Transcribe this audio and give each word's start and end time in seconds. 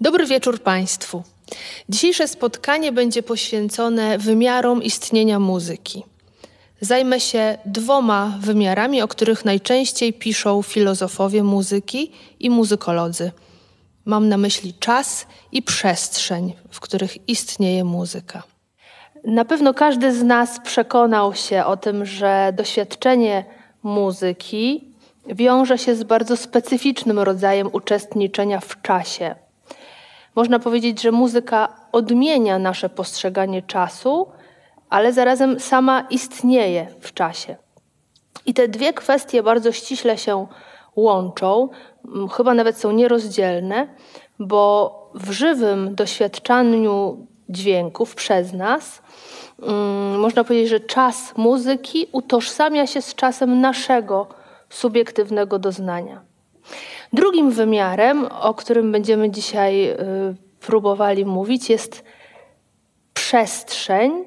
Dobry 0.00 0.26
wieczór 0.26 0.62
Państwu. 0.62 1.22
Dzisiejsze 1.88 2.28
spotkanie 2.28 2.92
będzie 2.92 3.22
poświęcone 3.22 4.18
wymiarom 4.18 4.82
istnienia 4.82 5.38
muzyki. 5.38 6.04
Zajmę 6.80 7.20
się 7.20 7.58
dwoma 7.66 8.38
wymiarami, 8.40 9.02
o 9.02 9.08
których 9.08 9.44
najczęściej 9.44 10.12
piszą 10.12 10.62
filozofowie 10.62 11.42
muzyki 11.42 12.12
i 12.40 12.50
muzykolodzy. 12.50 13.32
Mam 14.04 14.28
na 14.28 14.36
myśli 14.36 14.74
czas 14.74 15.26
i 15.52 15.62
przestrzeń, 15.62 16.54
w 16.70 16.80
których 16.80 17.28
istnieje 17.28 17.84
muzyka. 17.84 18.42
Na 19.24 19.44
pewno 19.44 19.74
każdy 19.74 20.12
z 20.12 20.22
nas 20.22 20.60
przekonał 20.64 21.34
się 21.34 21.64
o 21.64 21.76
tym, 21.76 22.06
że 22.06 22.52
doświadczenie 22.56 23.44
muzyki 23.82 24.84
wiąże 25.26 25.78
się 25.78 25.94
z 25.94 26.02
bardzo 26.02 26.36
specyficznym 26.36 27.18
rodzajem 27.18 27.68
uczestniczenia 27.72 28.60
w 28.60 28.82
czasie. 28.82 29.47
Można 30.38 30.58
powiedzieć, 30.58 31.02
że 31.02 31.12
muzyka 31.12 31.68
odmienia 31.92 32.58
nasze 32.58 32.88
postrzeganie 32.88 33.62
czasu, 33.62 34.26
ale 34.90 35.12
zarazem 35.12 35.60
sama 35.60 36.06
istnieje 36.10 36.86
w 37.00 37.12
czasie. 37.12 37.56
I 38.46 38.54
te 38.54 38.68
dwie 38.68 38.92
kwestie 38.92 39.42
bardzo 39.42 39.72
ściśle 39.72 40.18
się 40.18 40.46
łączą, 40.96 41.68
chyba 42.32 42.54
nawet 42.54 42.78
są 42.78 42.90
nierozdzielne, 42.92 43.88
bo 44.38 45.10
w 45.14 45.30
żywym 45.30 45.94
doświadczaniu 45.94 47.26
dźwięków 47.48 48.14
przez 48.14 48.52
nas 48.52 49.02
można 50.18 50.44
powiedzieć, 50.44 50.68
że 50.68 50.80
czas 50.80 51.36
muzyki 51.36 52.06
utożsamia 52.12 52.86
się 52.86 53.02
z 53.02 53.14
czasem 53.14 53.60
naszego 53.60 54.26
subiektywnego 54.70 55.58
doznania. 55.58 56.28
Drugim 57.12 57.50
wymiarem, 57.50 58.26
o 58.40 58.54
którym 58.54 58.92
będziemy 58.92 59.30
dzisiaj 59.30 59.90
y, 59.90 59.96
próbowali 60.60 61.24
mówić, 61.24 61.70
jest 61.70 62.04
przestrzeń, 63.14 64.24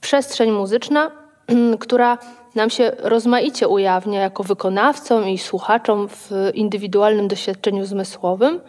przestrzeń 0.00 0.50
muzyczna, 0.50 1.10
która 1.80 2.18
nam 2.54 2.70
się 2.70 2.92
rozmaicie 2.98 3.68
ujawnia 3.68 4.20
jako 4.20 4.42
wykonawcom 4.42 5.28
i 5.28 5.38
słuchaczom 5.38 6.08
w 6.08 6.30
indywidualnym 6.54 7.28
doświadczeniu 7.28 7.84
zmysłowym. 7.84 8.60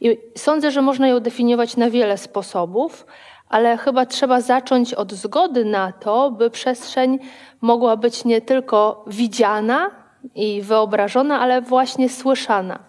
I 0.00 0.18
sądzę, 0.36 0.70
że 0.70 0.82
można 0.82 1.08
ją 1.08 1.20
definiować 1.20 1.76
na 1.76 1.90
wiele 1.90 2.18
sposobów, 2.18 3.06
ale 3.48 3.76
chyba 3.76 4.06
trzeba 4.06 4.40
zacząć 4.40 4.94
od 4.94 5.12
zgody 5.12 5.64
na 5.64 5.92
to, 5.92 6.30
by 6.30 6.50
przestrzeń 6.50 7.18
mogła 7.60 7.96
być 7.96 8.24
nie 8.24 8.40
tylko 8.40 9.04
widziana 9.06 9.90
i 10.34 10.62
wyobrażona, 10.62 11.40
ale 11.40 11.62
właśnie 11.62 12.08
słyszana. 12.08 12.85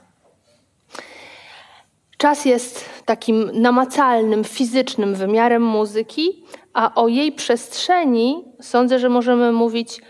Czas 2.18 2.46
jest 2.46 2.86
takim 3.06 3.52
namacalnym, 3.54 4.44
fizycznym 4.44 5.16
wymiarem 5.16 5.64
muzyki, 5.64 6.44
a 6.74 6.96
o 6.96 7.08
jej 7.08 7.32
przestrzeni 7.32 8.46
sądzę, 8.62 9.00
że 9.00 9.10
możemy 9.10 9.52
mówić 9.52 10.02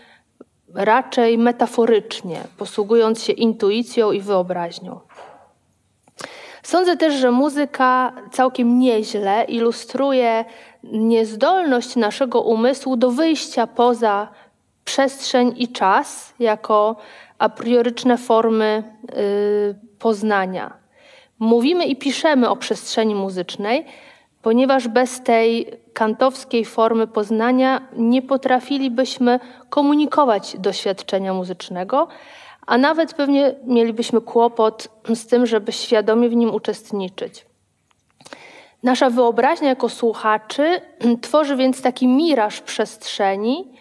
raczej 0.74 1.38
metaforycznie, 1.38 2.40
posługując 2.58 3.22
się 3.22 3.32
intuicją 3.32 4.12
i 4.12 4.20
wyobraźnią. 4.20 5.00
Sądzę 6.62 6.96
też, 6.96 7.14
że 7.14 7.30
muzyka 7.30 8.12
całkiem 8.32 8.78
nieźle 8.78 9.44
ilustruje 9.44 10.44
niezdolność 10.84 11.96
naszego 11.96 12.40
umysłu 12.40 12.96
do 12.96 13.10
wyjścia 13.10 13.66
poza 13.66 14.28
przestrzeń 14.84 15.54
i 15.56 15.68
czas 15.68 16.34
jako 16.38 16.96
a 17.38 17.48
prioryczne 17.48 18.18
formy 18.18 18.82
y, 19.10 19.98
poznania. 19.98 20.87
Mówimy 21.38 21.84
i 21.84 21.96
piszemy 21.96 22.48
o 22.48 22.56
przestrzeni 22.56 23.14
muzycznej, 23.14 23.84
ponieważ 24.42 24.88
bez 24.88 25.22
tej 25.22 25.66
kantowskiej 25.92 26.64
formy 26.64 27.06
poznania 27.06 27.88
nie 27.96 28.22
potrafilibyśmy 28.22 29.40
komunikować 29.70 30.56
doświadczenia 30.58 31.34
muzycznego, 31.34 32.08
a 32.66 32.78
nawet 32.78 33.14
pewnie 33.14 33.54
mielibyśmy 33.64 34.20
kłopot 34.20 34.88
z 35.14 35.26
tym, 35.26 35.46
żeby 35.46 35.72
świadomie 35.72 36.28
w 36.28 36.36
nim 36.36 36.54
uczestniczyć. 36.54 37.46
Nasza 38.82 39.10
wyobraźnia 39.10 39.68
jako 39.68 39.88
słuchaczy 39.88 40.80
tworzy 41.22 41.56
więc 41.56 41.82
taki 41.82 42.08
miraż 42.08 42.60
przestrzeni, 42.60 43.72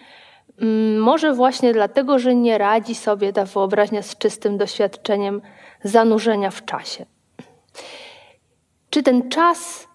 mm, 0.62 1.00
może 1.00 1.34
właśnie 1.34 1.74
dlatego, 1.74 2.20
że 2.20 2.36
nie 2.36 2.58
radzi 2.58 2.96
sobie 2.96 3.34
ta 3.34 3.46
wyobraźnia 3.46 4.02
z 4.02 4.18
czystym 4.18 4.58
doświadczeniem 4.58 5.42
zanurzenia 5.84 6.52
w 6.52 6.66
czasie. 6.66 7.06
Czy 8.90 9.04
ten 9.04 9.30
czas 9.30 9.88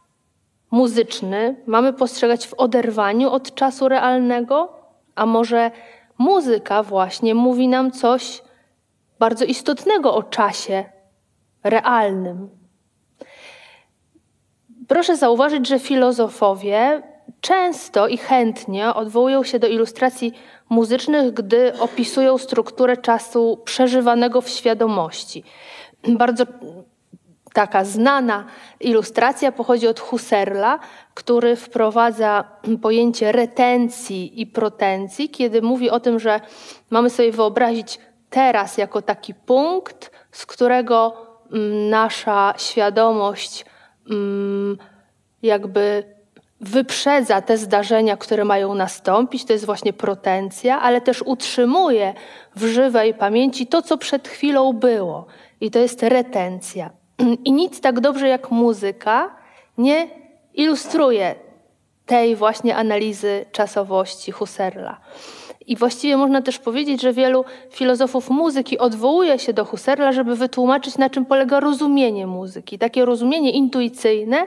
muzyczny 0.71 1.57
mamy 1.67 1.93
postrzegać 1.93 2.47
w 2.47 2.55
oderwaniu 2.55 3.31
od 3.31 3.55
czasu 3.55 3.89
realnego? 3.89 4.73
A 5.15 5.27
może 5.27 5.71
muzyka 6.19 6.83
właśnie 6.83 7.35
mówi 7.35 7.69
nam 7.69 7.91
coś 7.91 8.43
bardzo 9.19 9.45
istotnego 9.45 10.15
o 10.15 10.23
czasie 10.23 10.85
realnym? 11.65 12.51
Proszę 14.89 15.17
zauważyć, 15.17 15.69
że 15.69 15.79
filozofowie 15.79 17.03
często 17.41 18.09
i 18.09 18.19
chętnie 18.19 18.95
odwołują 18.95 19.43
się 19.45 19.59
do 19.59 19.67
ilustracji 19.67 20.33
muzycznych, 20.69 21.35
gdy 21.35 21.79
opisują 21.79 22.39
strukturę 22.39 22.97
czasu 22.97 23.61
przeżywanego 23.65 24.41
w 24.41 24.49
świadomości. 24.49 25.45
Bardzo 26.09 26.45
Taka 27.53 27.85
znana 27.85 28.45
ilustracja 28.81 29.53
pochodzi 29.53 29.89
od 29.89 30.01
Husserla, 30.01 30.79
który 31.15 31.57
wprowadza 31.57 32.45
pojęcie 32.83 33.33
retencji 33.33 34.41
i 34.41 34.47
protencji, 34.47 35.29
kiedy 35.29 35.63
mówi 35.63 35.91
o 35.91 36.01
tym, 36.01 36.19
że 36.19 36.41
mamy 36.91 37.11
sobie 37.11 37.33
wyobrazić 37.33 37.99
teraz 38.31 38.79
jako 38.79 39.03
taki 39.03 39.35
punkt, 39.35 40.11
z 40.31 40.47
którego 40.47 41.27
mm, 41.53 41.91
nasza 41.91 42.55
świadomość 42.57 43.65
mm, 44.11 44.79
jakby 45.43 46.05
wyprzedza 46.61 47.41
te 47.41 47.59
zdarzenia, 47.59 48.17
które 48.17 48.45
mają 48.45 48.75
nastąpić, 48.75 49.45
to 49.45 49.53
jest 49.53 49.67
właśnie 49.67 49.93
protencja, 49.93 50.81
ale 50.81 51.01
też 51.01 51.23
utrzymuje 51.23 52.15
w 52.57 52.65
żywej 52.65 53.15
pamięci 53.15 53.67
to, 53.67 53.83
co 53.83 53.99
przed 53.99 54.29
chwilą 54.29 54.73
było, 54.73 55.27
i 55.61 55.71
to 55.71 55.79
jest 55.79 56.03
retencja. 56.03 57.02
I 57.45 57.53
nic 57.53 57.81
tak 57.81 58.01
dobrze 58.01 58.29
jak 58.29 58.51
muzyka 58.51 59.37
nie 59.79 60.09
ilustruje 60.55 61.35
tej 62.07 62.37
właśnie 62.37 62.77
analizy 62.77 63.45
czasowości 63.53 64.33
Husserla. 64.33 65.01
I 65.67 65.77
właściwie 65.77 66.17
można 66.17 66.43
też 66.43 66.59
powiedzieć, 66.59 67.03
że 67.03 67.13
wielu 67.13 67.45
filozofów 67.71 68.31
muzyki 68.31 68.79
odwołuje 68.79 69.39
się 69.39 69.53
do 69.53 69.65
Husserla, 69.65 70.13
żeby 70.13 70.37
wytłumaczyć, 70.37 70.99
na 70.99 71.11
czym 71.11 71.25
polega 71.27 71.61
rozumienie 71.61 72.27
muzyki. 72.27 72.79
Takie 72.79 73.05
rozumienie 73.05 73.51
intuicyjne, 73.51 74.47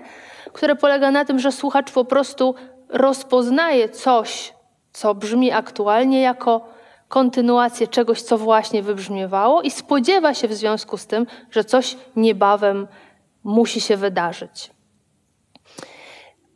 które 0.54 0.76
polega 0.76 1.12
na 1.12 1.26
tym, 1.26 1.40
że 1.40 1.52
słuchacz 1.52 1.92
po 1.92 2.06
prostu 2.06 2.56
rozpoznaje 2.90 3.90
coś, 3.90 4.54
co 4.94 5.16
brzmi 5.16 5.52
aktualnie, 5.52 6.22
jako 6.22 6.75
kontynuację 7.16 7.88
czegoś, 7.88 8.22
co 8.22 8.38
właśnie 8.38 8.84
wybrzmiewało 8.84 9.62
i 9.62 9.72
spodziewa 9.72 10.34
się 10.34 10.48
w 10.48 10.54
związku 10.54 10.98
z 10.98 11.08
tym, 11.08 11.28
że 11.52 11.64
coś 11.64 11.98
niebawem 12.16 12.88
musi 13.44 13.82
się 13.82 13.98
wydarzyć. 13.98 14.72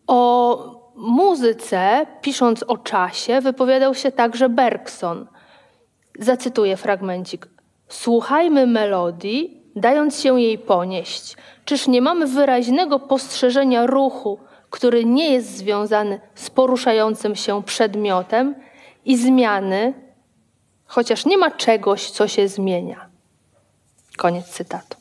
O 0.07 0.91
muzyce, 0.95 2.05
pisząc 2.21 2.63
o 2.63 2.77
czasie, 2.77 3.41
wypowiadał 3.41 3.95
się 3.95 4.11
także 4.11 4.49
Bergson. 4.49 5.27
Zacytuję 6.19 6.77
fragmencik. 6.77 7.47
Słuchajmy 7.87 8.67
melodii, 8.67 9.63
dając 9.75 10.21
się 10.21 10.41
jej 10.41 10.57
ponieść. 10.57 11.37
Czyż 11.65 11.87
nie 11.87 12.01
mamy 12.01 12.27
wyraźnego 12.27 12.99
postrzeżenia 12.99 13.85
ruchu, 13.85 14.39
który 14.69 15.05
nie 15.05 15.33
jest 15.33 15.57
związany 15.57 16.19
z 16.35 16.49
poruszającym 16.49 17.35
się 17.35 17.63
przedmiotem 17.63 18.55
i 19.05 19.17
zmiany, 19.17 20.08
chociaż 20.89 21.25
nie 21.25 21.37
ma 21.37 21.51
czegoś, 21.51 22.11
co 22.11 22.27
się 22.27 22.47
zmienia. 22.47 23.09
Koniec 24.17 24.45
cytatu. 24.45 24.97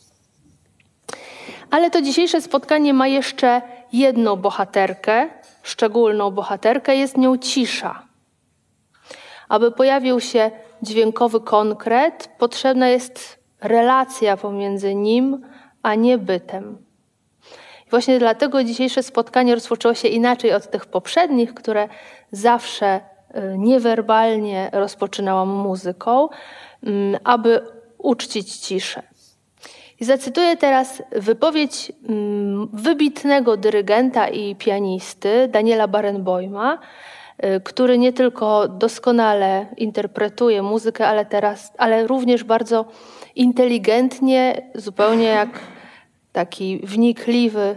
Ale 1.71 1.91
to 1.91 2.03
dzisiejsze 2.03 2.41
spotkanie 2.41 2.95
ma 2.95 3.07
jeszcze 3.07 3.63
jedną 3.93 4.37
bohaterkę, 4.37 5.29
szczególną 5.63 6.31
bohaterkę, 6.31 6.97
jest 6.97 7.17
nią 7.17 7.39
cisza. 7.39 8.03
Aby 9.49 9.73
pojawił 9.73 10.21
się 10.21 10.51
dźwiękowy 10.83 11.41
konkret, 11.41 12.31
potrzebna 12.39 12.89
jest 12.89 13.39
relacja 13.61 14.37
pomiędzy 14.37 14.95
nim 14.95 15.47
a 15.83 15.95
niebytem. 15.95 16.79
I 17.87 17.91
właśnie 17.91 18.19
dlatego 18.19 18.65
dzisiejsze 18.65 19.03
spotkanie 19.03 19.55
rozpoczęło 19.55 19.95
się 19.95 20.09
inaczej 20.09 20.53
od 20.53 20.71
tych 20.71 20.87
poprzednich, 20.87 21.55
które 21.55 21.89
zawsze 22.33 23.01
niewerbalnie 23.59 24.71
rozpoczynałam 24.73 25.49
muzyką, 25.49 26.29
mm, 26.83 27.21
aby 27.25 27.61
uczcić 27.99 28.57
ciszę. 28.57 29.03
I 30.01 30.05
zacytuję 30.05 30.57
teraz 30.57 31.03
wypowiedź 31.13 31.93
mm, 32.09 32.69
wybitnego 32.73 33.57
dyrygenta 33.57 34.29
i 34.29 34.57
pianisty 34.57 35.49
Daniela 35.49 35.89
Barenboima, 35.89 36.79
y, 37.45 37.61
który 37.61 37.99
nie 37.99 38.13
tylko 38.13 38.69
doskonale 38.69 39.67
interpretuje 39.77 40.63
muzykę, 40.63 41.09
ale 41.09 41.27
teraz, 41.27 41.73
ale 41.79 42.07
również 42.07 42.45
bardzo 42.45 42.85
inteligentnie, 43.37 44.71
zupełnie 44.75 45.27
jak 45.27 45.49
taki 46.33 46.81
wnikliwy 46.85 47.77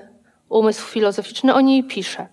umysł 0.50 0.88
filozoficzny 0.88 1.54
o 1.54 1.62
niej 1.62 1.84
pisze. 1.84 2.28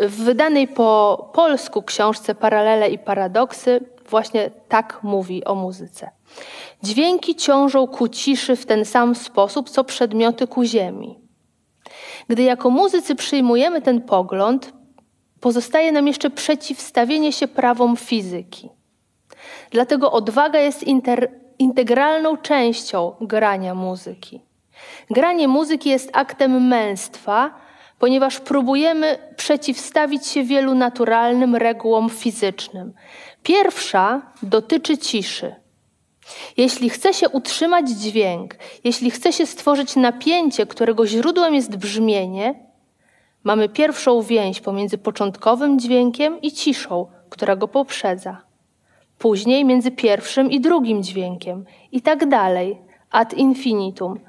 W 0.00 0.24
wydanej 0.24 0.68
po 0.68 1.30
polsku 1.32 1.82
książce 1.82 2.34
Paralele 2.34 2.90
i 2.90 2.98
paradoksy 2.98 3.80
właśnie 4.08 4.50
tak 4.68 5.00
mówi 5.02 5.44
o 5.44 5.54
muzyce. 5.54 6.10
Dźwięki 6.82 7.34
ciążą 7.34 7.86
ku 7.86 8.08
ciszy 8.08 8.56
w 8.56 8.66
ten 8.66 8.84
sam 8.84 9.14
sposób, 9.14 9.70
co 9.70 9.84
przedmioty 9.84 10.46
ku 10.46 10.64
ziemi. 10.64 11.18
Gdy 12.28 12.42
jako 12.42 12.70
muzycy 12.70 13.14
przyjmujemy 13.14 13.82
ten 13.82 14.02
pogląd, 14.02 14.72
pozostaje 15.40 15.92
nam 15.92 16.06
jeszcze 16.06 16.30
przeciwstawienie 16.30 17.32
się 17.32 17.48
prawom 17.48 17.96
fizyki. 17.96 18.70
Dlatego 19.70 20.12
odwaga 20.12 20.58
jest 20.58 20.82
inter, 20.82 21.30
integralną 21.58 22.36
częścią 22.36 23.14
grania 23.20 23.74
muzyki. 23.74 24.40
Granie 25.10 25.48
muzyki 25.48 25.88
jest 25.88 26.10
aktem 26.12 26.66
męstwa, 26.68 27.54
ponieważ 28.00 28.40
próbujemy 28.40 29.18
przeciwstawić 29.36 30.26
się 30.26 30.44
wielu 30.44 30.74
naturalnym 30.74 31.56
regułom 31.56 32.10
fizycznym. 32.10 32.92
Pierwsza 33.42 34.22
dotyczy 34.42 34.98
ciszy. 34.98 35.54
Jeśli 36.56 36.90
chce 36.90 37.14
się 37.14 37.28
utrzymać 37.28 37.90
dźwięk, 37.90 38.54
jeśli 38.84 39.10
chce 39.10 39.32
się 39.32 39.46
stworzyć 39.46 39.96
napięcie, 39.96 40.66
którego 40.66 41.06
źródłem 41.06 41.54
jest 41.54 41.76
brzmienie, 41.76 42.54
mamy 43.44 43.68
pierwszą 43.68 44.22
więź 44.22 44.60
pomiędzy 44.60 44.98
początkowym 44.98 45.78
dźwiękiem 45.78 46.40
i 46.40 46.52
ciszą, 46.52 47.06
która 47.30 47.56
go 47.56 47.68
poprzedza. 47.68 48.42
Później 49.18 49.64
między 49.64 49.90
pierwszym 49.90 50.50
i 50.50 50.60
drugim 50.60 51.02
dźwiękiem 51.02 51.64
i 51.92 52.02
tak 52.02 52.28
dalej, 52.28 52.78
ad 53.10 53.34
infinitum. 53.34 54.20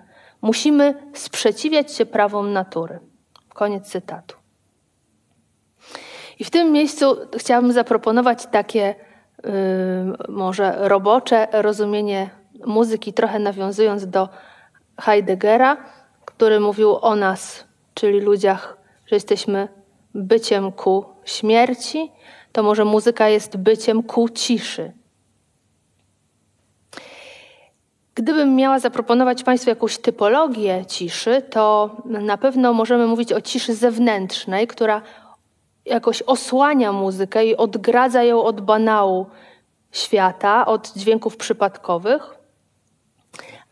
Musimy 0.41 1.11
sprzeciwiać 1.13 1.95
się 1.95 2.05
prawom 2.05 2.53
natury. 2.53 3.10
Koniec 3.53 3.87
cytatu. 3.87 4.35
I 6.39 6.43
w 6.43 6.49
tym 6.49 6.71
miejscu 6.71 7.17
chciałabym 7.37 7.71
zaproponować 7.71 8.45
takie 8.45 8.95
może 10.29 10.75
robocze 10.89 11.47
rozumienie 11.51 12.29
muzyki, 12.65 13.13
trochę 13.13 13.39
nawiązując 13.39 14.07
do 14.07 14.29
Heideggera, 15.01 15.77
który 16.25 16.59
mówił 16.59 16.97
o 17.01 17.15
nas, 17.15 17.65
czyli 17.93 18.19
ludziach, 18.19 18.77
że 19.05 19.15
jesteśmy 19.15 19.67
byciem 20.15 20.71
ku 20.71 21.05
śmierci, 21.25 22.11
to 22.51 22.63
może 22.63 22.85
muzyka 22.85 23.29
jest 23.29 23.57
byciem 23.57 24.03
ku 24.03 24.29
ciszy. 24.29 24.91
Gdybym 28.15 28.55
miała 28.55 28.79
zaproponować 28.79 29.43
Państwu 29.43 29.69
jakąś 29.69 29.97
typologię 29.97 30.85
ciszy, 30.85 31.41
to 31.49 31.89
na 32.05 32.37
pewno 32.37 32.73
możemy 32.73 33.07
mówić 33.07 33.33
o 33.33 33.41
ciszy 33.41 33.75
zewnętrznej, 33.75 34.67
która 34.67 35.01
jakoś 35.85 36.21
osłania 36.21 36.91
muzykę 36.91 37.45
i 37.45 37.57
odgradza 37.57 38.23
ją 38.23 38.43
od 38.43 38.61
banału 38.61 39.25
świata, 39.91 40.65
od 40.65 40.93
dźwięków 40.93 41.37
przypadkowych, 41.37 42.35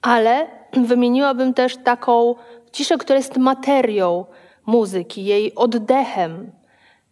ale 0.02 0.48
wymieniłabym 0.74 1.54
też 1.54 1.78
taką 1.78 2.36
ciszę, 2.72 2.98
która 2.98 3.18
jest 3.18 3.38
materią 3.38 4.26
muzyki, 4.66 5.26
jej 5.26 5.56
oddechem, 5.56 6.52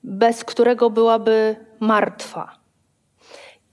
bez 0.03 0.43
którego 0.43 0.89
byłaby 0.89 1.55
martwa. 1.79 2.51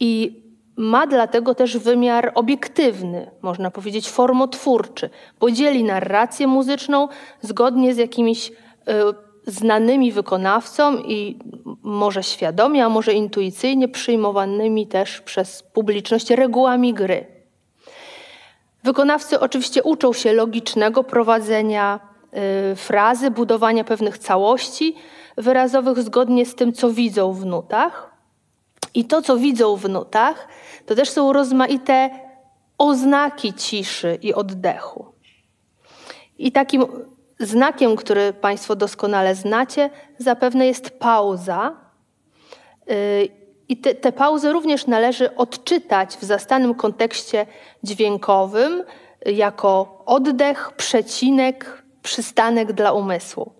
I 0.01 0.44
ma 0.77 1.07
dlatego 1.07 1.55
też 1.55 1.79
wymiar 1.79 2.33
obiektywny, 2.35 3.31
można 3.43 3.71
powiedzieć 3.71 4.11
formotwórczy, 4.11 5.11
bo 5.41 5.51
dzieli 5.51 5.85
narrację 5.85 6.47
muzyczną 6.47 7.09
zgodnie 7.41 7.95
z 7.95 7.97
jakimiś 7.97 8.51
y, 8.51 8.53
znanymi 9.47 10.13
wykonawcom 10.13 11.07
i 11.07 11.39
może 11.83 12.23
świadomie, 12.23 12.85
a 12.85 12.89
może 12.89 13.13
intuicyjnie 13.13 13.89
przyjmowanymi 13.89 14.87
też 14.87 15.21
przez 15.21 15.63
publiczność 15.63 16.31
regułami 16.31 16.95
gry. 16.95 17.27
Wykonawcy 18.85 19.41
oczywiście 19.41 19.83
uczą 19.83 20.13
się 20.13 20.33
logicznego 20.33 21.05
prowadzenia 21.05 22.01
y, 22.73 22.77
frazy, 22.77 23.31
budowania 23.31 23.85
pewnych 23.85 24.19
całości 24.19 24.95
wyrazowych 25.37 26.03
zgodnie 26.03 26.47
z 26.47 26.55
tym, 26.55 26.73
co 26.73 26.91
widzą 26.91 27.33
w 27.33 27.47
nutach. 27.47 28.15
I 28.95 29.05
to, 29.05 29.23
co 29.23 29.37
widzą 29.37 29.77
w 29.77 29.89
nutach, 29.89 30.49
to 30.87 30.95
też 30.95 31.11
są 31.11 31.33
rozmaite 31.33 32.11
oznaki 32.79 33.53
ciszy 33.53 34.19
i 34.23 34.35
oddechu. 34.35 35.07
I 36.39 36.53
takim 36.53 36.87
Znakiem, 37.41 37.97
który 37.97 38.33
Państwo 38.33 38.77
doskonale 38.77 39.35
znacie, 39.35 39.91
zapewne 40.19 40.67
jest 40.67 40.91
pauza. 40.91 41.77
Y, 42.91 43.29
I 43.69 43.77
te, 43.77 43.95
te 43.95 44.13
pauzy 44.13 44.53
również 44.53 44.87
należy 44.87 45.37
odczytać 45.37 46.17
w 46.17 46.25
zastanym 46.25 46.75
kontekście 46.75 47.47
dźwiękowym 47.83 48.85
jako 49.27 50.03
oddech, 50.07 50.73
przecinek, 50.77 51.85
przystanek 52.03 52.73
dla 52.73 52.93
umysłu. 52.93 53.53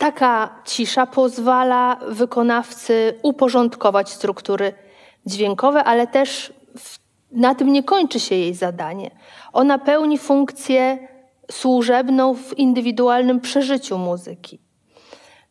Taka 0.00 0.62
cisza 0.64 1.06
pozwala 1.06 1.96
wykonawcy 2.08 3.18
uporządkować 3.22 4.10
struktury 4.10 4.72
dźwiękowe, 5.26 5.84
ale 5.84 6.06
też 6.06 6.52
w 6.78 6.98
na 7.32 7.54
tym 7.54 7.72
nie 7.72 7.82
kończy 7.82 8.20
się 8.20 8.34
jej 8.34 8.54
zadanie. 8.54 9.10
Ona 9.52 9.78
pełni 9.78 10.18
funkcję 10.18 11.08
służebną 11.50 12.34
w 12.34 12.58
indywidualnym 12.58 13.40
przeżyciu 13.40 13.98
muzyki. 13.98 14.60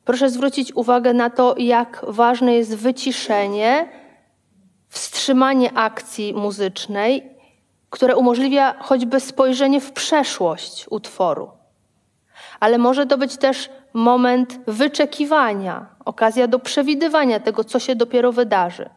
Proszę 0.06 0.30
zwrócić 0.30 0.76
uwagę 0.76 1.14
na 1.14 1.30
to, 1.30 1.56
jak 1.58 2.06
ważne 2.08 2.54
jest 2.54 2.76
wyciszenie, 2.76 3.90
wstrzymanie 4.88 5.78
akcji 5.78 6.34
muzycznej, 6.34 7.38
które 7.90 8.16
umożliwia 8.16 8.76
choćby 8.80 9.20
spojrzenie 9.20 9.82
w 9.82 9.92
przeszłość 9.92 10.86
utworu. 10.90 11.52
Ale 12.60 12.78
może 12.78 13.06
to 13.06 13.18
być 13.18 13.38
też 13.38 13.70
moment 13.94 14.60
wyczekiwania, 14.68 15.86
okazja 16.06 16.48
do 16.48 16.60
przewidywania 16.60 17.40
tego, 17.40 17.64
co 17.64 17.80
się 17.80 17.96
dopiero 17.96 18.32
wydarzy. 18.32 18.90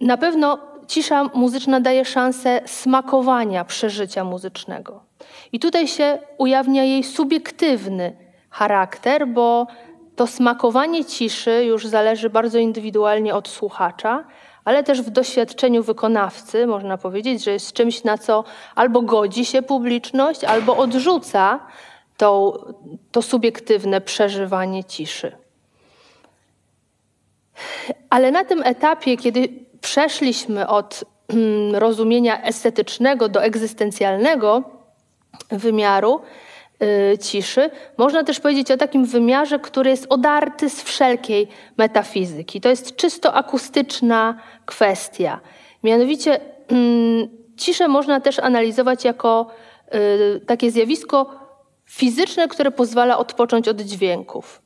Na 0.00 0.16
pewno 0.16 0.58
cisza 0.86 1.24
muzyczna 1.34 1.80
daje 1.80 2.04
szansę 2.04 2.60
smakowania 2.66 3.64
przeżycia 3.64 4.24
muzycznego. 4.24 5.02
I 5.52 5.58
tutaj 5.58 5.88
się 5.88 6.18
ujawnia 6.38 6.84
jej 6.84 7.04
subiektywny 7.04 8.16
charakter, 8.50 9.28
bo 9.28 9.66
to 10.16 10.26
smakowanie 10.26 11.04
ciszy 11.04 11.64
już 11.64 11.86
zależy 11.86 12.30
bardzo 12.30 12.58
indywidualnie 12.58 13.34
od 13.34 13.48
słuchacza, 13.48 14.24
ale 14.64 14.84
też 14.84 15.02
w 15.02 15.10
doświadczeniu 15.10 15.82
wykonawcy 15.82 16.66
można 16.66 16.98
powiedzieć, 16.98 17.44
że 17.44 17.50
jest 17.50 17.72
czymś, 17.72 18.04
na 18.04 18.18
co 18.18 18.44
albo 18.74 19.02
godzi 19.02 19.44
się 19.44 19.62
publiczność, 19.62 20.44
albo 20.44 20.76
odrzuca 20.76 21.60
to, 23.12 23.22
subiektywne 23.22 24.00
przeżywanie 24.00 24.84
ciszy. 24.84 25.32
Ale 28.10 28.30
na 28.30 28.44
tym 28.44 28.62
etapie, 28.64 29.16
kiedy 29.16 29.48
przeszliśmy 29.80 30.68
od 30.68 31.04
mm, 31.28 31.76
rozumienia 31.76 32.42
estetycznego 32.42 33.28
do 33.28 33.42
egzystencjalnego 33.42 34.62
wymiaru 35.50 36.20
y, 36.82 37.18
ciszy, 37.18 37.70
można 37.96 38.24
też 38.24 38.40
powiedzieć 38.40 38.70
o 38.70 38.76
takim 38.76 39.04
wymiarze, 39.04 39.58
który 39.58 39.90
jest 39.90 40.06
odarty 40.08 40.70
z 40.70 40.82
wszelkiej 40.82 41.48
metafizyki. 41.76 42.60
To 42.60 42.68
jest 42.68 42.96
czysto 42.96 43.34
akustyczna 43.34 44.34
kwestia. 44.66 45.40
Mianowicie 45.82 46.40
mm, 46.68 47.28
ciszę 47.56 47.88
można 47.88 48.20
też 48.20 48.38
analizować 48.38 49.04
jako 49.04 49.46
y, 49.94 50.40
takie 50.46 50.70
zjawisko 50.70 51.41
fizyczne, 51.92 52.48
które 52.48 52.70
pozwala 52.70 53.18
odpocząć 53.18 53.68
od 53.68 53.80
dźwięków. 53.80 54.62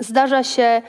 Zdarza 0.00 0.44
się 0.44 0.82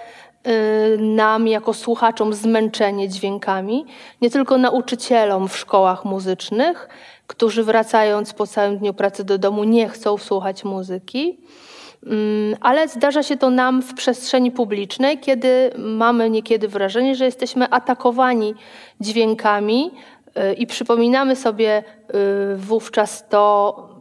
Y, 0.47 0.97
nam 0.97 1.47
jako 1.47 1.73
słuchaczom 1.73 2.33
zmęczenie 2.33 3.09
dźwiękami, 3.09 3.85
nie 4.21 4.29
tylko 4.29 4.57
nauczycielom 4.57 5.47
w 5.47 5.57
szkołach 5.57 6.05
muzycznych, 6.05 6.89
którzy 7.27 7.63
wracając 7.63 8.33
po 8.33 8.47
całym 8.47 8.77
dniu 8.77 8.93
pracy 8.93 9.23
do 9.23 9.37
domu 9.37 9.63
nie 9.63 9.89
chcą 9.89 10.17
słuchać 10.17 10.63
muzyki, 10.63 11.37
Mm, 12.05 12.55
ale 12.61 12.87
zdarza 12.87 13.23
się 13.23 13.37
to 13.37 13.49
nam 13.49 13.81
w 13.81 13.93
przestrzeni 13.93 14.51
publicznej, 14.51 15.19
kiedy 15.19 15.71
mamy 15.77 16.29
niekiedy 16.29 16.67
wrażenie, 16.67 17.15
że 17.15 17.25
jesteśmy 17.25 17.69
atakowani 17.69 18.53
dźwiękami 19.01 19.91
y, 20.51 20.53
i 20.53 20.67
przypominamy 20.67 21.35
sobie 21.35 21.83
y, 22.53 22.57
wówczas 22.57 23.29
to, 23.29 23.94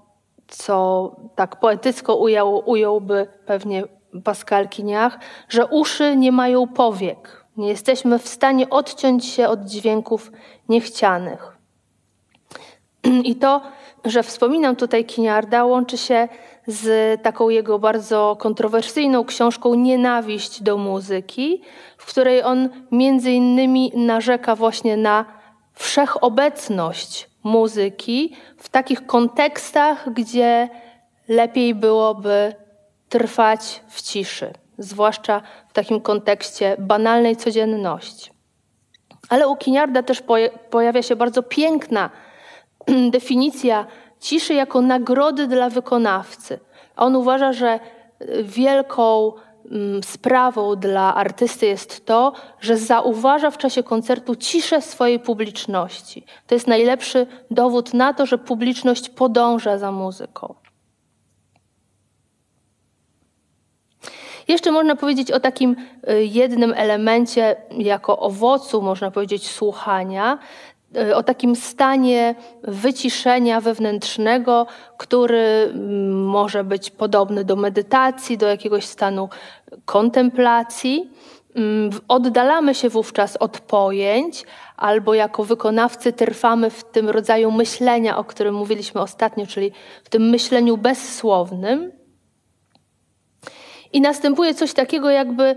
co 0.48 1.16
tak 1.34 1.60
poetycko 1.60 2.16
ujął, 2.16 2.62
ująłby 2.66 3.26
pewnie 3.46 3.84
Pascal 4.24 4.68
Kiniach, 4.68 5.18
że 5.48 5.66
uszy 5.66 6.16
nie 6.16 6.32
mają 6.32 6.66
powiek. 6.66 7.44
Nie 7.56 7.68
jesteśmy 7.68 8.18
w 8.18 8.28
stanie 8.28 8.70
odciąć 8.70 9.26
się 9.26 9.48
od 9.48 9.64
dźwięków 9.64 10.32
niechcianych. 10.68 11.58
I 13.24 13.36
to, 13.36 13.60
że 14.04 14.22
wspominam 14.22 14.76
tutaj 14.76 15.04
Kiniarda, 15.04 15.64
łączy 15.64 15.98
się 15.98 16.28
z 16.66 17.22
taką 17.22 17.48
jego 17.48 17.78
bardzo 17.78 18.36
kontrowersyjną 18.38 19.24
książką 19.24 19.74
Nienawiść 19.74 20.62
do 20.62 20.78
muzyki, 20.78 21.62
w 21.98 22.06
której 22.06 22.42
on 22.42 22.68
między 22.92 23.32
innymi 23.32 23.92
narzeka 23.94 24.56
właśnie 24.56 24.96
na 24.96 25.24
wszechobecność 25.74 27.33
muzyki 27.44 28.36
w 28.58 28.68
takich 28.68 29.06
kontekstach, 29.06 30.12
gdzie 30.12 30.68
lepiej 31.28 31.74
byłoby 31.74 32.54
trwać 33.08 33.82
w 33.88 34.02
ciszy, 34.02 34.52
zwłaszcza 34.78 35.42
w 35.68 35.72
takim 35.72 36.00
kontekście 36.00 36.76
banalnej 36.78 37.36
codzienności. 37.36 38.30
Ale 39.28 39.48
u 39.48 39.56
Kiniarda 39.56 40.02
też 40.02 40.22
pojawia 40.70 41.02
się 41.02 41.16
bardzo 41.16 41.42
piękna 41.42 42.10
definicja 43.10 43.86
ciszy 44.20 44.54
jako 44.54 44.80
nagrody 44.80 45.46
dla 45.46 45.70
wykonawcy. 45.70 46.58
On 46.96 47.16
uważa, 47.16 47.52
że 47.52 47.80
wielką 48.42 49.32
sprawą 50.04 50.76
dla 50.76 51.14
artysty 51.14 51.66
jest 51.66 52.06
to, 52.06 52.32
że 52.60 52.76
zauważa 52.76 53.50
w 53.50 53.58
czasie 53.58 53.82
koncertu 53.82 54.36
ciszę 54.36 54.82
swojej 54.82 55.20
publiczności. 55.20 56.24
To 56.46 56.54
jest 56.54 56.66
najlepszy 56.66 57.26
dowód 57.50 57.94
na 57.94 58.14
to, 58.14 58.26
że 58.26 58.38
publiczność 58.38 59.08
podąża 59.08 59.78
za 59.78 59.92
muzyką. 59.92 60.54
Jeszcze 64.48 64.70
można 64.70 64.96
powiedzieć 64.96 65.30
o 65.30 65.40
takim 65.40 65.76
y, 66.10 66.24
jednym 66.24 66.74
elemencie, 66.76 67.56
jako 67.70 68.18
owocu, 68.18 68.82
można 68.82 69.10
powiedzieć, 69.10 69.50
słuchania, 69.50 70.38
o 71.14 71.22
takim 71.22 71.56
stanie 71.56 72.34
wyciszenia 72.62 73.60
wewnętrznego, 73.60 74.66
który 74.98 75.70
mm, 75.74 76.24
może 76.26 76.64
być 76.64 76.90
podobny 76.90 77.44
do 77.44 77.56
medytacji, 77.56 78.38
do 78.38 78.46
jakiegoś 78.46 78.84
stanu 78.84 79.28
kontemplacji. 79.84 81.10
Mm, 81.54 81.90
oddalamy 82.08 82.74
się 82.74 82.88
wówczas 82.88 83.36
od 83.36 83.60
pojęć, 83.60 84.44
albo 84.76 85.14
jako 85.14 85.44
wykonawcy 85.44 86.12
trwamy 86.12 86.70
w 86.70 86.84
tym 86.84 87.10
rodzaju 87.10 87.50
myślenia, 87.50 88.16
o 88.16 88.24
którym 88.24 88.54
mówiliśmy 88.54 89.00
ostatnio, 89.00 89.46
czyli 89.46 89.72
w 90.04 90.08
tym 90.08 90.30
myśleniu 90.30 90.76
bezsłownym. 90.76 91.92
I 93.92 94.00
następuje 94.00 94.54
coś 94.54 94.72
takiego, 94.72 95.10
jakby 95.10 95.56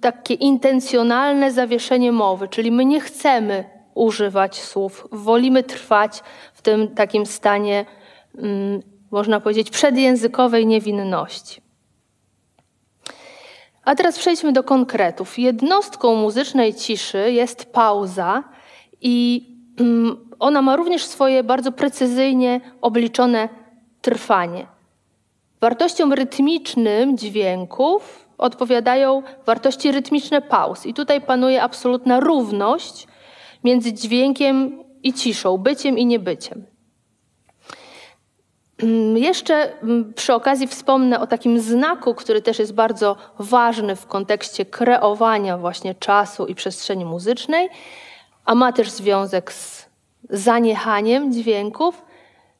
takie 0.00 0.34
intencjonalne 0.34 1.52
zawieszenie 1.52 2.12
mowy, 2.12 2.48
czyli 2.48 2.70
my 2.70 2.84
nie 2.84 3.00
chcemy 3.00 3.81
używać 3.94 4.62
słów, 4.62 5.08
wolimy 5.12 5.62
trwać 5.62 6.22
w 6.54 6.62
tym 6.62 6.88
takim 6.88 7.26
stanie, 7.26 7.84
mm, 8.38 8.82
można 9.10 9.40
powiedzieć, 9.40 9.70
przedjęzykowej 9.70 10.66
niewinności. 10.66 11.62
A 13.84 13.94
teraz 13.94 14.18
przejdźmy 14.18 14.52
do 14.52 14.62
konkretów. 14.62 15.38
Jednostką 15.38 16.14
muzycznej 16.14 16.74
ciszy 16.74 17.32
jest 17.32 17.72
pauza 17.72 18.44
i 19.00 19.46
mm, 19.80 20.30
ona 20.38 20.62
ma 20.62 20.76
również 20.76 21.04
swoje 21.04 21.44
bardzo 21.44 21.72
precyzyjnie 21.72 22.60
obliczone 22.80 23.48
trwanie. 24.00 24.66
Wartościom 25.60 26.12
rytmicznym 26.12 27.18
dźwięków 27.18 28.28
odpowiadają 28.38 29.22
wartości 29.46 29.92
rytmiczne 29.92 30.42
pauz. 30.42 30.86
I 30.86 30.94
tutaj 30.94 31.20
panuje 31.20 31.62
absolutna 31.62 32.20
równość 32.20 33.06
między 33.64 33.92
dźwiękiem 33.92 34.84
i 35.02 35.12
ciszą, 35.12 35.58
byciem 35.58 35.98
i 35.98 36.06
niebyciem. 36.06 36.66
Mm, 38.82 39.18
jeszcze 39.18 39.82
mm, 39.82 40.14
przy 40.14 40.34
okazji 40.34 40.66
wspomnę 40.66 41.20
o 41.20 41.26
takim 41.26 41.60
znaku, 41.60 42.14
który 42.14 42.42
też 42.42 42.58
jest 42.58 42.74
bardzo 42.74 43.16
ważny 43.38 43.96
w 43.96 44.06
kontekście 44.06 44.64
kreowania 44.64 45.58
właśnie 45.58 45.94
czasu 45.94 46.46
i 46.46 46.54
przestrzeni 46.54 47.04
muzycznej, 47.04 47.68
a 48.44 48.54
ma 48.54 48.72
też 48.72 48.90
związek 48.90 49.52
z 49.52 49.86
zaniechaniem 50.30 51.32
dźwięków. 51.32 52.02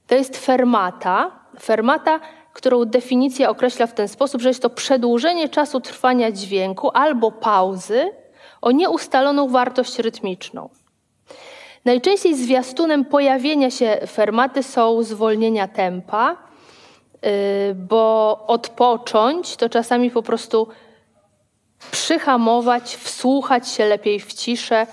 To 0.07 0.15
jest 0.15 0.37
fermata. 0.37 1.31
Fermata 1.61 2.21
którą 2.53 2.85
definicja 2.85 3.51
określa 3.51 3.87
w 3.87 3.95
ten 3.95 4.09
sposób, 4.09 4.43
że 4.43 4.49
jest 4.49 4.63
to 4.63 4.71
przedłużenie 4.71 5.49
czasu 5.49 5.81
trwania 5.81 6.33
dźwięku 6.33 6.91
albo 6.95 7.33
pauzy 7.33 8.11
o 8.61 8.71
nieustaloną 8.71 9.49
wartość 9.49 9.99
rytmiczną. 9.99 10.69
Najczęściej 11.85 12.35
zwiastunem 12.35 13.05
pojawienia 13.05 13.71
się 13.71 13.99
fermaty 14.07 14.63
są 14.63 15.03
zwolnienia 15.03 15.69
tempa, 15.69 16.37
y, 17.27 17.75
bo 17.75 18.39
odpocząć 18.47 19.57
to 19.57 19.69
czasami 19.69 20.11
po 20.11 20.23
prostu 20.23 20.69
przyhamować, 21.91 22.97
wsłuchać 22.97 23.69
się 23.69 23.85
lepiej 23.87 24.21
w 24.21 24.33
ciszę 24.33 24.87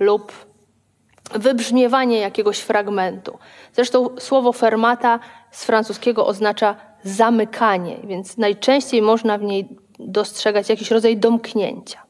lub 0.00 0.32
wybrzmiewanie 1.34 2.18
jakiegoś 2.18 2.58
fragmentu. 2.58 3.38
Zresztą 3.72 4.08
słowo 4.18 4.52
fermata 4.52 5.20
z 5.50 5.64
francuskiego 5.64 6.26
oznacza 6.26 6.76
zamykanie, 7.04 7.96
więc 8.04 8.36
najczęściej 8.36 9.02
można 9.02 9.38
w 9.38 9.42
niej 9.42 9.68
dostrzegać 9.98 10.68
jakiś 10.68 10.90
rodzaj 10.90 11.16
domknięcia. 11.16 12.03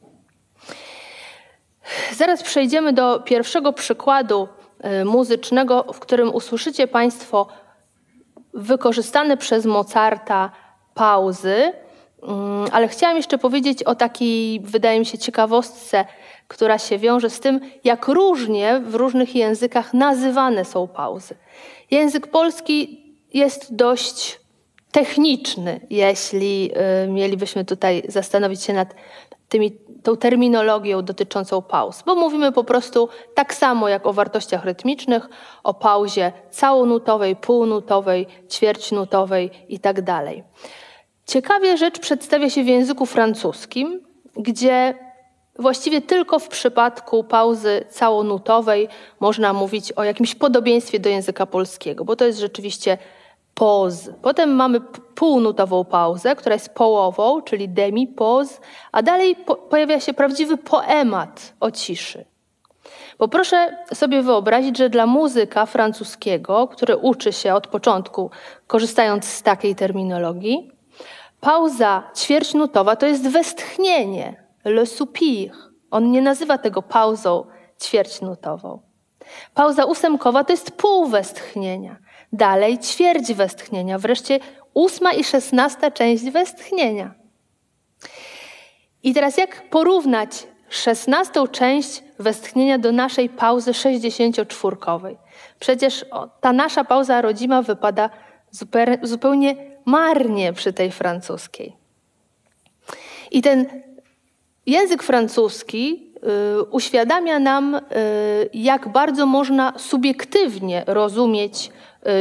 Zaraz 2.13 2.43
przejdziemy 2.43 2.93
do 2.93 3.19
pierwszego 3.19 3.73
przykładu 3.73 4.47
e, 4.79 5.05
muzycznego, 5.05 5.85
w 5.93 5.99
którym 5.99 6.35
usłyszycie 6.35 6.87
Państwo 6.87 7.47
wykorzystane 8.53 9.37
przez 9.37 9.65
Mozarta 9.65 10.51
pauzy, 10.93 11.73
mm, 12.23 12.67
ale 12.71 12.87
chciałam 12.87 13.17
jeszcze 13.17 13.37
powiedzieć 13.37 13.83
o 13.83 13.95
takiej, 13.95 14.59
wydaje 14.59 14.99
mi 14.99 15.05
się, 15.05 15.17
ciekawostce, 15.17 16.05
która 16.47 16.77
się 16.77 16.97
wiąże 16.97 17.29
z 17.29 17.39
tym, 17.39 17.59
jak 17.83 18.07
różnie 18.07 18.81
w 18.85 18.95
różnych 18.95 19.35
językach 19.35 19.93
nazywane 19.93 20.65
są 20.65 20.87
pauzy. 20.87 21.35
Język 21.91 22.27
polski 22.27 23.05
jest 23.33 23.75
dość 23.75 24.39
techniczny, 24.91 25.79
jeśli 25.89 26.71
y, 27.05 27.07
mielibyśmy 27.07 27.65
tutaj 27.65 28.03
zastanowić 28.07 28.63
się 28.63 28.73
nad 28.73 28.95
tymi, 29.49 29.71
tą 30.03 30.17
terminologią 30.17 31.01
dotyczącą 31.01 31.61
pauz, 31.61 32.03
bo 32.05 32.15
mówimy 32.15 32.51
po 32.51 32.63
prostu 32.63 33.09
tak 33.33 33.53
samo 33.53 33.89
jak 33.89 34.07
o 34.07 34.13
wartościach 34.13 34.65
rytmicznych, 34.65 35.29
o 35.63 35.73
pauzie 35.73 36.31
całonutowej, 36.49 37.35
półnutowej, 37.35 38.27
ćwierćnutowej 38.51 39.51
itd. 39.69 40.03
Tak 40.03 40.25
Ciekawie 41.25 41.77
rzecz 41.77 41.99
przedstawia 41.99 42.49
się 42.49 42.63
w 42.63 42.67
języku 42.67 43.05
francuskim, 43.05 44.01
gdzie 44.37 44.95
właściwie 45.59 46.01
tylko 46.01 46.39
w 46.39 46.47
przypadku 46.47 47.23
pauzy 47.23 47.85
całonutowej 47.89 48.87
można 49.19 49.53
mówić 49.53 49.91
o 49.91 50.03
jakimś 50.03 50.35
podobieństwie 50.35 50.99
do 50.99 51.09
języka 51.09 51.45
polskiego, 51.45 52.05
bo 52.05 52.15
to 52.15 52.25
jest 52.25 52.39
rzeczywiście 52.39 52.97
pause. 53.55 54.13
Potem 54.21 54.55
mamy 54.55 54.81
półnutową 55.15 55.85
pauzę, 55.85 56.35
która 56.35 56.53
jest 56.53 56.69
połową, 56.69 57.41
czyli 57.41 57.69
demi 57.69 58.07
pause, 58.07 58.59
a 58.91 59.01
dalej 59.01 59.35
po 59.35 59.55
pojawia 59.55 59.99
się 59.99 60.13
prawdziwy 60.13 60.57
poemat 60.57 61.53
o 61.59 61.71
ciszy. 61.71 62.25
Bo 63.19 63.27
proszę 63.27 63.77
sobie 63.93 64.21
wyobrazić, 64.21 64.77
że 64.77 64.89
dla 64.89 65.05
muzyka 65.05 65.65
francuskiego, 65.65 66.67
który 66.67 66.97
uczy 66.97 67.33
się 67.33 67.53
od 67.53 67.67
początku, 67.67 68.31
korzystając 68.67 69.25
z 69.25 69.41
takiej 69.41 69.75
terminologii, 69.75 70.71
pauza 71.41 72.03
ćwierćnutowa 72.15 72.95
to 72.95 73.05
jest 73.05 73.27
westchnienie, 73.27 74.45
le 74.65 74.85
soupir. 74.85 75.51
On 75.91 76.11
nie 76.11 76.21
nazywa 76.21 76.57
tego 76.57 76.81
pauzą 76.81 77.45
ćwierćnutową. 77.83 78.79
Pauza 79.53 79.85
ósemkowa 79.85 80.43
to 80.43 80.53
jest 80.53 80.71
pół 80.71 81.07
westchnienia. 81.07 81.95
Dalej 82.33 82.79
ćwierć 82.79 83.33
westchnienia, 83.33 83.99
wreszcie 83.99 84.39
ósma 84.73 85.13
i 85.13 85.23
szesnasta 85.23 85.91
część 85.91 86.23
westchnienia. 86.31 87.13
I 89.03 89.13
teraz 89.13 89.37
jak 89.37 89.69
porównać 89.69 90.47
szesnastą 90.69 91.47
część 91.47 92.03
westchnienia 92.19 92.77
do 92.77 92.91
naszej 92.91 93.29
pauzy 93.29 93.73
sześćdziesięcioczwórkowej? 93.73 95.17
Przecież 95.59 96.05
ta 96.41 96.53
nasza 96.53 96.83
pauza 96.83 97.21
rodzima 97.21 97.61
wypada 97.61 98.09
zupełnie 99.01 99.55
marnie 99.85 100.53
przy 100.53 100.73
tej 100.73 100.91
francuskiej. 100.91 101.75
I 103.31 103.41
ten 103.41 103.65
język 104.65 105.03
francuski 105.03 106.13
y, 106.59 106.63
uświadamia 106.63 107.39
nam, 107.39 107.75
y, 107.75 107.81
jak 108.53 108.87
bardzo 108.87 109.25
można 109.25 109.73
subiektywnie 109.77 110.83
rozumieć 110.87 111.71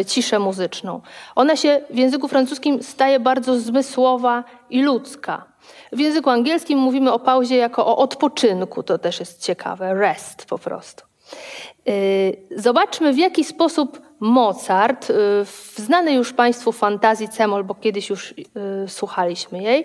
ciszę 0.07 0.38
muzyczną. 0.38 1.00
Ona 1.35 1.57
się 1.57 1.81
w 1.91 1.99
języku 1.99 2.29
francuskim 2.29 2.83
staje 2.83 3.21
bardzo 3.21 3.61
zmysłowa 3.61 4.45
i 4.71 4.83
ludzka. 4.83 5.45
W 5.93 5.99
języku 5.99 6.31
angielskim 6.31 6.79
mówimy 6.79 7.12
o 7.12 7.19
pauzie 7.19 7.57
jako 7.57 7.87
o 7.87 7.97
odpoczynku, 7.97 8.83
to 8.83 8.99
też 8.99 9.21
jest 9.21 9.43
ciekawe, 9.43 9.95
rest 9.95 10.47
po 10.47 10.59
prostu. 10.59 11.05
Zobaczmy, 12.57 13.12
w 13.12 13.19
jaki 13.19 13.45
sposób 13.45 14.00
Mozart, 14.21 15.07
w 15.45 15.75
znanej 15.76 16.17
już 16.17 16.33
Państwu 16.33 16.73
fantazji 16.73 17.29
Cemol, 17.29 17.64
bo 17.64 17.75
kiedyś 17.75 18.11
już 18.11 18.35
słuchaliśmy 18.87 19.62
jej, 19.62 19.85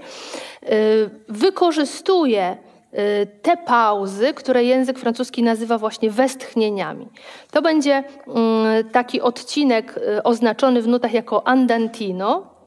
wykorzystuje 1.28 2.58
Y, 2.58 2.79
te 3.42 3.58
pauzy, 3.58 4.34
które 4.34 4.64
język 4.64 5.00
francuski 5.00 5.44
nazywa 5.44 5.78
właśnie 5.78 6.12
westchnieniami. 6.12 7.08
To 7.52 7.62
będzie 7.62 8.04
mm, 8.28 8.90
taki 8.92 9.22
odcinek 9.22 9.98
y, 9.98 10.24
oznaczony 10.24 10.82
w 10.82 10.88
nutach 10.88 11.14
jako 11.14 11.48
andantino. 11.48 12.60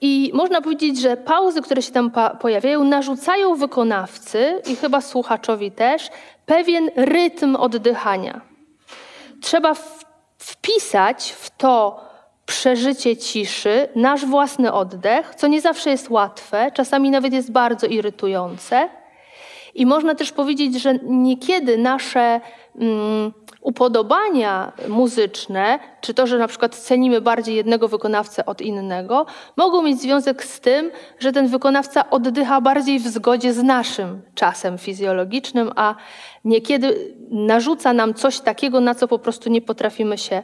I 0.00 0.30
można 0.34 0.60
powiedzieć, 0.60 1.00
że 1.00 1.16
pauzy, 1.16 1.62
które 1.62 1.82
się 1.82 1.92
tam 1.92 2.10
pojawiają, 2.40 2.84
narzucają 2.84 3.54
wykonawcy 3.54 4.62
i 4.66 4.76
chyba 4.76 5.00
słuchaczowi 5.00 5.70
też 5.70 6.10
pewien 6.46 6.90
rytm 6.96 7.56
oddychania. 7.56 8.40
Trzeba 9.40 9.74
wpisać 10.38 11.32
w 11.32 11.50
to 11.50 12.00
przeżycie 12.52 13.16
ciszy, 13.16 13.88
nasz 13.96 14.26
własny 14.26 14.72
oddech, 14.72 15.34
co 15.34 15.46
nie 15.46 15.60
zawsze 15.60 15.90
jest 15.90 16.10
łatwe, 16.10 16.70
czasami 16.74 17.10
nawet 17.10 17.32
jest 17.32 17.52
bardzo 17.52 17.86
irytujące. 17.86 18.88
I 19.74 19.86
można 19.86 20.14
też 20.14 20.32
powiedzieć, 20.32 20.82
że 20.82 20.94
niekiedy 21.02 21.78
nasze 21.78 22.40
mm, 22.78 23.32
upodobania 23.60 24.72
muzyczne, 24.88 25.78
czy 26.00 26.14
to, 26.14 26.26
że 26.26 26.38
na 26.38 26.48
przykład 26.48 26.76
cenimy 26.76 27.20
bardziej 27.20 27.56
jednego 27.56 27.88
wykonawcę 27.88 28.46
od 28.46 28.60
innego, 28.60 29.26
mogą 29.56 29.82
mieć 29.82 30.00
związek 30.00 30.44
z 30.44 30.60
tym, 30.60 30.90
że 31.18 31.32
ten 31.32 31.48
wykonawca 31.48 32.10
oddycha 32.10 32.60
bardziej 32.60 32.98
w 32.98 33.08
zgodzie 33.08 33.52
z 33.52 33.62
naszym 33.62 34.22
czasem 34.34 34.78
fizjologicznym, 34.78 35.70
a 35.76 35.94
niekiedy 36.44 37.14
narzuca 37.30 37.92
nam 37.92 38.14
coś 38.14 38.40
takiego, 38.40 38.80
na 38.80 38.94
co 38.94 39.08
po 39.08 39.18
prostu 39.18 39.50
nie 39.50 39.60
potrafimy 39.60 40.18
się 40.18 40.42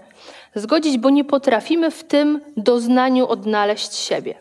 zgodzić, 0.54 0.98
bo 0.98 1.10
nie 1.10 1.24
potrafimy 1.24 1.90
w 1.90 2.04
tym 2.04 2.40
doznaniu 2.56 3.26
odnaleźć 3.26 3.94
siebie. 3.94 4.34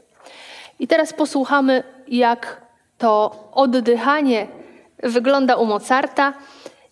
I 0.80 0.88
teraz 0.88 1.14
posłuchamy, 1.14 1.84
jak 2.08 2.62
to 2.98 3.36
oddychanie 3.52 4.48
wygląda 5.04 5.56
u 5.56 5.66
Mozarta. 5.66 6.34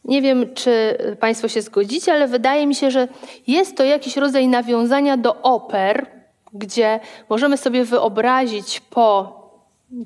Nie 0.06 0.22
wiem, 0.22 0.54
czy 0.54 0.98
Państwo 1.20 1.48
się 1.48 1.62
zgodzicie, 1.62 2.14
ale 2.14 2.28
wydaje 2.28 2.68
mi 2.68 2.76
się, 2.76 2.92
że 2.92 3.08
jest 3.48 3.78
to 3.78 3.84
jakiś 3.84 4.18
rodzaj 4.18 4.48
nawiązania 4.48 5.18
do 5.18 5.42
oper, 5.42 6.08
gdzie 6.54 7.00
możemy 7.30 7.58
sobie 7.58 7.86
wyobrazić 7.86 8.80
po 8.80 9.36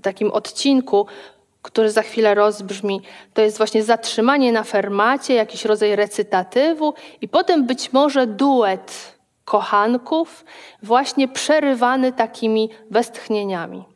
takim 0.02 0.32
odcinku, 0.32 1.06
który 1.62 1.92
za 1.92 2.02
chwilę 2.02 2.36
rozbrzmi, 2.36 3.02
to 3.34 3.42
jest 3.42 3.58
właśnie 3.58 3.84
zatrzymanie 3.84 4.52
na 4.52 4.64
fermacie, 4.64 5.34
jakiś 5.34 5.66
rodzaj 5.66 5.96
recytatywu 5.96 6.94
i 7.22 7.28
potem 7.28 7.66
być 7.66 7.94
może 7.94 8.28
duet 8.28 9.20
kochanków, 9.46 10.46
właśnie 10.84 11.28
przerywany 11.28 12.14
takimi 12.14 12.70
westchnieniami. 12.92 13.89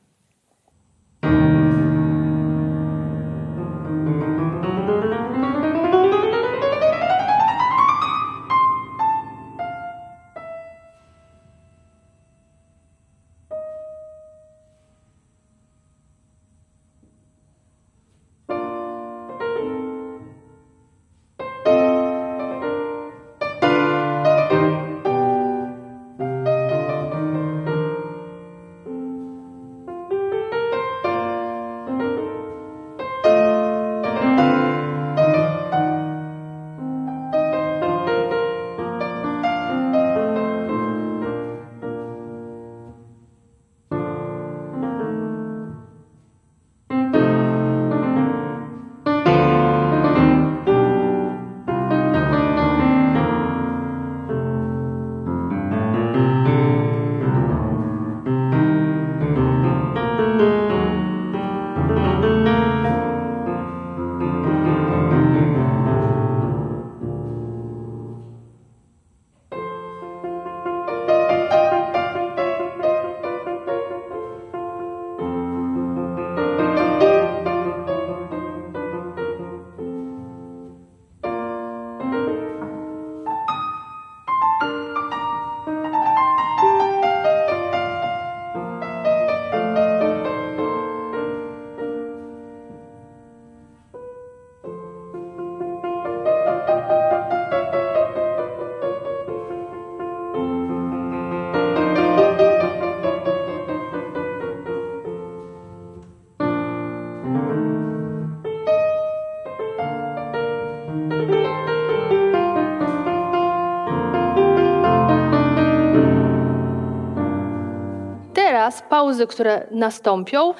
Pauzy, 119.13 119.27
które 119.27 119.67
nastąpią, 119.71 120.51
y, 120.51 120.53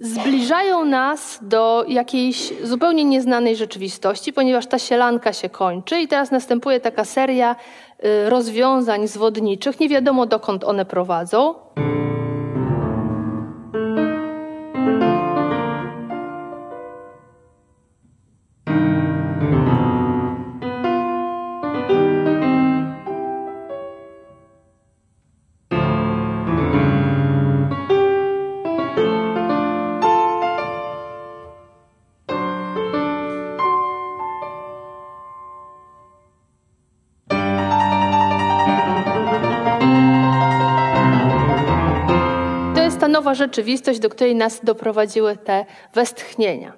zbliżają 0.00 0.84
nas 0.84 1.38
do 1.42 1.84
jakiejś 1.88 2.52
zupełnie 2.62 3.04
nieznanej 3.04 3.56
rzeczywistości, 3.56 4.32
ponieważ 4.32 4.66
ta 4.66 4.78
sielanka 4.78 5.32
się 5.32 5.48
kończy 5.48 6.00
i 6.00 6.08
teraz 6.08 6.30
następuje 6.30 6.80
taka 6.80 7.04
seria 7.04 7.56
y, 7.56 8.30
rozwiązań 8.30 9.08
zwodniczych. 9.08 9.80
Nie 9.80 9.88
wiadomo 9.88 10.26
dokąd 10.26 10.64
one 10.64 10.84
prowadzą. 10.84 11.54
Rzeczywistość, 43.52 43.98
do 43.98 44.08
której 44.08 44.34
nas 44.34 44.60
doprowadziły 44.64 45.36
te 45.36 45.64
westchnienia. 45.94 46.72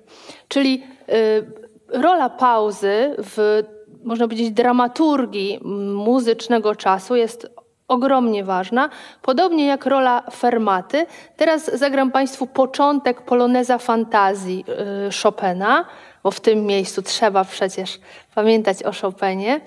Czyli 0.49 0.83
y, 1.09 2.01
rola 2.01 2.31
pauzy 2.31 3.15
w, 3.19 3.63
można 4.05 4.27
powiedzieć, 4.27 4.51
dramaturgii 4.51 5.61
muzycznego 5.95 6.75
czasu 6.75 7.17
jest 7.17 7.47
ogromnie 7.89 8.45
ważna, 8.45 8.89
podobnie 9.23 9.67
jak 9.67 9.87
rola 9.87 10.23
fermaty. 10.33 11.07
Teraz 11.37 11.79
zagram 11.79 12.11
Państwu 12.11 12.47
początek 12.47 13.23
poloneza 13.23 13.79
fantazji 13.79 14.65
y, 15.09 15.23
Chopina, 15.23 15.85
bo 16.23 16.31
w 16.31 16.41
tym 16.41 16.67
miejscu 16.67 17.03
trzeba 17.03 17.45
przecież 17.45 18.01
pamiętać 18.35 18.83
o 18.83 18.93
Chopinie. 18.93 19.61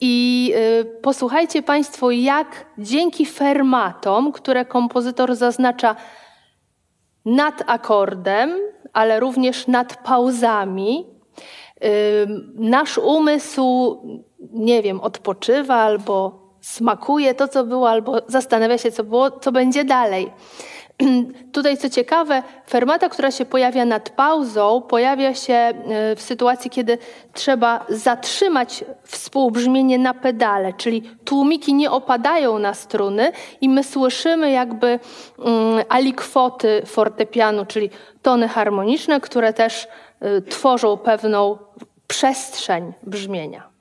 I 0.00 0.52
y, 0.56 1.00
posłuchajcie 1.02 1.62
Państwo, 1.62 2.10
jak 2.10 2.66
dzięki 2.78 3.26
fermatom, 3.26 4.32
które 4.32 4.64
kompozytor 4.64 5.36
zaznacza 5.36 5.96
nad 7.24 7.62
akordem, 7.66 8.52
ale 8.92 9.20
również 9.20 9.66
nad 9.66 9.96
pauzami, 9.96 11.06
nasz 12.54 12.98
umysł, 12.98 13.96
nie 14.52 14.82
wiem, 14.82 15.00
odpoczywa 15.00 15.74
albo 15.74 16.44
smakuje 16.60 17.34
to, 17.34 17.48
co 17.48 17.64
było, 17.64 17.90
albo 17.90 18.16
zastanawia 18.26 18.78
się, 18.78 18.90
co 18.90 19.04
było, 19.04 19.30
co 19.30 19.52
będzie 19.52 19.84
dalej. 19.84 20.30
Tutaj 21.52 21.76
co 21.76 21.90
ciekawe, 21.90 22.42
fermata, 22.68 23.08
która 23.08 23.30
się 23.30 23.44
pojawia 23.44 23.84
nad 23.84 24.10
pauzą, 24.10 24.82
pojawia 24.88 25.34
się 25.34 25.54
e, 25.54 25.74
w 26.16 26.22
sytuacji, 26.22 26.70
kiedy 26.70 26.98
trzeba 27.32 27.86
zatrzymać 27.88 28.84
współbrzmienie 29.02 29.98
na 29.98 30.14
pedale, 30.14 30.72
czyli 30.72 31.02
tłumiki 31.24 31.74
nie 31.74 31.90
opadają 31.90 32.58
na 32.58 32.74
struny 32.74 33.32
i 33.60 33.68
my 33.68 33.84
słyszymy 33.84 34.50
jakby 34.50 34.86
mm, 35.38 35.84
alikwoty 35.88 36.82
fortepianu, 36.86 37.66
czyli 37.66 37.90
tony 38.22 38.48
harmoniczne, 38.48 39.20
które 39.20 39.52
też 39.52 39.88
e, 40.20 40.40
tworzą 40.40 40.96
pewną 40.96 41.58
przestrzeń 42.06 42.92
brzmienia. 43.02 43.74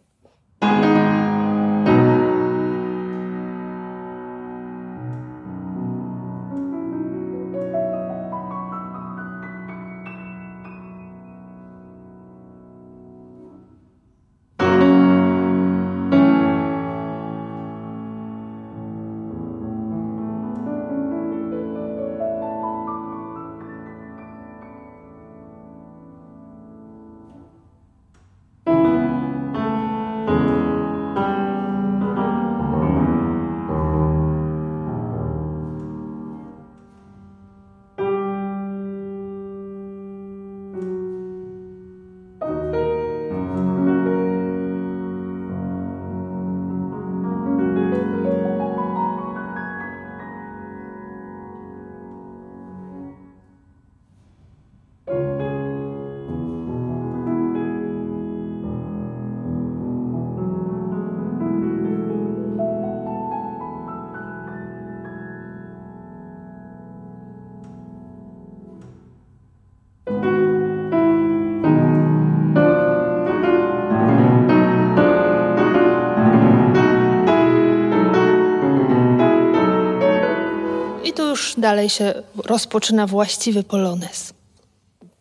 Dalej 81.64 81.90
się 81.90 82.14
rozpoczyna 82.46 83.08
właściwy 83.08 83.64
polonez. 83.64 84.34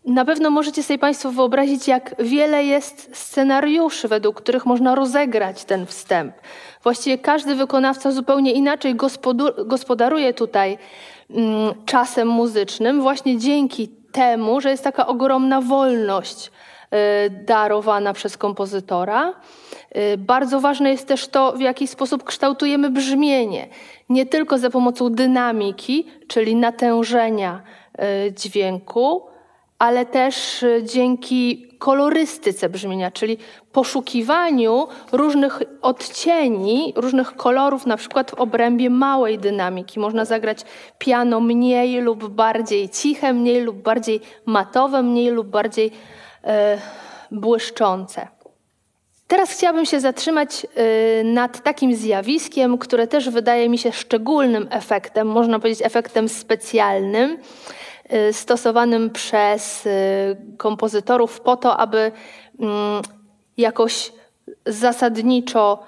Na 0.05 0.25
pewno 0.25 0.51
możecie 0.51 0.83
sobie 0.83 0.99
Państwo 0.99 1.33
wyobrazić, 1.33 1.89
jak 1.89 2.15
wiele 2.23 2.65
jest 2.65 3.11
scenariuszy, 3.17 4.09
według 4.09 4.41
których 4.43 4.67
można 4.67 4.95
rozegrać 4.95 5.65
ten 5.65 5.87
wstęp. 5.87 6.35
Właściwie 6.83 7.19
każdy 7.19 7.55
wykonawca 7.55 8.11
zupełnie 8.11 8.53
inaczej 8.53 8.97
gospodaruje 9.67 10.35
tutaj 10.35 10.79
mm, 11.31 11.75
czasem 11.87 12.29
muzycznym, 12.29 13.03
właśnie 13.03 13.39
dzięki 13.39 13.89
temu, 14.13 14.61
że 14.61 14.71
jest 14.71 14.85
taka 14.85 15.07
ogromna 15.07 15.61
wolność 15.61 16.47
y, 16.47 17.31
darowana 17.31 18.13
przez 18.13 18.37
kompozytora. 18.37 19.33
Y, 19.97 20.19
bardzo 20.19 20.61
ważne 20.61 20.91
jest 20.91 21.09
też 21.09 21.29
to, 21.29 21.53
w 21.53 21.61
jaki 21.61 21.87
sposób 21.87 22.25
kształtujemy 22.25 22.91
brzmienie 22.91 23.69
nie 24.09 24.27
tylko 24.27 24.59
za 24.59 24.71
pomocą 24.71 25.11
dynamiki, 25.11 26.07
czyli 26.29 26.57
natężenia 26.57 27.63
e, 27.99 28.33
dźwięku, 28.33 29.23
ale 29.79 30.07
też 30.07 30.63
e, 30.63 30.83
dzięki 30.83 31.69
kolorystyce 31.79 32.69
brzmienia, 32.69 33.11
czyli 33.11 33.39
poszukiwaniu 33.73 34.89
różnych 35.13 35.63
odcieni, 35.83 36.93
różnych 36.97 37.37
kolorów, 37.37 37.87
na 37.87 37.97
przykład 37.97 38.31
w 38.31 38.35
obrębie 38.35 38.91
małej 38.91 39.39
dynamiki. 39.39 40.01
Można 40.01 40.25
zagrać 40.25 40.65
piano 40.99 41.41
mniej 41.41 42.01
lub 42.01 42.29
bardziej 42.29 42.89
ciche, 42.89 43.33
mniej 43.33 43.61
lub 43.61 43.77
bardziej 43.77 44.21
matowe, 44.47 45.03
mniej 45.03 45.31
lub 45.31 45.47
bardziej 45.47 45.91
e, 46.45 46.79
błyszczące. 47.31 48.42
Teraz 49.33 49.51
chciałabym 49.51 49.87
się 49.87 50.01
zatrzymać 50.01 50.67
y, 51.21 51.25
nad 51.25 51.63
takim 51.63 51.95
zjawiskiem, 51.95 52.79
które 52.79 53.07
też 53.07 53.31
wydaje 53.31 53.69
mi 53.69 53.79
się 53.79 53.93
szczególnym 53.93 54.69
efektem, 54.71 55.27
można 55.27 55.59
powiedzieć 55.59 55.87
efektem 55.87 56.29
specjalnym, 56.29 57.39
y, 58.29 58.33
stosowanym 58.33 59.11
przez 59.11 59.87
y, 59.87 59.91
kompozytorów 60.57 61.41
po 61.41 61.57
to, 61.57 61.77
aby 61.77 62.13
mm, 62.61 63.03
jakoś 63.57 64.13
zasadniczo 64.67 65.79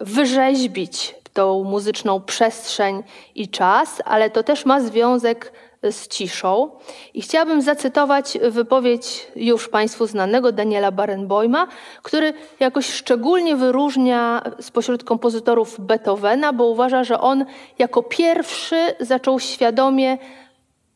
wyrzeźbić 0.00 1.14
tą 1.32 1.64
muzyczną 1.64 2.20
przestrzeń 2.20 3.02
i 3.34 3.48
czas, 3.48 4.02
ale 4.04 4.30
to 4.30 4.42
też 4.42 4.64
ma 4.64 4.80
związek 4.80 5.52
z 5.90 6.08
ciszą. 6.08 6.70
I 7.14 7.22
chciałabym 7.22 7.62
zacytować 7.62 8.38
wypowiedź 8.42 9.26
już 9.36 9.68
Państwu 9.68 10.06
znanego 10.06 10.52
Daniela 10.52 10.90
Barenboima, 10.90 11.66
który 12.02 12.32
jakoś 12.60 12.86
szczególnie 12.86 13.56
wyróżnia 13.56 14.42
spośród 14.60 15.04
kompozytorów 15.04 15.80
Beethovena, 15.80 16.52
bo 16.52 16.64
uważa, 16.64 17.04
że 17.04 17.20
on 17.20 17.44
jako 17.78 18.02
pierwszy 18.02 18.76
zaczął 19.00 19.40
świadomie 19.40 20.18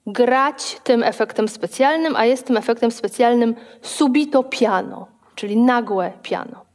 grać 0.07 0.81
tym 0.85 1.03
efektem 1.03 1.49
specjalnym, 1.49 2.17
a 2.17 2.25
jest 2.25 2.47
tym 2.47 2.57
efektem 2.57 2.91
specjalnym 2.91 3.55
subito 3.83 4.43
piano, 4.43 5.07
czyli 5.35 5.57
nagłe 5.57 6.13
piano. 6.23 6.68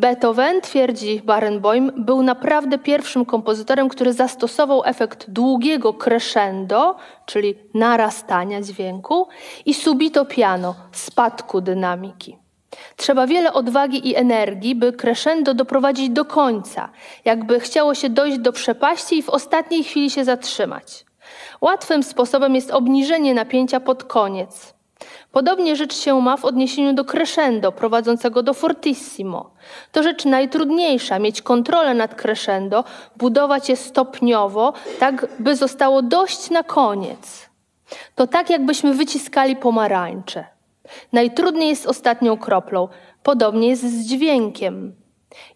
Beethoven, 0.00 0.60
twierdzi 0.60 1.20
Barenboim, 1.24 1.92
był 1.96 2.22
naprawdę 2.22 2.78
pierwszym 2.78 3.24
kompozytorem, 3.24 3.88
który 3.88 4.12
zastosował 4.12 4.82
efekt 4.84 5.30
długiego 5.30 5.94
crescendo, 5.94 6.96
czyli 7.26 7.54
narastania 7.74 8.62
dźwięku, 8.62 9.28
i 9.66 9.74
subito 9.74 10.24
piano, 10.24 10.74
spadku 10.92 11.60
dynamiki. 11.60 12.38
Trzeba 12.96 13.26
wiele 13.26 13.52
odwagi 13.52 14.08
i 14.08 14.16
energii, 14.16 14.74
by 14.74 14.92
crescendo 14.92 15.54
doprowadzić 15.54 16.10
do 16.10 16.24
końca, 16.24 16.88
jakby 17.24 17.60
chciało 17.60 17.94
się 17.94 18.10
dojść 18.10 18.38
do 18.38 18.52
przepaści 18.52 19.18
i 19.18 19.22
w 19.22 19.28
ostatniej 19.30 19.84
chwili 19.84 20.10
się 20.10 20.24
zatrzymać. 20.24 21.04
Łatwym 21.60 22.02
sposobem 22.02 22.54
jest 22.54 22.70
obniżenie 22.70 23.34
napięcia 23.34 23.80
pod 23.80 24.04
koniec. 24.04 24.79
Podobnie 25.32 25.76
rzecz 25.76 25.96
się 25.96 26.20
ma 26.20 26.36
w 26.36 26.44
odniesieniu 26.44 26.92
do 26.92 27.04
crescendo 27.04 27.72
prowadzącego 27.72 28.42
do 28.42 28.54
fortissimo. 28.54 29.50
To 29.92 30.02
rzecz 30.02 30.24
najtrudniejsza, 30.24 31.18
mieć 31.18 31.42
kontrolę 31.42 31.94
nad 31.94 32.14
crescendo, 32.14 32.84
budować 33.16 33.68
je 33.68 33.76
stopniowo, 33.76 34.72
tak 34.98 35.26
by 35.38 35.56
zostało 35.56 36.02
dość 36.02 36.50
na 36.50 36.62
koniec. 36.62 37.50
To 38.14 38.26
tak, 38.26 38.50
jakbyśmy 38.50 38.94
wyciskali 38.94 39.56
pomarańcze. 39.56 40.44
Najtrudniej 41.12 41.68
jest 41.68 41.86
ostatnią 41.86 42.36
kroplą, 42.36 42.88
podobnie 43.22 43.68
jest 43.68 43.82
z 43.82 44.06
dźwiękiem. 44.06 44.94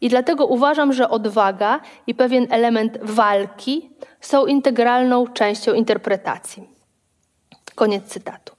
I 0.00 0.08
dlatego 0.08 0.46
uważam, 0.46 0.92
że 0.92 1.08
odwaga 1.08 1.80
i 2.06 2.14
pewien 2.14 2.46
element 2.50 2.98
walki 3.02 3.90
są 4.20 4.46
integralną 4.46 5.26
częścią 5.26 5.72
interpretacji. 5.72 6.68
Koniec 7.74 8.04
cytatu. 8.04 8.53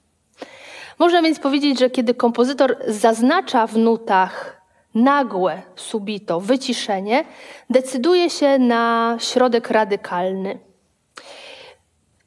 Można 0.98 1.22
więc 1.22 1.38
powiedzieć, 1.38 1.78
że 1.78 1.90
kiedy 1.90 2.14
kompozytor 2.14 2.76
zaznacza 2.88 3.66
w 3.66 3.76
nutach 3.76 4.62
nagłe 4.94 5.62
subito 5.76 6.40
wyciszenie, 6.40 7.24
decyduje 7.70 8.30
się 8.30 8.58
na 8.58 9.16
środek 9.20 9.70
radykalny. 9.70 10.58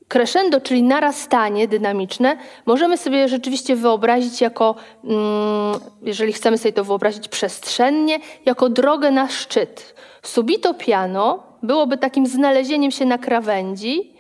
Crescendo, 0.08 0.62
czyli 0.62 0.84
narastanie 0.84 1.68
dynamiczne, 1.68 2.38
możemy 2.66 2.98
sobie 2.98 3.28
rzeczywiście 3.28 3.76
wyobrazić 3.76 4.42
jako, 4.42 4.76
mm, 5.04 5.80
jeżeli 6.02 6.34
chcemy 6.34 6.58
sobie 6.58 6.74
to 6.74 6.84
wyobrazić 6.84 7.28
przestrzennie, 7.28 8.20
jako 8.46 8.70
drogę 8.70 9.12
na 9.12 9.28
szczyt. 9.28 9.96
Subito 10.22 10.74
piano 10.74 11.44
byłoby 11.64 11.98
takim 11.98 12.28
znalezieniem 12.28 12.92
się 12.92 13.06
na 13.06 13.18
krawędzi 13.18 14.14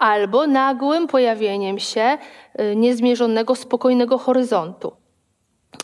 albo 0.00 0.46
nagłym 0.46 1.06
pojawieniem 1.06 1.78
się 1.78 2.18
y, 2.60 2.76
niezmierzonego, 2.76 3.54
spokojnego 3.54 4.18
horyzontu. 4.18 4.92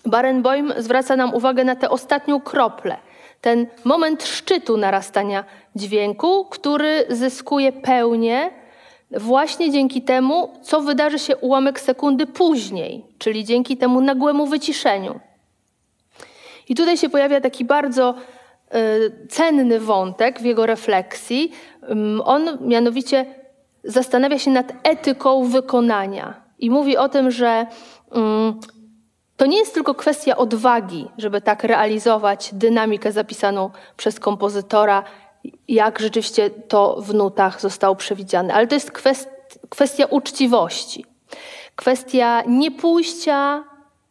Barenboim 0.07 0.73
zwraca 0.79 1.17
nam 1.17 1.35
uwagę 1.35 1.65
na 1.65 1.77
tę 1.77 1.91
ostatnią 1.91 2.41
kroplę, 2.41 2.97
ten 3.41 3.67
moment 3.85 4.25
szczytu 4.25 4.77
narastania 4.77 5.45
dźwięku, 5.77 6.45
który 6.45 7.05
zyskuje 7.09 7.73
pełnię 7.73 8.51
właśnie 9.11 9.71
dzięki 9.71 10.03
temu, 10.03 10.53
co 10.63 10.81
wydarzy 10.81 11.19
się 11.19 11.37
ułamek 11.37 11.81
sekundy 11.81 12.27
później, 12.27 13.05
czyli 13.19 13.45
dzięki 13.45 13.77
temu 13.77 14.01
nagłemu 14.01 14.47
wyciszeniu. 14.47 15.21
I 16.69 16.75
tutaj 16.75 16.97
się 16.97 17.09
pojawia 17.09 17.41
taki 17.41 17.65
bardzo 17.65 18.15
y, 18.75 19.29
cenny 19.29 19.81
wątek 19.81 20.41
w 20.41 20.45
jego 20.45 20.67
refleksji. 20.67 21.53
On 22.25 22.59
mianowicie 22.61 23.27
zastanawia 23.87 24.39
się 24.39 24.51
nad 24.51 24.73
etyką 24.83 25.45
wykonania 25.45 26.35
i 26.59 26.71
mówi 26.71 26.97
o 26.97 27.09
tym, 27.09 27.31
że 27.31 27.67
to 29.37 29.47
nie 29.47 29.59
jest 29.59 29.75
tylko 29.75 29.95
kwestia 29.95 30.37
odwagi, 30.37 31.09
żeby 31.19 31.41
tak 31.41 31.65
realizować 31.65 32.51
dynamikę 32.53 33.13
zapisaną 33.13 33.71
przez 33.97 34.21
kompozytora, 34.21 35.03
jak 35.69 35.99
rzeczywiście 35.99 36.51
to 36.51 36.97
w 37.01 37.15
nutach 37.15 37.61
zostało 37.61 37.97
przewidziane, 37.97 38.55
ale 38.55 38.67
to 38.67 38.75
jest 38.75 38.93
kwestia 39.69 40.07
uczciwości, 40.07 41.05
kwestia 41.77 42.43
niepójścia 42.47 43.65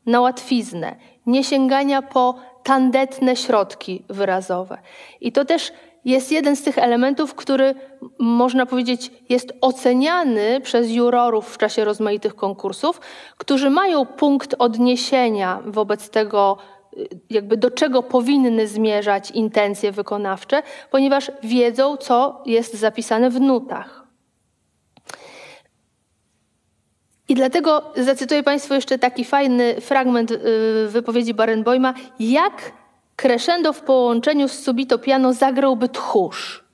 na 0.05 0.21
łatwiznę, 0.21 0.95
nie 1.25 1.43
sięgania 1.43 2.01
po 2.01 2.35
tandetne 2.63 3.35
środki 3.35 4.03
wyrazowe. 4.09 4.77
I 5.21 5.31
to 5.31 5.45
też 5.45 5.71
jest 6.05 6.31
jeden 6.31 6.55
z 6.55 6.63
tych 6.63 6.77
elementów, 6.77 7.35
który 7.35 7.75
można 8.19 8.65
powiedzieć 8.65 9.11
jest 9.29 9.53
oceniany 9.61 10.61
przez 10.61 10.91
jurorów 10.91 11.53
w 11.53 11.57
czasie 11.57 11.85
rozmaitych 11.85 12.35
konkursów, 12.35 13.01
którzy 13.37 13.69
mają 13.69 14.05
punkt 14.05 14.55
odniesienia 14.59 15.61
wobec 15.65 16.09
tego, 16.09 16.57
jakby 17.29 17.57
do 17.57 17.71
czego 17.71 18.03
powinny 18.03 18.67
zmierzać 18.67 19.31
intencje 19.31 19.91
wykonawcze, 19.91 20.63
ponieważ 20.91 21.31
wiedzą, 21.43 21.97
co 21.97 22.43
jest 22.45 22.73
zapisane 22.73 23.29
w 23.29 23.41
nutach. 23.41 24.05
I 27.29 27.35
dlatego 27.35 27.91
zacytuję 27.95 28.43
Państwu 28.43 28.73
jeszcze 28.73 28.99
taki 28.99 29.25
fajny 29.25 29.81
fragment 29.81 30.31
y, 30.31 30.37
wypowiedzi 30.87 31.33
Barenboima, 31.33 31.93
jak 32.19 32.71
crescendo 33.15 33.73
w 33.73 33.81
połączeniu 33.81 34.47
z 34.47 34.59
subito 34.59 34.99
piano 34.99 35.33
zagrałby 35.33 35.89
tchórz. 35.89 36.65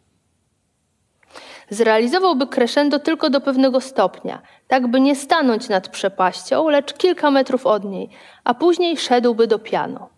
Zrealizowałby 1.69 2.47
crescendo 2.47 2.99
tylko 2.99 3.29
do 3.29 3.41
pewnego 3.41 3.81
stopnia, 3.81 4.41
tak 4.67 4.87
by 4.87 5.01
nie 5.01 5.15
stanąć 5.15 5.69
nad 5.69 5.87
przepaścią, 5.87 6.69
lecz 6.69 6.93
kilka 6.93 7.31
metrów 7.31 7.65
od 7.65 7.83
niej, 7.83 8.09
a 8.43 8.53
później 8.53 8.97
szedłby 8.97 9.47
do 9.47 9.59
piano. 9.59 10.09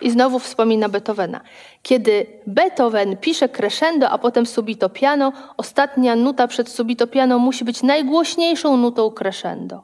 I 0.00 0.10
znowu 0.10 0.38
wspomina 0.38 0.88
Beethovena. 0.88 1.40
Kiedy 1.82 2.26
Beethoven 2.46 3.16
pisze 3.16 3.48
crescendo, 3.48 4.10
a 4.10 4.18
potem 4.18 4.46
subito 4.46 4.88
piano, 4.88 5.32
ostatnia 5.56 6.16
nuta 6.16 6.48
przed 6.48 6.68
subito 6.68 7.06
piano 7.06 7.38
musi 7.38 7.64
być 7.64 7.82
najgłośniejszą 7.82 8.76
nutą 8.76 9.10
crescendo. 9.10 9.82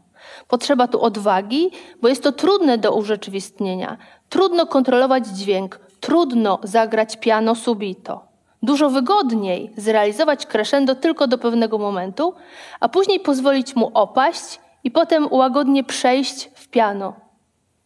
Potrzeba 0.48 0.88
tu 0.88 1.00
odwagi, 1.00 1.70
bo 2.00 2.08
jest 2.08 2.22
to 2.22 2.32
trudne 2.32 2.78
do 2.78 2.94
urzeczywistnienia. 2.94 3.98
Trudno 4.32 4.66
kontrolować 4.66 5.26
dźwięk, 5.26 5.80
trudno 6.00 6.58
zagrać 6.62 7.16
piano 7.16 7.54
subito. 7.54 8.24
Dużo 8.62 8.90
wygodniej 8.90 9.70
zrealizować 9.76 10.46
crescendo 10.46 10.94
tylko 10.94 11.26
do 11.26 11.38
pewnego 11.38 11.78
momentu, 11.78 12.34
a 12.80 12.88
później 12.88 13.20
pozwolić 13.20 13.76
mu 13.76 13.90
opaść 13.94 14.60
i 14.84 14.90
potem 14.90 15.28
łagodnie 15.30 15.84
przejść 15.84 16.50
w 16.54 16.68
piano. 16.68 17.14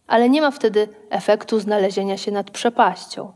Ale 0.06 0.28
nie 0.28 0.40
ma 0.40 0.50
wtedy 0.50 0.88
efektu 1.10 1.60
znalezienia 1.60 2.16
się 2.16 2.32
nad 2.32 2.50
przepaścią. 2.50 3.32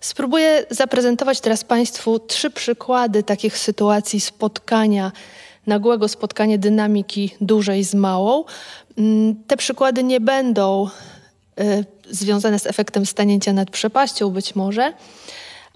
Spróbuję 0.00 0.66
zaprezentować 0.70 1.40
teraz 1.40 1.64
Państwu 1.64 2.18
trzy 2.18 2.50
przykłady 2.50 3.22
takich 3.22 3.58
sytuacji 3.58 4.20
spotkania 4.20 5.12
nagłego 5.66 6.08
spotkania 6.08 6.58
dynamiki 6.58 7.36
dużej 7.40 7.84
z 7.84 7.94
małą. 7.94 8.44
Mm, 8.98 9.36
te 9.46 9.56
przykłady 9.56 10.04
nie 10.04 10.20
będą 10.20 10.88
związane 12.10 12.58
z 12.58 12.66
efektem 12.66 13.06
stanięcia 13.06 13.52
nad 13.52 13.70
przepaścią 13.70 14.30
być 14.30 14.54
może, 14.54 14.92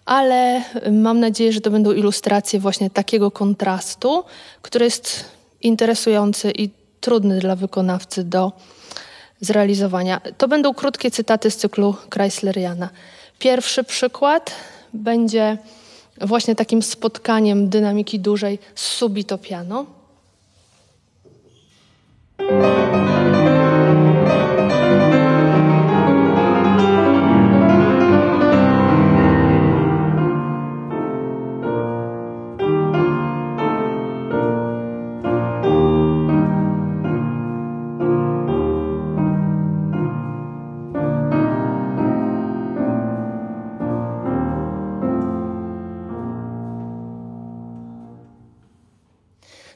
ale 0.04 0.62
mam 0.92 1.20
nadzieję, 1.20 1.52
że 1.52 1.60
to 1.60 1.70
będą 1.70 1.92
ilustracje 1.92 2.60
właśnie 2.60 2.90
takiego 2.90 3.30
kontrastu, 3.30 4.24
który 4.62 4.84
jest 4.84 5.24
interesujący 5.62 6.50
i 6.50 6.70
trudny 7.00 7.38
dla 7.38 7.56
wykonawcy 7.56 8.24
do 8.24 8.52
zrealizowania. 9.40 10.20
To 10.38 10.48
będą 10.48 10.74
krótkie 10.74 11.10
cytaty 11.10 11.50
z 11.50 11.56
cyklu 11.56 11.96
Chrysleriana. 12.14 12.88
Pierwszy 13.38 13.84
przykład 13.84 14.54
będzie 14.92 15.58
właśnie 16.20 16.54
takim 16.54 16.82
spotkaniem 16.82 17.68
dynamiki 17.68 18.20
dużej 18.20 18.58
z 18.74 18.86
subito 18.86 19.38
piano. 19.38 19.86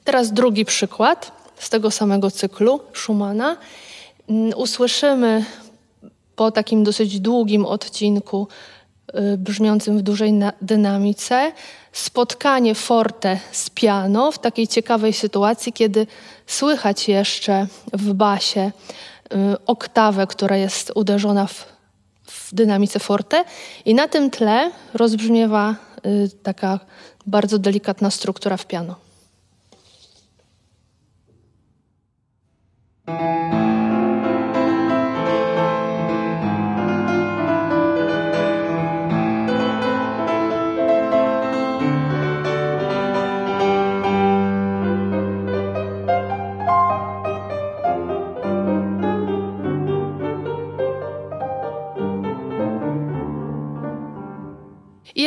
Teraz 0.04 0.32
drugi 0.32 0.64
przykład 0.64 1.32
z 1.58 1.70
tego 1.70 1.90
samego 1.90 2.30
cyklu 2.30 2.80
Schumana. 2.94 3.56
Mm, 4.28 4.52
usłyszymy 4.56 5.44
po 6.36 6.50
takim 6.50 6.84
dosyć 6.84 7.20
długim 7.20 7.66
odcinku 7.66 8.48
y, 9.14 9.38
brzmiącym 9.38 9.98
w 9.98 10.02
dużej 10.02 10.32
dynamice 10.62 11.52
spotkanie 11.92 12.74
forte 12.74 13.38
z 13.52 13.70
piano 13.70 14.32
w 14.32 14.38
takiej 14.38 14.68
ciekawej 14.68 15.12
sytuacji, 15.12 15.72
kiedy 15.72 16.06
słychać 16.46 17.08
jeszcze 17.08 17.66
w 17.92 18.12
basie 18.12 18.72
y, 19.32 19.36
oktawę, 19.66 20.26
która 20.26 20.56
jest 20.56 20.92
uderzona 20.94 21.46
w, 21.46 21.66
w 22.26 22.54
dynamice 22.54 22.98
forte 22.98 23.44
i 23.84 23.94
na 23.94 24.08
tym 24.08 24.30
tle 24.30 24.70
rozbrzmiewa 24.94 25.74
y, 26.06 26.30
taka 26.42 26.80
bardzo 27.26 27.58
delikatna 27.58 28.10
struktura 28.10 28.56
w 28.56 28.66
piano. 28.66 29.11
I 33.08 33.41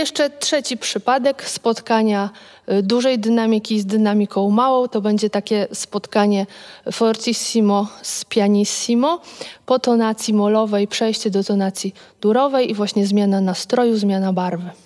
jeszcze 0.06 0.30
trzeci 0.30 0.78
przypadek 0.78 1.50
spotkania 1.50 2.30
y, 2.72 2.84
dużej 2.84 3.20
dynamiki 3.20 3.80
z 3.80 3.86
dynamiką 3.86 4.50
małą. 4.50 4.88
To 4.88 5.02
będzie 5.02 5.30
takie 5.30 5.68
spotkanie 5.74 6.46
fortissimo 6.92 7.88
z 8.02 8.26
pianissimo 8.26 9.22
po 9.66 9.80
tonacji 9.80 10.34
molowej, 10.34 10.88
przejście 10.88 11.30
do 11.30 11.44
tonacji 11.44 11.94
durowej 12.22 12.72
i 12.72 12.74
właśnie 12.74 13.08
zmiana 13.08 13.42
nastroju, 13.42 13.98
zmiana 13.98 14.34
barwy. 14.34 14.85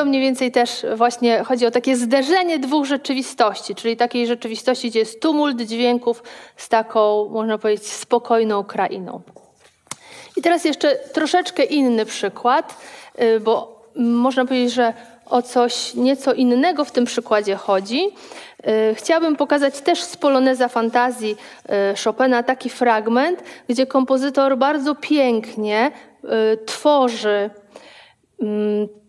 To 0.00 0.04
mniej 0.04 0.20
więcej 0.20 0.52
też 0.52 0.86
właśnie 0.96 1.44
chodzi 1.44 1.66
o 1.66 1.70
takie 1.70 1.96
zderzenie 1.96 2.58
dwóch 2.58 2.86
rzeczywistości, 2.86 3.74
czyli 3.74 3.96
takiej 3.96 4.26
rzeczywistości, 4.26 4.90
gdzie 4.90 4.98
jest 4.98 5.20
tumult 5.20 5.62
dźwięków 5.62 6.22
z 6.56 6.68
taką, 6.68 7.28
można 7.28 7.58
powiedzieć, 7.58 7.86
spokojną 7.86 8.64
krainą. 8.64 9.20
I 10.36 10.42
teraz 10.42 10.64
jeszcze 10.64 10.96
troszeczkę 10.96 11.64
inny 11.64 12.06
przykład, 12.06 12.76
y, 13.22 13.40
bo 13.40 13.82
można 13.96 14.44
powiedzieć, 14.44 14.72
że 14.72 14.92
o 15.26 15.42
coś 15.42 15.94
nieco 15.94 16.32
innego 16.32 16.84
w 16.84 16.92
tym 16.92 17.04
przykładzie 17.04 17.56
chodzi. 17.56 18.08
Y, 18.90 18.94
chciałabym 18.94 19.36
pokazać 19.36 19.80
też 19.80 20.02
z 20.02 20.16
Poloneza 20.16 20.68
Fantazji 20.68 21.36
y, 21.92 22.04
Chopina 22.04 22.42
taki 22.42 22.70
fragment, 22.70 23.42
gdzie 23.68 23.86
kompozytor 23.86 24.58
bardzo 24.58 24.94
pięknie 24.94 25.90
tworzy 26.66 27.50
mm, 28.40 28.99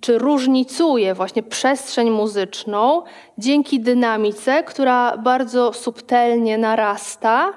czy 0.00 0.18
różnicuje 0.18 1.14
właśnie 1.14 1.42
przestrzeń 1.42 2.10
muzyczną 2.10 3.02
dzięki 3.38 3.80
dynamice, 3.80 4.62
która 4.62 5.16
bardzo 5.16 5.72
subtelnie 5.72 6.58
narasta, 6.58 7.52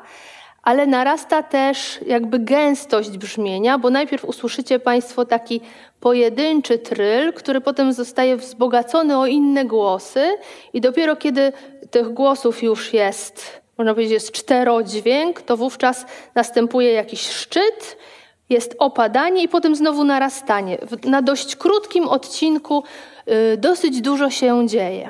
ale 0.64 0.86
narasta 0.86 1.44
też 1.44 2.00
jakby 2.08 2.40
gęstość 2.40 3.18
brzmienia, 3.18 3.78
bo 3.78 3.90
najpierw 3.90 4.26
usłyszycie 4.26 4.80
Państwo 4.80 5.26
taki 5.26 5.62
pojedynczy 6.00 6.78
tryl, 6.78 7.34
który 7.34 7.62
potem 7.62 7.94
zostaje 7.94 8.38
wzbogacony 8.38 9.18
o 9.18 9.26
inne 9.26 9.66
głosy 9.66 10.38
i 10.74 10.82
dopiero 10.82 11.16
kiedy 11.16 11.54
tych 11.92 12.14
głosów 12.14 12.64
już 12.64 12.94
jest, 12.94 13.62
można 13.78 13.94
powiedzieć, 13.94 14.14
jest 14.14 14.32
czterodźwięk, 14.32 15.42
to 15.42 15.58
wówczas 15.58 16.06
następuje 16.36 16.92
jakiś 16.92 17.30
szczyt 17.30 17.98
jest 18.50 18.76
opadanie 18.80 19.44
i 19.44 19.48
potem 19.48 19.76
znowu 19.76 20.04
narastanie. 20.04 20.78
Na 21.04 21.22
dość 21.22 21.56
krótkim 21.56 22.08
odcinku 22.08 22.84
y, 23.54 23.58
dosyć 23.58 24.02
dużo 24.02 24.30
się 24.30 24.68
dzieje. 24.68 25.10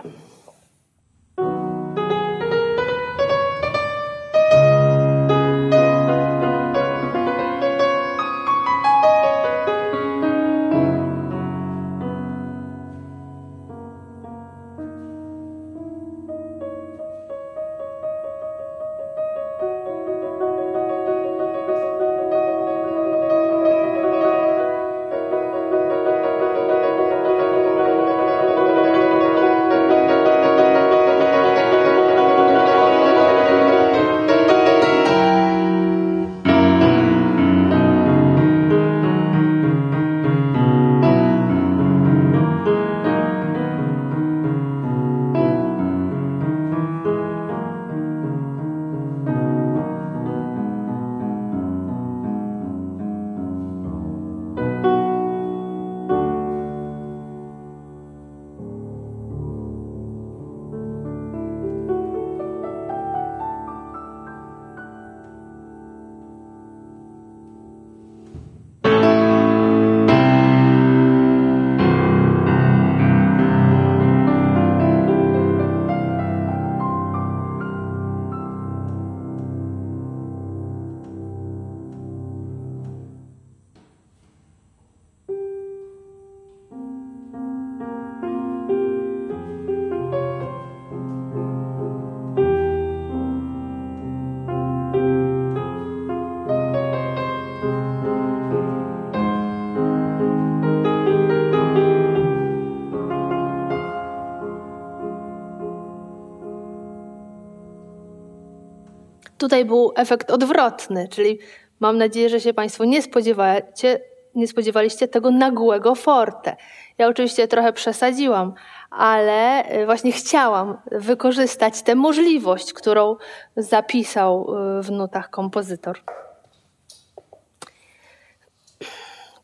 Tutaj 109.45 109.65
był 109.65 109.93
efekt 109.95 110.31
odwrotny, 110.31 111.07
czyli 111.07 111.39
mam 111.79 111.97
nadzieję, 111.97 112.29
że 112.29 112.41
się 112.41 112.53
Państwo 112.53 112.85
nie 112.85 113.01
spodziewacie, 113.01 113.99
nie 114.35 114.47
spodziewaliście 114.47 115.07
tego 115.07 115.31
nagłego 115.31 115.95
forte. 115.95 116.55
Ja 116.97 117.07
oczywiście 117.07 117.47
trochę 117.47 117.73
przesadziłam, 117.73 118.53
ale 118.89 119.71
y, 119.81 119.85
właśnie 119.85 120.11
chciałam 120.11 120.77
wykorzystać 120.91 121.81
tę 121.81 121.95
możliwość, 121.95 122.73
którą 122.73 123.15
zapisał 123.57 124.47
y, 124.79 124.83
w 124.83 124.91
nutach 124.91 125.29
kompozytor. 125.29 125.99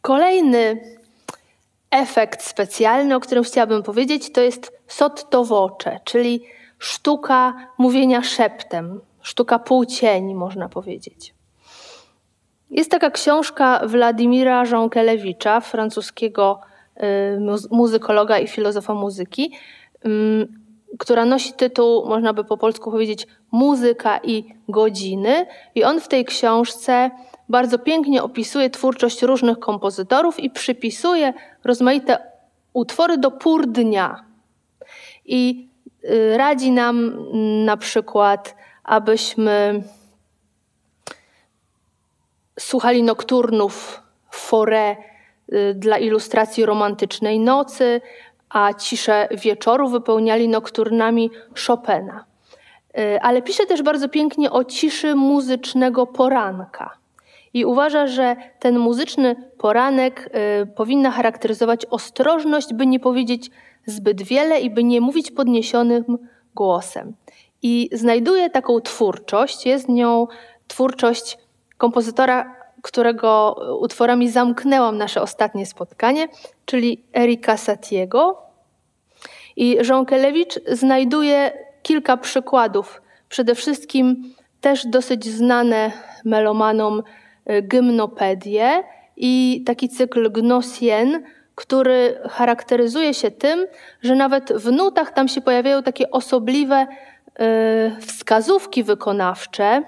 Kolejny 0.02 0.82
efekt 1.92 2.44
specjalny, 2.44 3.16
o 3.16 3.20
którym 3.20 3.44
chciałabym 3.44 3.84
powiedzieć, 3.84 4.32
to 4.32 4.42
jest 4.42 4.72
sottovoce, 4.88 6.00
czyli 6.04 6.46
sztuka 6.80 7.54
mówienia 7.78 8.24
szeptem 8.24 9.02
sztuka 9.22 9.60
półcieni, 9.60 10.36
można 10.36 10.70
powiedzieć. 10.70 11.34
Jest 12.70 12.92
taka 12.92 13.12
książka 13.12 13.82
Władimira 13.88 14.66
Żonkelewicza, 14.66 15.60
francuskiego 15.60 16.60
y, 16.98 17.70
muzykologa 17.72 18.40
i 18.40 18.48
filozofa 18.48 18.94
muzyki, 18.94 19.52
która 21.00 21.26
nosi 21.26 21.54
tytuł, 21.54 22.06
można 22.06 22.34
by 22.34 22.44
po 22.44 22.58
polsku 22.58 22.92
powiedzieć, 22.92 23.28
Muzyka 23.52 24.20
i 24.24 24.44
godziny. 24.70 25.46
I 25.76 25.84
on 25.84 26.02
w 26.02 26.08
tej 26.08 26.26
książce 26.26 27.12
bardzo 27.50 27.80
pięknie 27.80 28.24
opisuje 28.24 28.70
twórczość 28.70 29.22
różnych 29.22 29.60
kompozytorów 29.60 30.40
i 30.40 30.50
przypisuje 30.50 31.34
rozmaite 31.64 32.18
utwory 32.74 33.18
do 33.18 33.32
pór 33.32 33.68
dnia. 33.68 34.24
I 35.26 35.70
y, 36.04 36.38
radzi 36.38 36.72
nam 36.72 37.28
na 37.66 37.78
przykład 37.78 38.56
abyśmy 38.84 39.84
słuchali 42.60 43.04
nokturnów 43.04 44.02
forę 44.32 44.96
y, 45.54 45.74
dla 45.74 45.98
ilustracji 45.98 46.66
romantycznej 46.66 47.40
nocy, 47.40 48.02
a 48.50 48.74
ciszę 48.74 49.28
wieczoru 49.32 49.90
wypełniali 49.90 50.48
nokturnami 50.48 51.32
Chopina. 51.68 52.26
Y, 53.00 53.22
ale 53.22 53.42
pisze 53.42 53.66
też 53.66 53.84
bardzo 53.84 54.10
pięknie 54.10 54.52
o 54.52 54.64
ciszy 54.64 55.16
muzycznego 55.16 56.08
poranka. 56.08 56.98
I 57.54 57.66
uważa, 57.66 58.08
że 58.08 58.36
ten 58.60 58.80
muzyczny 58.80 59.36
poranek 59.58 60.30
y, 60.64 60.66
powinna 60.66 61.12
charakteryzować 61.12 61.86
ostrożność, 61.86 62.74
by 62.74 62.88
nie 62.88 63.00
powiedzieć 63.00 63.52
zbyt 63.86 64.22
wiele 64.22 64.62
i 64.62 64.70
by 64.70 64.84
nie 64.84 65.02
mówić 65.02 65.32
podniesionym 65.32 66.18
głosem. 66.56 67.14
I 67.62 67.90
znajduje 67.92 68.50
taką 68.50 68.82
twórczość, 68.82 69.66
jest 69.66 69.90
nią 69.90 70.28
twórczość 70.68 71.38
kompozytora, 71.78 72.56
którego 72.82 73.56
utworami 73.80 74.30
zamknęłam 74.30 74.98
nasze 74.98 75.22
ostatnie 75.22 75.66
spotkanie, 75.66 76.28
czyli 76.66 77.04
Erika 77.16 77.58
Satiego. 77.58 78.42
I 79.56 79.78
Żonkelewicz 79.82 80.60
znajduje 80.72 81.52
kilka 81.82 82.18
przykładów, 82.18 83.02
przede 83.30 83.56
wszystkim 83.56 84.34
też 84.62 84.86
dosyć 84.86 85.26
znane 85.26 85.92
melomanom 86.26 87.04
y, 87.50 87.62
gymnopedie 87.62 88.84
i 89.18 89.64
taki 89.66 89.90
cykl 89.90 90.32
Gnosien, 90.32 91.24
który 91.56 92.20
charakteryzuje 92.30 93.14
się 93.14 93.32
tym, 93.32 93.66
że 94.02 94.16
nawet 94.16 94.54
w 94.54 94.72
nutach 94.72 95.12
tam 95.12 95.28
się 95.28 95.42
pojawiają 95.42 95.84
takie 95.84 96.12
osobliwe 96.12 96.88
wskazówki 98.02 98.84
wykonawcze, 98.84 99.84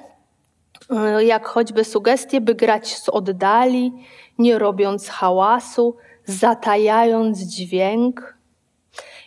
y, 1.20 1.26
jak 1.26 1.48
choćby 1.48 1.84
sugestie, 1.84 2.42
by 2.42 2.56
grać 2.56 2.98
z 2.98 3.10
oddali, 3.10 3.92
nie 4.38 4.60
robiąc 4.60 5.10
hałasu, 5.10 5.96
zatajając 6.26 7.40
dźwięk. 7.40 8.38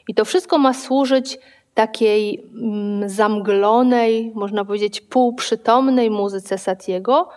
I 0.09 0.15
to 0.15 0.25
wszystko 0.25 0.59
ma 0.59 0.75
służyć 0.75 1.39
takiej 1.75 2.45
mm, 2.55 3.09
zamglonej, 3.09 4.33
można 4.35 4.65
powiedzieć 4.65 5.01
półprzytomnej 5.01 6.11
muzyce 6.11 6.59
Satiego, 6.59 7.29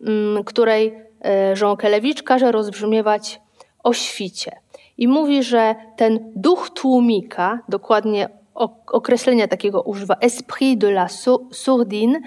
mm, 0.00 0.44
której 0.44 0.94
e, 1.24 1.54
Jean 1.60 1.76
Kelewicz 1.76 2.22
każe 2.22 2.52
rozbrzmiewać 2.52 3.40
o 3.82 3.92
świcie. 3.92 4.52
I 4.98 5.08
mówi, 5.08 5.42
że 5.42 5.74
ten 5.96 6.32
duch 6.36 6.70
tłumika, 6.70 7.58
dokładnie 7.68 8.41
określenia 8.86 9.48
takiego 9.48 9.82
używa, 9.82 10.16
esprit 10.20 10.80
de 10.80 10.88
la 10.88 11.08
sourdine, 11.52 12.20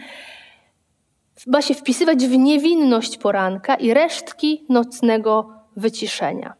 ma 1.48 1.62
się 1.62 1.74
wpisywać 1.74 2.26
w 2.26 2.38
niewinność 2.38 3.18
poranka 3.18 3.76
i 3.76 3.94
resztki 3.94 4.66
nocnego 4.70 5.50
wyciszenia. 5.76 6.54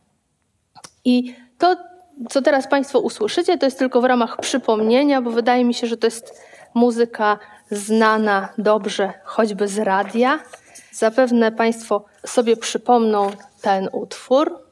I 1.06 1.36
to, 1.58 1.76
co 2.30 2.42
teraz 2.42 2.68
Państwo 2.68 3.00
usłyszycie, 3.00 3.58
to 3.58 3.66
jest 3.66 3.80
tylko 3.80 4.02
w 4.02 4.06
ramach 4.06 4.38
przypomnienia, 4.38 5.22
bo 5.22 5.32
wydaje 5.32 5.66
mi 5.66 5.74
się, 5.74 5.88
że 5.88 5.98
to 5.98 6.08
jest 6.08 6.42
muzyka 6.74 7.40
znana 7.72 8.50
dobrze, 8.58 9.14
choćby 9.24 9.68
z 9.68 9.78
radia. 9.78 10.40
Zapewne 10.92 11.52
Państwo 11.52 12.06
sobie 12.26 12.58
przypomną 12.58 13.32
ten 13.62 13.90
utwór. 13.92 14.65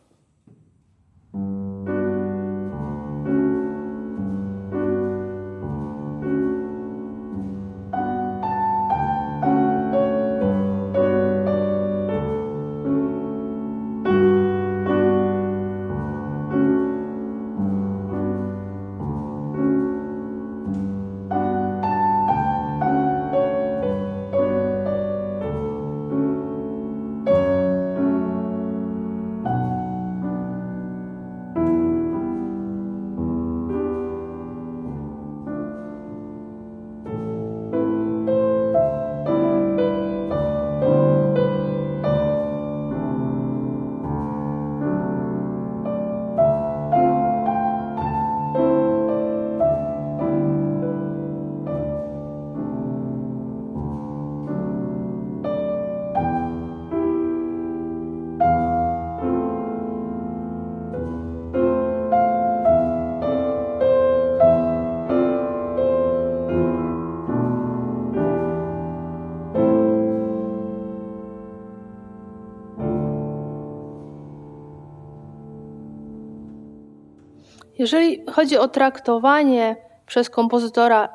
Chodzi 78.33 78.57
o 78.57 78.67
traktowanie 78.67 79.75
przez 80.05 80.29
kompozytora 80.29 81.13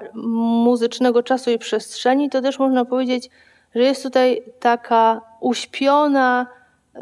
muzycznego 0.65 1.23
czasu 1.23 1.51
i 1.51 1.59
przestrzeni, 1.59 2.31
to 2.31 2.43
też 2.43 2.59
można 2.59 2.85
powiedzieć, 2.85 3.31
że 3.75 3.83
jest 3.83 4.03
tutaj 4.03 4.43
taka 4.61 5.21
uśpiona, 5.41 6.47
yy, 6.95 7.01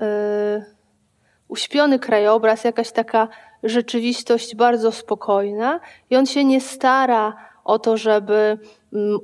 uśpiony 1.49 1.99
krajobraz, 1.99 2.65
jakaś 2.65 2.93
taka 2.93 3.29
rzeczywistość 3.63 4.55
bardzo 4.55 4.93
spokojna 4.93 5.81
i 6.11 6.17
on 6.17 6.27
się 6.27 6.45
nie 6.45 6.61
stara 6.61 7.37
o 7.65 7.79
to, 7.79 7.97
żeby 7.97 8.59
mm, 8.93 9.19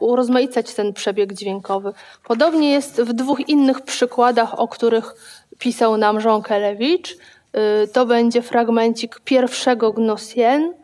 urozmaicać 0.00 0.74
ten 0.74 0.92
przebieg 0.92 1.32
dźwiękowy. 1.32 1.92
Podobnie 2.24 2.70
jest 2.70 3.00
w 3.00 3.12
dwóch 3.12 3.48
innych 3.48 3.80
przykładach, 3.80 4.60
o 4.60 4.68
których 4.68 5.14
pisał 5.58 5.96
nam 5.96 6.20
Jean 6.20 6.42
Kelewicz. 6.42 7.12
Y, 7.12 7.39
to 7.92 8.06
będzie 8.06 8.42
fragmencik 8.42 9.20
pierwszego 9.20 9.92
Gnosien, 9.92 10.74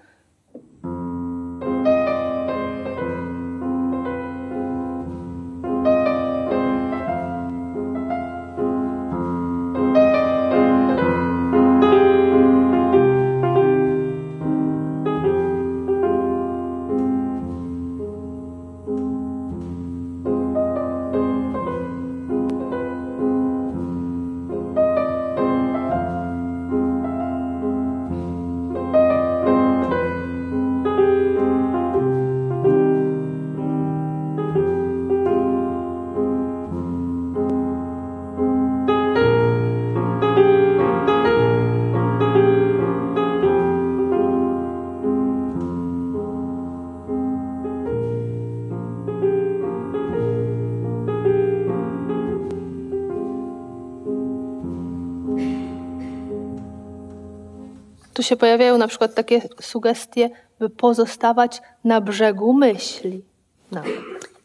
Tu 58.17 58.23
się 58.23 58.37
pojawiają 58.37 58.79
na 58.79 58.89
przykład 58.89 59.15
takie 59.15 59.43
sugestie, 59.61 60.31
by 60.59 60.71
pozostawać 60.71 61.63
na 61.85 62.01
brzegu 62.01 62.53
myśli. 62.53 63.25
No. 63.73 63.83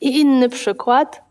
I 0.02 0.20
inny 0.20 0.50
przykład. 0.50 1.24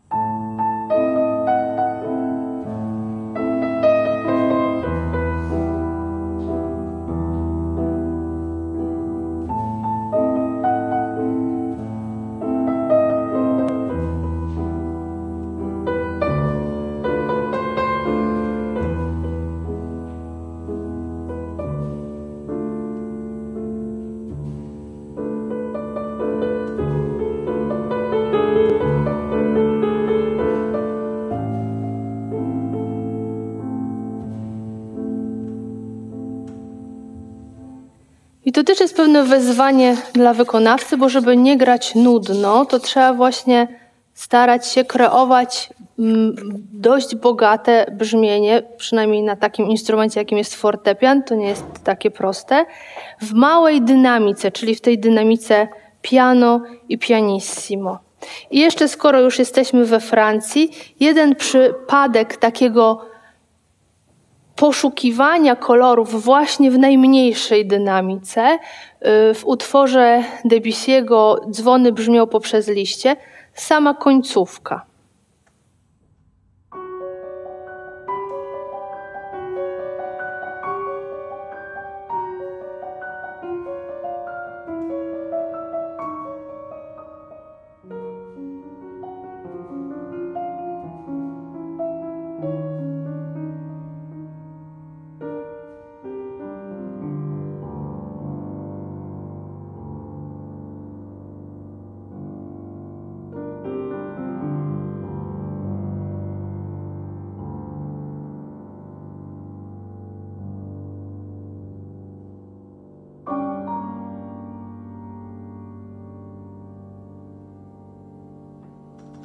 Pewne 39.21 39.39
wyzwanie 39.39 39.97
dla 40.13 40.33
wykonawcy, 40.33 40.97
bo 40.97 41.09
żeby 41.09 41.37
nie 41.37 41.57
grać 41.57 41.95
nudno, 41.95 42.65
to 42.65 42.79
trzeba 42.79 43.13
właśnie 43.13 43.67
starać 44.13 44.67
się 44.67 44.85
kreować 44.85 45.69
mm, 45.99 46.35
dość 46.73 47.15
bogate 47.15 47.85
brzmienie, 47.91 48.63
przynajmniej 48.77 49.23
na 49.23 49.35
takim 49.35 49.65
instrumencie, 49.65 50.19
jakim 50.19 50.37
jest 50.37 50.55
fortepian, 50.55 51.23
to 51.23 51.35
nie 51.35 51.47
jest 51.47 51.65
takie 51.83 52.11
proste, 52.11 52.65
w 53.21 53.33
małej 53.33 53.81
dynamice, 53.81 54.51
czyli 54.51 54.75
w 54.75 54.81
tej 54.81 54.99
dynamice 54.99 55.67
piano 56.01 56.61
i 56.89 56.97
pianissimo. 56.97 57.99
I 58.51 58.59
jeszcze 58.59 58.87
skoro 58.87 59.21
już 59.21 59.39
jesteśmy 59.39 59.85
we 59.85 59.99
Francji, 59.99 60.71
jeden 60.99 61.35
przypadek 61.35 62.37
takiego 62.37 63.10
poszukiwania 64.55 65.55
kolorów 65.55 66.23
właśnie 66.23 66.71
w 66.71 66.77
najmniejszej 66.77 67.67
dynamice. 67.67 68.53
Y, 68.53 69.33
w 69.33 69.41
utworze 69.45 70.23
Debussy'ego 70.45 71.49
dzwony 71.49 71.91
brzmią 71.91 72.27
poprzez 72.27 72.67
liście, 72.67 73.15
sama 73.53 73.93
końcówka. 73.93 74.90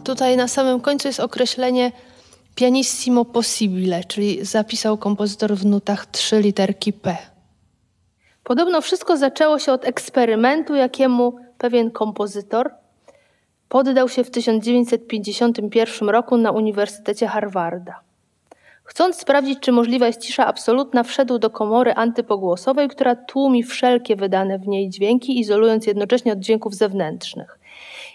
Tutaj 0.06 0.36
na 0.36 0.48
samym 0.48 0.80
końcu 0.80 1.08
jest 1.08 1.20
określenie 1.20 1.92
pianissimo 2.54 3.24
possibile, 3.24 4.04
czyli 4.04 4.44
zapisał 4.44 4.98
kompozytor 4.98 5.54
w 5.54 5.66
nutach 5.66 6.06
trzy 6.06 6.40
literki 6.40 6.92
P. 6.92 7.16
Podobno 8.44 8.80
wszystko 8.80 9.16
zaczęło 9.16 9.58
się 9.58 9.72
od 9.72 9.84
eksperymentu, 9.84 10.74
jakiemu 10.74 11.36
pewien 11.58 11.90
kompozytor 11.90 12.70
poddał 13.68 14.08
się 14.08 14.24
w 14.24 14.30
1951 14.30 16.08
roku 16.08 16.36
na 16.36 16.50
Uniwersytecie 16.50 17.26
Harvarda. 17.26 18.00
Chcąc 18.84 19.16
sprawdzić, 19.16 19.60
czy 19.60 19.72
możliwa 19.72 20.06
jest 20.06 20.20
cisza 20.20 20.46
absolutna, 20.46 21.02
wszedł 21.02 21.38
do 21.38 21.50
komory 21.50 21.94
antypogłosowej, 21.94 22.88
która 22.88 23.16
tłumi 23.16 23.62
wszelkie 23.62 24.16
wydane 24.16 24.58
w 24.58 24.68
niej 24.68 24.90
dźwięki, 24.90 25.40
izolując 25.40 25.86
jednocześnie 25.86 26.32
od 26.32 26.38
dźwięków 26.38 26.74
zewnętrznych. 26.74 27.55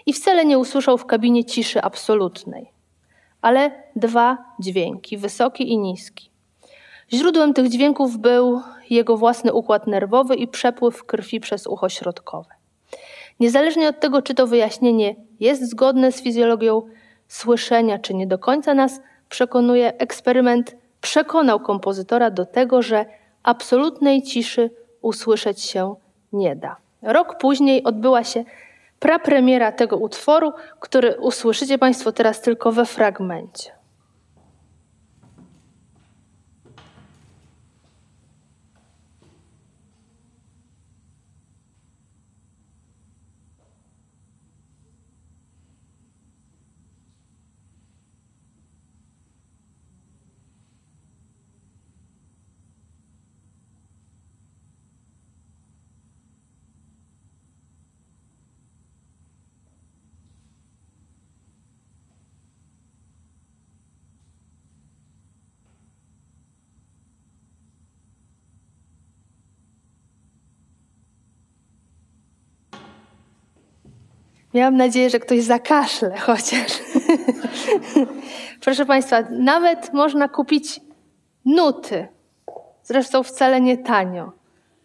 I 0.06 0.12
wcale 0.12 0.44
nie 0.44 0.58
usłyszał 0.58 0.98
w 0.98 1.06
kabinie 1.06 1.44
ciszy 1.44 1.82
absolutnej, 1.82 2.72
ale 3.42 3.70
dwa 3.96 4.38
dźwięki, 4.60 5.18
wysoki 5.18 5.72
i 5.72 5.78
niski. 5.78 6.30
Źródłem 7.12 7.54
tych 7.54 7.68
dźwięków 7.68 8.18
był 8.18 8.60
jego 8.90 9.16
własny 9.16 9.52
układ 9.52 9.86
nerwowy 9.86 10.34
i 10.34 10.48
przepływ 10.48 11.04
krwi 11.04 11.40
przez 11.40 11.66
ucho 11.66 11.88
środkowe. 11.88 12.50
Niezależnie 13.40 13.88
od 13.88 14.00
tego, 14.00 14.22
czy 14.22 14.34
to 14.34 14.46
wyjaśnienie 14.46 15.16
jest 15.40 15.70
zgodne 15.70 16.12
z 16.12 16.22
fizjologią 16.22 16.82
słyszenia, 17.28 17.98
czy 17.98 18.14
nie 18.14 18.26
do 18.26 18.38
końca 18.38 18.74
nas 18.74 19.00
przekonuje, 19.28 19.98
eksperyment 19.98 20.76
przekonał 21.00 21.60
kompozytora 21.60 22.30
do 22.30 22.46
tego, 22.46 22.82
że 22.82 23.06
absolutnej 23.42 24.22
ciszy 24.22 24.70
usłyszeć 25.02 25.62
się 25.62 25.94
nie 26.32 26.56
da. 26.56 26.76
Rok 27.02 27.38
później 27.38 27.84
odbyła 27.84 28.24
się 28.24 28.44
prapremiera 29.02 29.72
tego 29.72 29.96
utworu, 29.96 30.52
który 30.80 31.20
usłyszycie 31.20 31.78
Państwo 31.78 32.12
teraz 32.12 32.40
tylko 32.40 32.72
we 32.72 32.86
fragmencie. 32.86 33.81
Miałam 74.54 74.76
nadzieję, 74.76 75.10
że 75.10 75.20
ktoś 75.20 75.42
zakaszle 75.42 76.18
chociaż. 76.18 76.72
Proszę 78.64 78.86
Państwa, 78.86 79.22
nawet 79.30 79.92
można 79.92 80.28
kupić 80.28 80.80
nuty. 81.44 82.08
Zresztą 82.84 83.22
wcale 83.22 83.60
nie 83.60 83.78
tanio. 83.78 84.32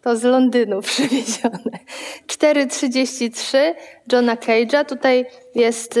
To 0.02 0.16
z 0.16 0.22
Londynu 0.22 0.80
przywiezione. 0.90 1.78
4,33 2.26 3.58
Johna 4.12 4.36
Cage'a. 4.36 4.84
Tutaj 4.84 5.26
jest 5.54 5.96
y, 5.96 6.00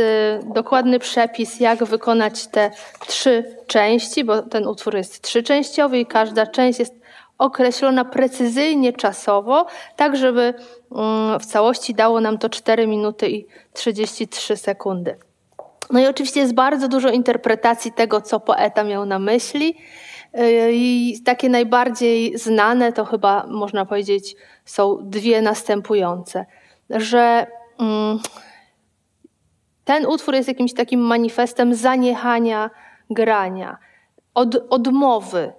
dokładny 0.54 0.98
przepis, 0.98 1.60
jak 1.60 1.84
wykonać 1.84 2.46
te 2.46 2.70
trzy 3.06 3.56
części, 3.66 4.24
bo 4.24 4.42
ten 4.42 4.66
utwór 4.66 4.96
jest 4.96 5.22
trzyczęściowy 5.22 5.98
i 5.98 6.06
każda 6.06 6.46
część 6.46 6.78
jest 6.78 6.94
określona 7.38 8.04
precyzyjnie 8.04 8.92
czasowo, 8.92 9.66
tak 9.96 10.16
żeby 10.16 10.54
mm, 10.92 11.40
w 11.40 11.46
całości 11.46 11.94
dało 11.94 12.20
nam 12.20 12.38
to 12.38 12.48
4 12.48 12.86
minuty 12.86 13.28
i 13.30 13.46
33 13.72 14.56
sekundy. 14.56 15.16
No 15.90 16.00
i 16.00 16.06
oczywiście 16.06 16.40
jest 16.40 16.54
bardzo 16.54 16.88
dużo 16.88 17.10
interpretacji 17.10 17.92
tego, 17.92 18.20
co 18.20 18.40
poeta 18.40 18.84
miał 18.84 19.06
na 19.06 19.18
myśli. 19.18 19.76
Y, 20.38 20.70
I 20.72 21.18
takie 21.24 21.48
najbardziej 21.48 22.38
znane 22.38 22.92
to 22.92 23.04
chyba 23.04 23.46
można 23.46 23.86
powiedzieć 23.86 24.36
są 24.64 24.98
dwie 25.02 25.42
następujące, 25.42 26.46
że 26.90 27.46
mm, 27.80 28.18
ten 29.84 30.06
utwór 30.06 30.34
jest 30.34 30.48
jakimś 30.48 30.74
takim 30.74 31.00
manifestem 31.00 31.74
zaniechania 31.74 32.70
grania, 33.10 33.78
od, 34.34 34.56
odmowy 34.70 35.52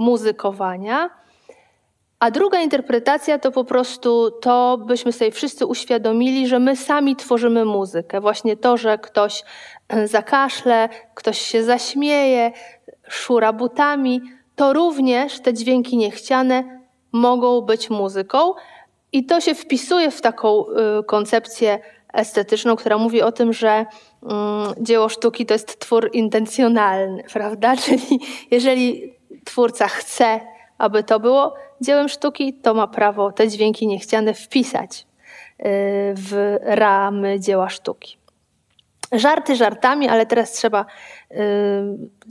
muzykowania. 0.00 1.10
A 2.20 2.30
druga 2.30 2.60
interpretacja 2.60 3.38
to 3.38 3.52
po 3.52 3.64
prostu 3.64 4.30
to, 4.30 4.78
byśmy 4.86 5.12
sobie 5.12 5.30
wszyscy 5.30 5.66
uświadomili, 5.66 6.46
że 6.46 6.58
my 6.58 6.76
sami 6.76 7.16
tworzymy 7.16 7.64
muzykę. 7.64 8.20
Właśnie 8.20 8.56
to, 8.56 8.76
że 8.76 8.98
ktoś 8.98 9.42
e, 9.88 10.08
zakaszle, 10.08 10.88
ktoś 11.14 11.38
się 11.40 11.64
zaśmieje, 11.64 12.52
szura 13.08 13.52
butami, 13.52 14.20
to 14.56 14.72
również 14.72 15.40
te 15.40 15.54
dźwięki 15.54 15.96
niechciane 15.96 16.80
mogą 17.12 17.60
być 17.60 17.90
muzyką. 17.90 18.54
I 19.12 19.26
to 19.26 19.40
się 19.40 19.54
wpisuje 19.54 20.10
w 20.10 20.20
taką 20.20 20.64
y, 21.00 21.04
koncepcję 21.04 21.78
estetyczną, 22.12 22.76
która 22.76 22.98
mówi 22.98 23.22
o 23.22 23.32
tym, 23.32 23.52
że 23.52 23.86
mm, 24.22 24.74
dzieło 24.80 25.08
sztuki 25.08 25.46
to 25.46 25.54
jest 25.54 25.78
twór 25.78 26.10
intencjonalny, 26.12 27.24
prawda? 27.32 27.76
Czyli 27.76 28.20
jeżeli 28.50 29.19
twórca 29.50 29.88
chce, 29.88 30.40
aby 30.78 31.02
to 31.02 31.20
było 31.20 31.54
dziełem 31.80 32.08
sztuki, 32.08 32.54
to 32.54 32.74
ma 32.74 32.86
prawo 32.86 33.32
te 33.32 33.48
dźwięki 33.48 33.86
niechciane 33.86 34.34
wpisać 34.34 35.00
y, 35.00 35.64
w 36.16 36.56
ramy 36.62 37.40
dzieła 37.40 37.68
sztuki. 37.68 38.16
Żarty 39.12 39.56
żartami, 39.56 40.08
ale 40.08 40.26
teraz 40.26 40.52
trzeba 40.52 40.86
y, 41.30 41.36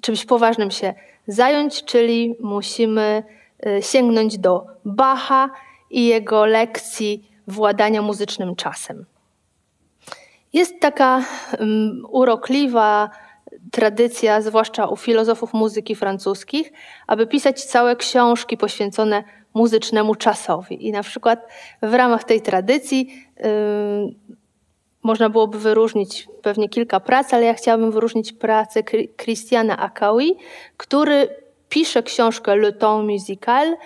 czymś 0.01 0.25
poważnym 0.25 0.71
się 0.71 0.93
zająć, 1.27 1.83
czyli 1.83 2.35
musimy 2.39 3.23
y, 3.65 3.81
sięgnąć 3.81 4.37
do 4.37 4.65
Bacha 4.85 5.49
i 5.89 6.05
jego 6.05 6.45
lekcji 6.45 7.31
władania 7.47 8.01
muzycznym 8.01 8.55
czasem. 8.55 9.05
Jest 10.53 10.79
taka 10.79 11.23
um, 11.59 12.05
urokliwa 12.09 13.09
tradycja, 13.71 14.41
zwłaszcza 14.41 14.87
u 14.87 14.95
filozofów 14.95 15.53
muzyki 15.53 15.95
francuskich, 15.95 16.71
aby 17.07 17.27
pisać 17.27 17.63
całe 17.63 17.95
książki 17.95 18.57
poświęcone 18.57 19.23
muzycznemu 19.53 20.15
czasowi. 20.15 20.87
I 20.87 20.91
na 20.91 21.03
przykład 21.03 21.47
w 21.81 21.93
ramach 21.93 22.23
tej 22.23 22.41
tradycji 22.41 23.25
yy, 23.37 23.45
można 25.03 25.29
byłoby 25.29 25.59
wyróżnić 25.59 26.27
pewnie 26.41 26.69
kilka 26.69 26.99
prac, 26.99 27.33
ale 27.33 27.45
ja 27.45 27.53
chciałabym 27.53 27.91
wyróżnić 27.91 28.33
pracę 28.33 28.83
Christiana 29.17 29.77
Akawi, 29.77 30.35
który 30.77 31.29
pisze 31.69 32.03
książkę 32.03 32.55
Le 32.55 32.73
Temps 32.73 33.07
Musical 33.11 33.77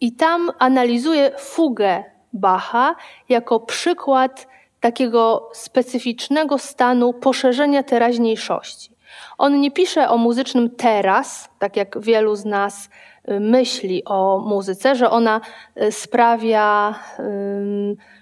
i 0.00 0.12
tam 0.12 0.50
analizuje 0.58 1.30
fugę 1.38 2.04
Bacha 2.32 2.94
jako 3.28 3.60
przykład 3.60 4.46
takiego 4.80 5.50
specyficznego 5.52 6.58
stanu 6.58 7.12
poszerzenia 7.12 7.82
teraźniejszości. 7.82 8.89
On 9.38 9.60
nie 9.60 9.70
pisze 9.70 10.08
o 10.08 10.16
muzycznym 10.16 10.70
teraz, 10.70 11.48
tak 11.58 11.76
jak 11.76 12.00
wielu 12.00 12.36
z 12.36 12.44
nas 12.44 12.90
y, 13.30 13.40
myśli 13.40 14.04
o 14.04 14.38
muzyce, 14.46 14.94
że 14.94 15.10
ona 15.10 15.40
y, 15.82 15.92
sprawia, 15.92 16.94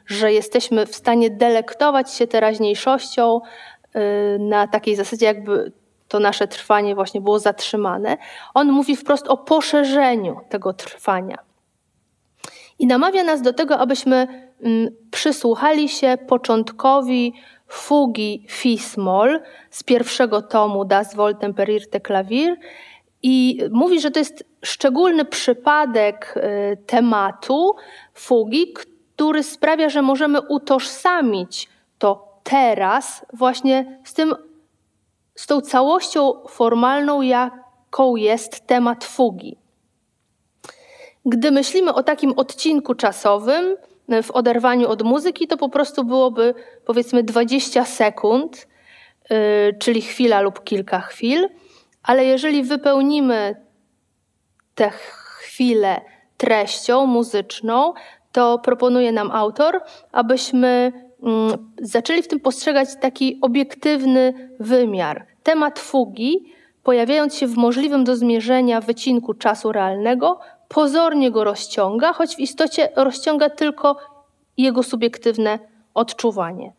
że 0.07 0.33
jesteśmy 0.33 0.87
w 0.87 0.95
stanie 0.95 1.31
delektować 1.31 2.13
się 2.13 2.27
teraźniejszością 2.27 3.41
y, 3.41 4.39
na 4.39 4.67
takiej 4.67 4.97
zasadzie, 4.97 5.27
jakby 5.27 5.73
to 6.09 6.21
nasze 6.21 6.49
trwanie 6.49 6.95
właśnie 6.95 7.21
było 7.21 7.39
zatrzymane. 7.39 8.17
On 8.55 8.73
mówi 8.73 8.97
wprost 8.97 9.29
o 9.29 9.37
poszerzeniu 9.37 10.41
tego 10.49 10.73
trwania. 10.73 11.48
I 12.79 12.87
namawia 12.87 13.25
nas 13.25 13.43
do 13.43 13.53
tego, 13.53 13.79
abyśmy 13.79 14.49
przysłuchali 15.11 15.89
się 15.89 16.19
początkowi 16.29 17.35
fugi 17.69 18.45
Fismol 18.49 19.41
z 19.71 19.83
pierwszego 19.83 20.43
tomu 20.43 20.85
Das 20.85 21.15
Wohltemperierte 21.15 22.01
Klavier 22.01 22.57
i 23.23 23.59
mówi, 23.71 24.01
że 24.01 24.11
to 24.11 24.19
jest 24.19 24.45
szczególny 24.63 25.25
przypadek 25.25 26.35
y, 26.37 26.77
tematu 26.87 27.77
fugi, 28.15 28.73
który 28.73 29.43
sprawia, 29.43 29.89
że 29.89 30.03
możemy 30.03 30.41
utożsamić 30.41 31.69
to 31.99 32.41
teraz 32.43 33.27
właśnie 33.33 34.01
z 34.05 34.15
tym, 34.15 34.35
z 35.35 35.47
tą 35.47 35.61
całością 35.61 36.33
formalną, 36.49 37.23
jaką 37.23 38.17
jest 38.17 38.67
temat 38.67 39.05
fugi. 39.05 39.58
Gdy 41.27 41.51
myślimy 41.51 41.95
o 41.95 42.03
takim 42.03 42.33
odcinku 42.33 42.95
czasowym, 42.95 43.77
w 44.23 44.31
oderwaniu 44.31 44.89
od 44.89 45.03
muzyki, 45.03 45.47
to 45.47 45.57
po 45.57 45.69
prostu 45.69 46.05
byłoby 46.05 46.55
powiedzmy 46.85 47.23
20 47.23 47.85
sekund, 47.85 48.69
czyli 49.79 50.03
chwila 50.03 50.41
lub 50.41 50.65
kilka 50.65 51.01
chwil, 51.01 51.49
ale 52.03 52.25
jeżeli 52.25 52.63
wypełnimy 52.63 53.57
tę 54.75 54.91
chwilę 54.91 56.01
treścią 56.37 57.07
muzyczną, 57.07 57.93
to 58.33 58.59
proponuje 58.59 59.13
nam 59.13 59.31
autor, 59.31 59.81
abyśmy 60.13 60.93
mm, 61.23 61.73
zaczęli 61.81 62.23
w 62.23 62.29
tym 62.29 62.41
postrzegać 62.41 62.89
taki 63.01 63.39
obiektywny 63.43 64.51
wymiar. 64.61 65.27
Temat 65.43 65.79
fugi, 65.79 66.53
pojawiając 66.83 67.35
się 67.35 67.47
w 67.47 67.57
możliwym 67.57 68.05
do 68.05 68.17
zmierzenia 68.17 68.81
wycinku 68.81 69.35
czasu 69.35 69.73
realnego, 69.73 70.41
pozornie 70.69 71.31
go 71.31 71.45
rozciąga, 71.45 72.13
choć 72.13 72.37
w 72.37 72.39
istocie 72.39 72.89
rozciąga 72.97 73.51
tylko 73.51 73.97
jego 74.57 74.83
subiektywne 74.83 75.59
odczuwanie. 75.95 76.73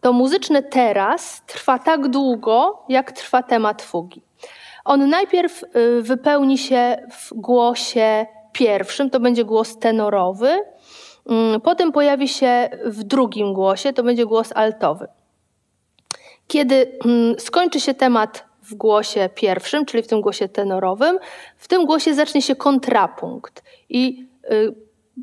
To 0.00 0.12
muzyczne 0.12 0.62
teraz 0.62 1.42
trwa 1.46 1.78
tak 1.78 2.08
długo, 2.08 2.82
jak 2.88 3.12
trwa 3.12 3.42
temat 3.42 3.82
fugi. 3.82 4.22
On 4.84 5.08
najpierw 5.08 5.62
y, 5.62 6.02
wypełni 6.02 6.58
się 6.58 6.96
w 7.10 7.34
głosie 7.34 8.26
pierwszym, 8.52 9.10
to 9.10 9.20
będzie 9.20 9.44
głos 9.44 9.78
tenorowy, 9.78 10.58
mm, 11.26 11.60
potem 11.60 11.92
pojawi 11.92 12.28
się 12.28 12.68
w 12.84 13.02
drugim 13.02 13.52
głosie, 13.52 13.92
to 13.92 14.02
będzie 14.02 14.26
głos 14.26 14.52
altowy. 14.54 15.08
Kiedy 16.46 16.98
mm, 17.04 17.40
skończy 17.40 17.80
się 17.80 17.94
temat 17.94 18.47
w 18.70 18.74
głosie 18.74 19.28
pierwszym, 19.34 19.86
czyli 19.86 20.02
w 20.02 20.06
tym 20.06 20.20
głosie 20.20 20.48
tenorowym, 20.48 21.18
w 21.56 21.68
tym 21.68 21.86
głosie 21.86 22.14
zacznie 22.14 22.42
się 22.42 22.56
kontrapunkt 22.56 23.62
i 23.88 24.28
y, 24.50 24.74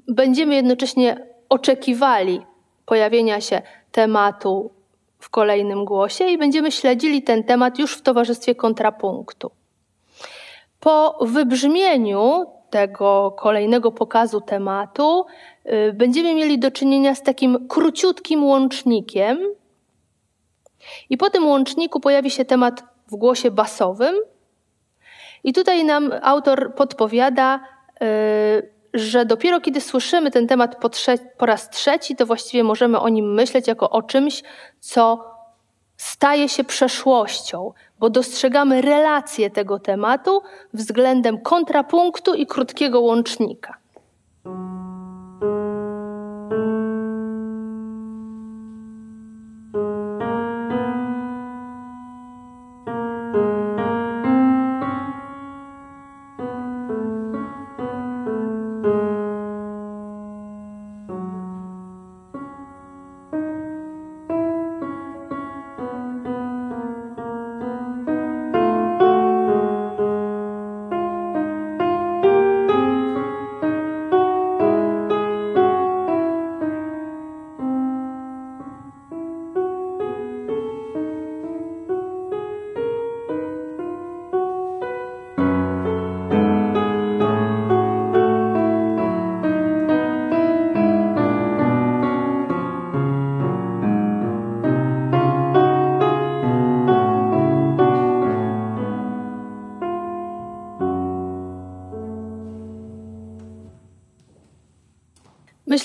będziemy 0.08 0.56
jednocześnie 0.56 1.28
oczekiwali 1.50 2.42
pojawienia 2.86 3.42
się 3.42 3.62
tematu 3.92 4.72
w 5.20 5.30
kolejnym 5.30 5.86
głosie 5.86 6.26
i 6.26 6.38
będziemy 6.38 6.72
śledzili 6.72 7.24
ten 7.24 7.44
temat 7.44 7.80
już 7.80 7.98
w 7.98 8.02
towarzystwie 8.02 8.56
kontrapunktu. 8.56 9.52
Po 10.80 11.18
wybrzmieniu 11.22 12.46
tego 12.70 13.36
kolejnego 13.40 13.92
pokazu 13.92 14.42
tematu 14.42 15.26
y, 15.66 15.94
będziemy 15.94 16.36
mieli 16.36 16.60
do 16.60 16.72
czynienia 16.72 17.16
z 17.16 17.24
takim 17.24 17.68
króciutkim 17.68 18.44
łącznikiem, 18.44 19.38
i 21.10 21.18
po 21.18 21.30
tym 21.30 21.48
łączniku 21.48 22.00
pojawi 22.00 22.32
się 22.32 22.46
temat 22.46 22.84
w 23.08 23.16
głosie 23.16 23.52
basowym. 23.52 24.16
I 25.44 25.54
tutaj 25.54 25.86
nam 25.86 26.12
autor 26.22 26.76
podpowiada, 26.76 27.60
y, 28.04 28.72
że 28.94 29.26
dopiero 29.26 29.62
kiedy 29.62 29.82
słyszymy 29.82 30.32
ten 30.32 30.48
temat 30.48 30.76
po, 30.76 30.90
po 31.38 31.46
raz 31.46 31.70
trzeci, 31.70 32.16
to 32.16 32.26
właściwie 32.26 32.64
możemy 32.64 33.00
o 33.00 33.10
nim 33.10 33.34
myśleć 33.34 33.68
jako 33.68 33.90
o 33.90 34.02
czymś, 34.02 34.44
co 34.80 35.36
staje 35.98 36.50
się 36.50 36.64
przeszłością, 36.64 37.74
bo 38.00 38.10
dostrzegamy 38.10 38.82
relację 38.82 39.50
tego 39.50 39.80
tematu 39.80 40.42
względem 40.74 41.42
kontrapunktu 41.42 42.34
i 42.34 42.46
krótkiego 42.46 43.02
łącznika. 43.02 43.85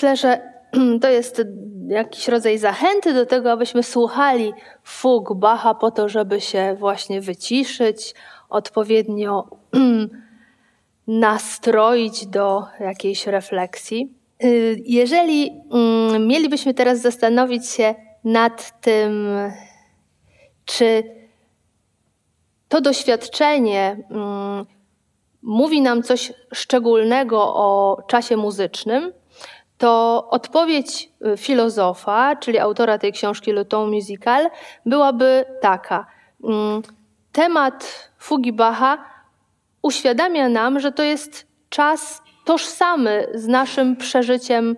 Myślę, 0.01 0.17
że 0.17 0.41
to 1.01 1.09
jest 1.09 1.41
jakiś 1.87 2.27
rodzaj 2.27 2.57
zachęty 2.57 3.13
do 3.13 3.25
tego, 3.25 3.51
abyśmy 3.51 3.83
słuchali 3.83 4.53
fug 4.83 5.33
Bacha 5.33 5.73
po 5.73 5.91
to, 5.91 6.09
żeby 6.09 6.41
się 6.41 6.75
właśnie 6.79 7.21
wyciszyć, 7.21 8.15
odpowiednio 8.49 9.49
nastroić 11.07 12.27
do 12.27 12.63
jakiejś 12.79 13.27
refleksji. 13.27 14.13
Y, 14.43 14.81
jeżeli 14.85 15.61
mm, 15.71 16.27
mielibyśmy 16.27 16.73
teraz 16.73 16.99
zastanowić 16.99 17.67
się 17.69 17.95
nad 18.23 18.81
tym, 18.81 19.27
czy 20.65 21.03
to 22.67 22.81
doświadczenie 22.81 23.97
mm, 24.11 24.65
mówi 25.41 25.81
nam 25.81 26.03
coś 26.03 26.33
szczególnego 26.53 27.55
o 27.55 27.97
czasie 28.07 28.37
muzycznym, 28.37 29.13
to 29.81 30.27
odpowiedź 30.29 31.11
y, 31.25 31.37
filozofa, 31.37 32.35
czyli 32.35 32.59
autora 32.59 32.97
tej 32.97 33.11
książki 33.11 33.51
Le 33.51 33.65
Ton 33.65 33.91
Musical, 33.91 34.49
byłaby 34.85 35.45
taka. 35.61 36.05
Mm, 36.43 36.81
temat 37.31 38.09
fugi 38.17 38.53
Bacha 38.53 38.97
uświadamia 39.81 40.49
nam, 40.49 40.79
że 40.79 40.91
to 40.91 41.03
jest 41.03 41.47
czas 41.69 42.21
tożsamy 42.45 43.27
z 43.33 43.47
naszym 43.47 43.95
przeżyciem 43.95 44.75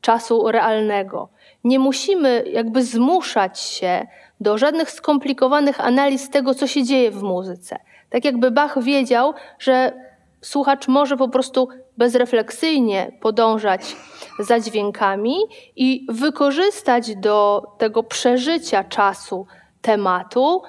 czasu 0.00 0.50
realnego. 0.50 1.28
Nie 1.64 1.78
musimy 1.78 2.44
jakby 2.46 2.84
zmuszać 2.84 3.60
się 3.60 4.06
do 4.40 4.58
żadnych 4.58 4.90
skomplikowanych 4.90 5.80
analiz 5.80 6.30
tego, 6.30 6.54
co 6.54 6.66
się 6.66 6.84
dzieje 6.84 7.10
w 7.10 7.22
muzyce. 7.22 7.78
Tak 8.10 8.24
jakby 8.24 8.50
Bach 8.50 8.82
wiedział, 8.82 9.34
że 9.58 9.92
słuchacz 10.40 10.88
może 10.88 11.16
po 11.16 11.28
prostu 11.28 11.68
bezrefleksyjnie 11.98 13.12
podążać 13.20 13.96
za 14.38 14.60
dźwiękami 14.60 15.36
i 15.76 16.06
wykorzystać 16.08 17.16
do 17.16 17.62
tego 17.78 18.02
przeżycia 18.02 18.84
czasu 18.84 19.46
tematu 19.82 20.62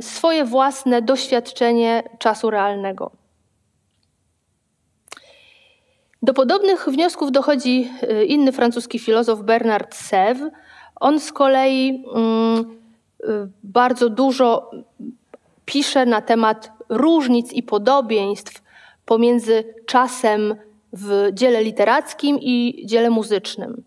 swoje 0.00 0.44
własne 0.44 1.02
doświadczenie 1.02 2.02
czasu 2.18 2.50
realnego. 2.50 3.10
Do 6.22 6.34
podobnych 6.34 6.88
wniosków 6.88 7.32
dochodzi 7.32 7.90
y, 8.02 8.24
inny 8.24 8.52
francuski 8.52 8.98
filozof 8.98 9.40
Bernard 9.40 9.94
Sèvres. 9.94 10.50
On 10.96 11.20
z 11.20 11.32
kolei 11.32 12.04
y, 13.24 13.48
bardzo 13.62 14.08
dużo 14.08 14.70
pisze 15.64 16.06
na 16.06 16.20
temat 16.20 16.72
różnic 16.88 17.52
i 17.52 17.62
podobieństw 17.62 18.62
pomiędzy 19.08 19.74
czasem 19.86 20.54
w 20.92 21.28
dziele 21.32 21.62
literackim 21.62 22.38
i 22.40 22.82
dziele 22.84 23.10
muzycznym. 23.10 23.82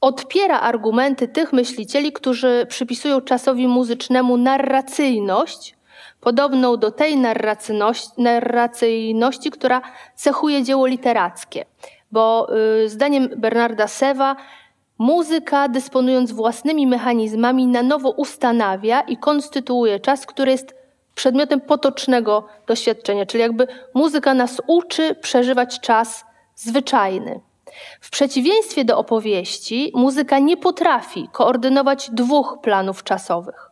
Odpiera 0.00 0.60
argumenty 0.60 1.28
tych 1.28 1.52
myślicieli, 1.52 2.12
którzy 2.12 2.66
przypisują 2.68 3.20
czasowi 3.20 3.68
muzycznemu 3.68 4.36
narracyjność, 4.36 5.76
podobną 6.20 6.76
do 6.76 6.90
tej 6.90 7.16
narracyjności, 7.16 8.22
narracyjności 8.22 9.50
która 9.50 9.82
cechuje 10.14 10.62
dzieło 10.62 10.86
literackie. 10.86 11.64
Bo 12.12 12.48
y, 12.84 12.88
zdaniem 12.88 13.28
Bernarda 13.36 13.88
Sewa, 13.88 14.36
muzyka, 14.98 15.68
dysponując 15.68 16.32
własnymi 16.32 16.86
mechanizmami, 16.86 17.66
na 17.66 17.82
nowo 17.82 18.10
ustanawia 18.10 19.00
i 19.00 19.16
konstytuuje 19.16 20.00
czas, 20.00 20.26
który 20.26 20.50
jest 20.50 20.85
przedmiotem 21.16 21.60
potocznego 21.60 22.46
doświadczenia, 22.66 23.26
czyli 23.26 23.42
jakby 23.42 23.66
muzyka 23.94 24.34
nas 24.34 24.62
uczy 24.66 25.14
przeżywać 25.14 25.80
czas 25.80 26.24
zwyczajny. 26.54 27.40
W 28.00 28.10
przeciwieństwie 28.10 28.84
do 28.84 28.98
opowieści, 28.98 29.92
muzyka 29.94 30.38
nie 30.38 30.56
potrafi 30.56 31.28
koordynować 31.32 32.10
dwóch 32.12 32.58
planów 32.62 33.04
czasowych. 33.04 33.70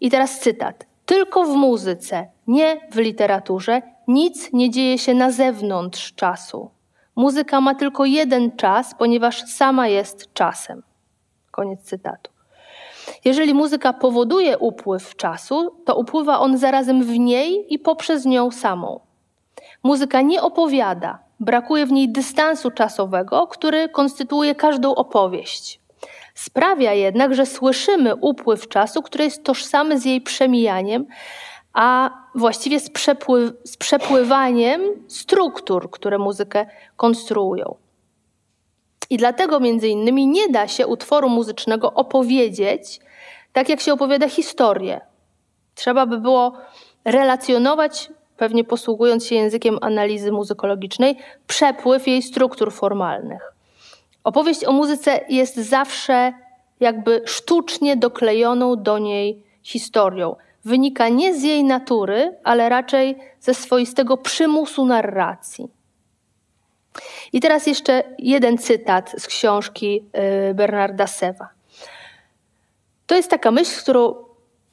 I 0.00 0.10
teraz 0.10 0.40
cytat. 0.40 0.86
Tylko 1.06 1.44
w 1.44 1.56
muzyce, 1.56 2.26
nie 2.46 2.80
w 2.90 2.96
literaturze, 2.96 3.82
nic 4.08 4.52
nie 4.52 4.70
dzieje 4.70 4.98
się 4.98 5.14
na 5.14 5.30
zewnątrz 5.30 6.14
czasu. 6.14 6.70
Muzyka 7.16 7.60
ma 7.60 7.74
tylko 7.74 8.04
jeden 8.04 8.56
czas, 8.56 8.94
ponieważ 8.98 9.42
sama 9.42 9.88
jest 9.88 10.32
czasem. 10.34 10.82
Koniec 11.50 11.80
cytatu. 11.80 12.35
Jeżeli 13.26 13.54
muzyka 13.54 13.92
powoduje 13.92 14.58
upływ 14.58 15.16
czasu, 15.16 15.76
to 15.84 15.96
upływa 15.96 16.38
on 16.38 16.58
zarazem 16.58 17.02
w 17.04 17.18
niej 17.18 17.74
i 17.74 17.78
poprzez 17.78 18.24
nią 18.24 18.50
samą. 18.50 19.00
Muzyka 19.82 20.20
nie 20.20 20.42
opowiada, 20.42 21.18
brakuje 21.40 21.86
w 21.86 21.92
niej 21.92 22.08
dystansu 22.08 22.70
czasowego, 22.70 23.46
który 23.46 23.88
konstytuuje 23.88 24.54
każdą 24.54 24.94
opowieść. 24.94 25.80
Sprawia 26.34 26.92
jednak, 26.92 27.34
że 27.34 27.46
słyszymy 27.46 28.16
upływ 28.16 28.68
czasu, 28.68 29.02
który 29.02 29.24
jest 29.24 29.44
tożsamy 29.44 29.98
z 29.98 30.04
jej 30.04 30.20
przemijaniem, 30.20 31.06
a 31.72 32.10
właściwie 32.34 32.80
z, 32.80 32.90
przepływ, 32.90 33.52
z 33.64 33.76
przepływaniem 33.76 34.80
struktur, 35.08 35.90
które 35.90 36.18
muzykę 36.18 36.66
konstruują. 36.96 37.74
I 39.10 39.16
dlatego 39.16 39.60
między 39.60 39.88
innymi 39.88 40.26
nie 40.26 40.48
da 40.48 40.68
się 40.68 40.86
utworu 40.86 41.28
muzycznego 41.28 41.92
opowiedzieć 41.92 43.00
tak, 43.56 43.68
jak 43.68 43.80
się 43.80 43.92
opowiada 43.92 44.28
historię. 44.28 45.00
Trzeba 45.74 46.06
by 46.06 46.18
było 46.20 46.52
relacjonować, 47.04 48.10
pewnie 48.36 48.64
posługując 48.64 49.26
się 49.26 49.34
językiem 49.34 49.78
analizy 49.80 50.32
muzykologicznej, 50.32 51.16
przepływ 51.46 52.06
jej 52.06 52.22
struktur 52.22 52.72
formalnych. 52.72 53.52
Opowieść 54.24 54.64
o 54.64 54.72
muzyce 54.72 55.20
jest 55.28 55.56
zawsze 55.56 56.32
jakby 56.80 57.22
sztucznie 57.24 57.96
doklejoną 57.96 58.82
do 58.82 58.98
niej 58.98 59.42
historią. 59.62 60.36
Wynika 60.64 61.08
nie 61.08 61.34
z 61.34 61.42
jej 61.42 61.64
natury, 61.64 62.36
ale 62.44 62.68
raczej 62.68 63.18
ze 63.40 63.54
swoistego 63.54 64.16
przymusu 64.16 64.86
narracji. 64.86 65.68
I 67.32 67.40
teraz 67.40 67.66
jeszcze 67.66 68.02
jeden 68.18 68.58
cytat 68.58 69.14
z 69.18 69.26
książki 69.26 70.04
y, 70.50 70.54
Bernarda 70.54 71.06
Sewa. 71.06 71.55
To 73.06 73.14
jest 73.14 73.30
taka 73.30 73.50
myśl, 73.50 73.80
którą 73.80 74.26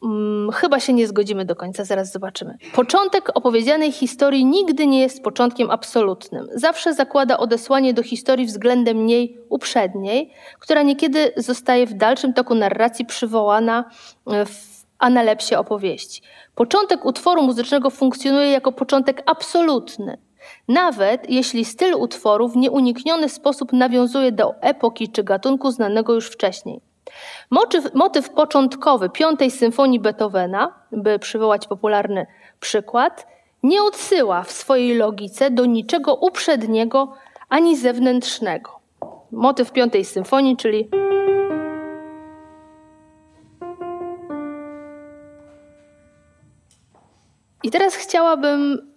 Hmm, 0.04 0.52
chyba 0.52 0.80
się 0.80 0.94
nie 0.94 1.08
zgodzimy 1.08 1.46
do 1.46 1.56
końca, 1.56 1.86
zaraz 1.86 2.12
zobaczymy. 2.12 2.58
Początek 2.74 3.30
opowiedzianej 3.34 3.92
historii 3.92 4.46
nigdy 4.46 4.88
nie 4.88 5.00
jest 5.00 5.24
początkiem 5.24 5.72
absolutnym. 5.72 6.48
Zawsze 6.56 6.94
zakłada 6.94 7.38
odesłanie 7.38 7.94
do 7.94 8.04
historii 8.04 8.46
względem 8.46 9.06
niej 9.06 9.38
uprzedniej, 9.50 10.34
która 10.60 10.82
niekiedy 10.82 11.32
zostaje 11.38 11.86
w 11.88 11.94
dalszym 11.94 12.34
toku 12.34 12.56
narracji 12.56 13.06
przywołana 13.06 13.86
e, 14.28 14.46
w 14.46 14.86
analepsie 15.00 15.58
opowieści. 15.58 16.22
Początek 16.56 17.06
utworu 17.06 17.44
muzycznego 17.44 17.90
funkcjonuje 17.90 18.52
jako 18.52 18.72
początek 18.72 19.24
absolutny. 19.26 20.18
Nawet 20.68 21.30
jeśli 21.30 21.66
styl 21.66 21.94
utworu 21.94 22.50
w 22.50 22.56
nieunikniony 22.56 23.30
sposób 23.30 23.74
nawiązuje 23.74 24.32
do 24.32 24.62
epoki 24.62 25.10
czy 25.12 25.24
gatunku 25.24 25.72
znanego 25.72 26.14
już 26.14 26.28
wcześniej. 26.28 26.93
Motyw, 27.50 27.94
motyw 27.94 28.30
początkowy 28.30 29.10
piątej 29.10 29.52
symfonii 29.52 30.00
Beethovena, 30.00 30.74
by 30.92 31.20
przywołać 31.20 31.68
popularny 31.68 32.28
przykład, 32.60 33.28
nie 33.64 33.84
odsyła 33.84 34.44
w 34.44 34.52
swojej 34.52 34.98
logice 34.98 35.52
do 35.52 35.66
niczego 35.66 36.16
uprzedniego 36.16 37.14
ani 37.50 37.78
zewnętrznego. 37.78 38.80
Motyw 39.32 39.72
piątej 39.72 40.06
symfonii, 40.06 40.58
czyli 40.58 40.90
I 47.64 47.72
teraz 47.72 47.96
chciałabym 47.96 48.94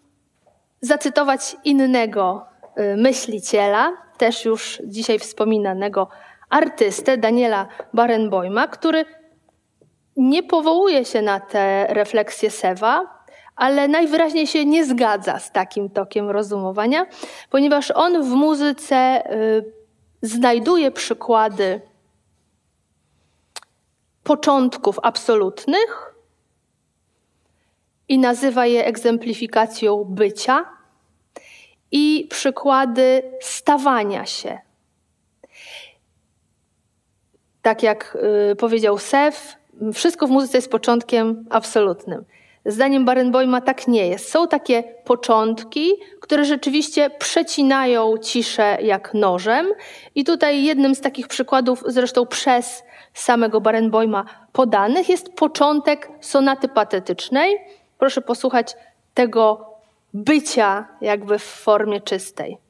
zacytować 0.81 1.57
innego 1.65 2.47
y, 2.79 2.97
myśliciela, 2.97 3.93
też 4.19 4.45
już 4.45 4.83
dzisiaj 4.85 5.19
wspominanego 5.19 6.09
artystę 6.51 7.19
Daniela 7.19 7.69
Barenboima, 7.95 8.69
który 8.69 9.05
nie 10.17 10.43
powołuje 10.43 11.05
się 11.05 11.23
na 11.23 11.41
te 11.41 11.87
refleksje 11.89 12.51
Sewa, 12.51 13.25
ale 13.57 13.89
najwyraźniej 13.89 14.47
się 14.47 14.65
nie 14.65 14.85
zgadza 14.85 15.39
z 15.39 15.53
takim 15.53 15.91
tokiem 15.91 16.31
rozumowania, 16.31 17.07
ponieważ 17.51 17.91
on 17.91 18.23
w 18.23 18.29
muzyce 18.29 19.23
y, 19.33 19.73
znajduje 20.23 20.91
przykłady 20.91 21.81
początków 24.23 24.99
absolutnych 25.03 26.15
i 28.09 28.19
nazywa 28.19 28.67
je 28.67 28.85
egzemplifikacją 28.85 30.05
bycia, 30.05 30.77
i 31.93 32.27
przykłady 32.31 33.23
stawania 33.41 34.27
się, 34.27 34.59
tak 37.67 37.83
jak 37.83 38.19
y, 38.53 38.57
powiedział 38.57 38.99
Sef, 38.99 39.57
wszystko 39.95 40.27
w 40.27 40.31
muzyce 40.31 40.59
jest 40.59 40.71
początkiem 40.71 41.45
absolutnym. 41.51 42.25
Zdaniem 42.67 43.05
Barenboima 43.05 43.61
tak 43.61 43.89
nie 43.89 44.09
jest. 44.09 44.31
Są 44.31 44.49
takie 44.49 44.83
początki, 45.05 45.93
które 46.21 46.45
rzeczywiście 46.45 47.11
przecinają 47.11 48.19
ciszę 48.19 48.79
jak 48.83 49.15
nożem. 49.15 49.67
I 50.15 50.25
tutaj 50.25 50.65
jednym 50.65 50.95
z 50.95 51.01
takich 51.01 51.29
przykładów, 51.29 51.85
zresztą 51.87 52.27
przez 52.27 52.83
samego 53.15 53.61
Barenboima 53.61 54.25
podanych, 54.53 55.09
jest 55.09 55.33
początek 55.33 56.09
sonaty 56.21 56.69
patetycznej. 56.69 57.59
Proszę 57.99 58.21
posłuchać 58.21 58.77
tego 59.15 59.71
bycia 60.15 60.89
jakby 61.01 61.39
w 61.39 61.45
formie 61.45 62.01
czystej. 62.01 62.66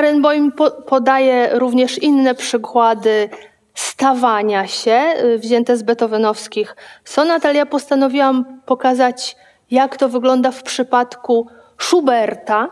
Barenboim 0.00 0.52
podaje 0.86 1.50
również 1.52 2.02
inne 2.02 2.34
przykłady 2.34 3.28
stawania 3.74 4.66
się, 4.66 5.00
y, 5.24 5.38
wzięte 5.38 5.76
z 5.76 5.82
beethovenowskich 5.82 6.76
sonat, 7.04 7.46
ale 7.46 7.54
ja 7.54 7.66
postanowiłam 7.66 8.60
pokazać, 8.66 9.36
jak 9.70 9.96
to 9.96 10.08
wygląda 10.08 10.50
w 10.50 10.62
przypadku 10.62 11.46
Schuberta. 11.78 12.68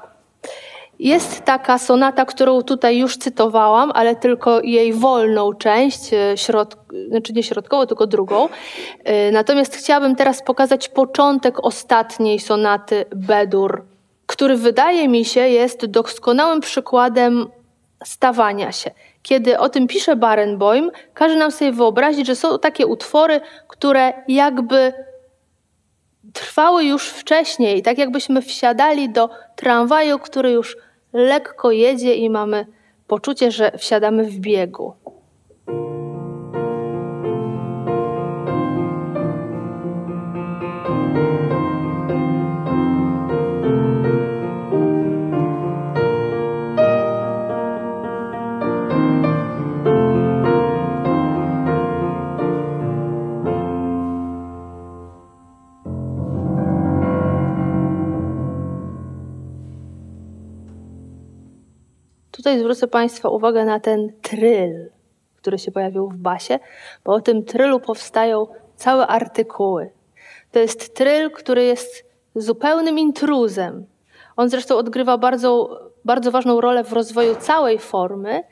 Jest 0.98 1.40
taka 1.44 1.78
sonata, 1.78 2.24
którą 2.24 2.62
tutaj 2.62 2.98
już 2.98 3.16
cytowałam, 3.16 3.92
ale 3.94 4.16
tylko 4.16 4.60
jej 4.60 4.92
wolną 4.92 5.54
część, 5.54 6.12
y, 6.12 6.36
środ... 6.36 6.76
znaczy 7.08 7.32
nie 7.32 7.42
środkową, 7.42 7.86
tylko 7.86 8.06
drugą. 8.06 8.48
Y, 8.48 9.32
natomiast 9.32 9.76
chciałabym 9.76 10.16
teraz 10.16 10.42
pokazać 10.42 10.88
początek 10.88 11.64
ostatniej 11.64 12.38
sonaty 12.38 13.04
Bedur 13.14 13.82
który 14.28 14.56
wydaje 14.56 15.08
mi 15.08 15.24
się 15.24 15.40
jest 15.40 15.86
doskonałym 15.86 16.60
przykładem 16.60 17.46
stawania 18.04 18.72
się. 18.72 18.90
Kiedy 19.22 19.58
o 19.58 19.68
tym 19.68 19.86
pisze 19.86 20.16
Barenboim, 20.16 20.90
każe 21.14 21.36
nam 21.36 21.50
sobie 21.50 21.72
wyobrazić, 21.72 22.26
że 22.26 22.36
są 22.36 22.58
takie 22.58 22.86
utwory, 22.86 23.40
które 23.68 24.12
jakby 24.28 24.92
trwały 26.32 26.84
już 26.84 27.08
wcześniej, 27.08 27.82
tak 27.82 27.98
jakbyśmy 27.98 28.42
wsiadali 28.42 29.08
do 29.08 29.30
tramwaju, 29.56 30.18
który 30.18 30.50
już 30.50 30.76
lekko 31.12 31.70
jedzie 31.70 32.14
i 32.14 32.30
mamy 32.30 32.66
poczucie, 33.06 33.50
że 33.50 33.72
wsiadamy 33.78 34.24
w 34.24 34.38
biegu. 34.38 34.92
Tutaj 62.38 62.58
zwrócę 62.58 62.88
Państwa 62.88 63.28
uwagę 63.28 63.64
na 63.64 63.80
ten 63.80 64.12
tryl, 64.22 64.90
który 65.36 65.58
się 65.58 65.72
pojawił 65.72 66.08
w 66.08 66.16
basie, 66.16 66.58
bo 67.04 67.12
o 67.12 67.20
tym 67.20 67.44
trylu 67.44 67.80
powstają 67.80 68.46
całe 68.76 69.06
artykuły. 69.06 69.90
To 70.52 70.58
jest 70.58 70.94
tryl, 70.94 71.30
który 71.30 71.64
jest 71.64 72.06
zupełnym 72.34 72.98
intruzem. 72.98 73.86
On 74.36 74.48
zresztą 74.48 74.76
odgrywa 74.76 75.18
bardzo, 75.18 75.80
bardzo 76.04 76.30
ważną 76.30 76.60
rolę 76.60 76.84
w 76.84 76.92
rozwoju 76.92 77.34
całej 77.34 77.78
formy 77.78 78.44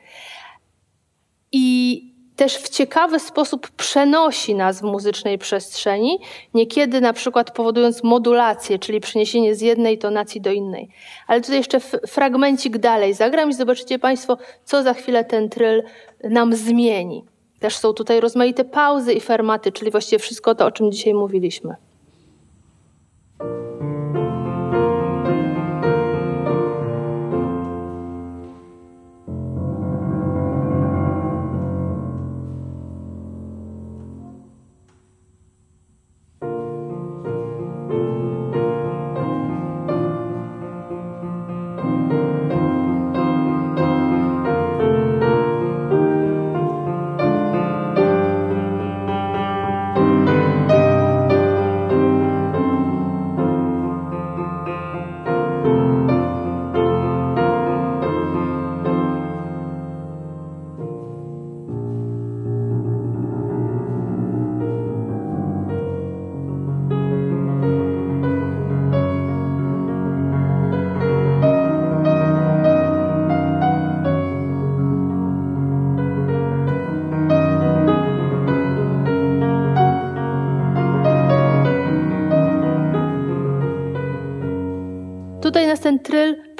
i 1.51 2.06
też 2.37 2.57
w 2.57 2.69
ciekawy 2.69 3.19
sposób 3.19 3.69
przenosi 3.69 4.55
nas 4.55 4.81
w 4.81 4.83
muzycznej 4.83 5.37
przestrzeni, 5.37 6.19
niekiedy 6.53 7.01
na 7.01 7.13
przykład 7.13 7.51
powodując 7.51 8.03
modulację, 8.03 8.79
czyli 8.79 8.99
przeniesienie 8.99 9.55
z 9.55 9.61
jednej 9.61 9.97
tonacji 9.97 10.41
do 10.41 10.51
innej. 10.51 10.89
Ale 11.27 11.41
tutaj 11.41 11.57
jeszcze 11.57 11.79
fragmencik 12.07 12.77
dalej 12.77 13.13
zagram 13.13 13.49
i 13.49 13.53
zobaczycie 13.53 13.99
Państwo, 13.99 14.37
co 14.65 14.83
za 14.83 14.93
chwilę 14.93 15.25
ten 15.25 15.49
tryl 15.49 15.83
nam 16.23 16.55
zmieni. 16.55 17.25
Też 17.59 17.77
są 17.77 17.93
tutaj 17.93 18.19
rozmaite 18.19 18.65
pauzy 18.65 19.13
i 19.13 19.21
fermaty, 19.21 19.71
czyli 19.71 19.91
właściwie 19.91 20.19
wszystko 20.19 20.55
to, 20.55 20.65
o 20.65 20.71
czym 20.71 20.91
dzisiaj 20.91 21.13
mówiliśmy. 21.13 21.75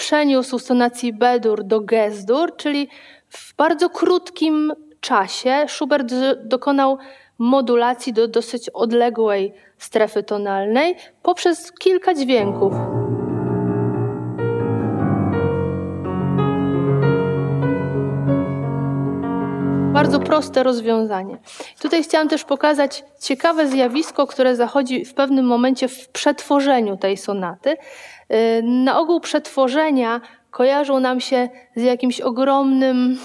Przeniósł 0.07 0.59
z 0.59 0.65
tonacji 0.65 1.13
B-dur 1.13 1.63
do 1.63 1.81
G-dur, 1.81 2.55
czyli 2.57 2.89
w 3.29 3.55
bardzo 3.55 3.89
krótkim 3.89 4.73
czasie 4.99 5.65
Schubert 5.67 6.13
dokonał 6.43 6.97
modulacji 7.37 8.13
do 8.13 8.27
dosyć 8.27 8.69
odległej 8.69 9.53
strefy 9.77 10.23
tonalnej 10.23 10.95
poprzez 11.23 11.71
kilka 11.71 12.13
dźwięków. 12.13 12.73
Bardzo 19.93 20.19
proste 20.19 20.63
rozwiązanie. 20.63 21.37
Tutaj 21.81 22.03
chciałam 22.03 22.29
też 22.29 22.43
pokazać 22.43 23.03
ciekawe 23.21 23.67
zjawisko, 23.67 24.27
które 24.27 24.55
zachodzi 24.55 25.05
w 25.05 25.13
pewnym 25.13 25.45
momencie 25.45 25.87
w 25.87 26.09
przetworzeniu 26.09 26.97
tej 26.97 27.17
sonaty. 27.17 27.77
Y, 28.33 28.63
na 28.63 28.99
ogół 28.99 29.19
przetworzenia 29.19 30.21
kojarzą 30.51 30.99
nam 30.99 31.19
się 31.19 31.49
z 31.75 31.81
jakimś 31.81 32.21
ogromnym 32.21 33.17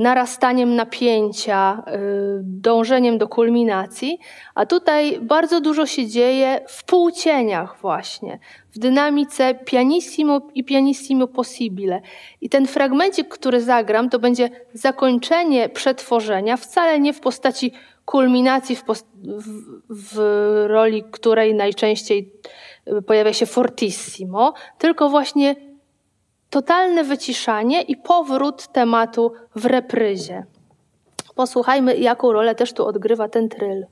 narastaniem 0.00 0.76
napięcia, 0.76 1.82
y, 1.88 2.40
dążeniem 2.42 3.18
do 3.18 3.28
kulminacji, 3.28 4.18
a 4.54 4.66
tutaj 4.66 5.18
bardzo 5.20 5.60
dużo 5.60 5.86
się 5.86 6.06
dzieje 6.06 6.60
w 6.68 6.84
półcieniach 6.84 7.76
właśnie, 7.80 8.38
w 8.74 8.78
dynamice 8.78 9.54
pianissimo 9.54 10.40
i 10.54 10.64
pianissimo 10.64 11.26
possibile. 11.26 12.00
I 12.40 12.48
ten 12.48 12.66
fragmencik, 12.66 13.28
który 13.28 13.60
zagram, 13.60 14.10
to 14.10 14.18
będzie 14.18 14.50
zakończenie 14.72 15.68
przetworzenia, 15.68 16.56
wcale 16.56 17.00
nie 17.00 17.12
w 17.12 17.20
postaci 17.20 17.72
kulminacji, 18.04 18.76
w, 18.76 18.84
post 18.84 19.06
w, 19.24 19.64
w 19.88 20.16
roli 20.66 21.04
której 21.10 21.54
najczęściej 21.54 22.32
pojawia 23.06 23.32
się 23.32 23.46
fortissimo, 23.46 24.54
tylko 24.78 25.08
właśnie 25.08 25.56
totalne 26.50 27.04
wyciszanie 27.04 27.82
i 27.82 27.96
powrót 27.96 28.68
tematu 28.68 29.32
w 29.56 29.64
repryzie. 29.64 30.44
Posłuchajmy, 31.34 31.96
jaką 31.96 32.32
rolę 32.32 32.54
też 32.54 32.72
tu 32.72 32.86
odgrywa 32.86 33.28
ten 33.28 33.48
tryl. 33.48 33.86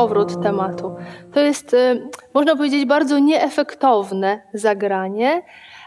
Powrót 0.00 0.42
tematu. 0.42 0.96
To 1.34 1.40
jest, 1.40 1.74
y, 1.74 2.08
można 2.34 2.56
powiedzieć, 2.56 2.84
bardzo 2.84 3.18
nieefektowne 3.18 4.42
zagranie, 4.54 5.42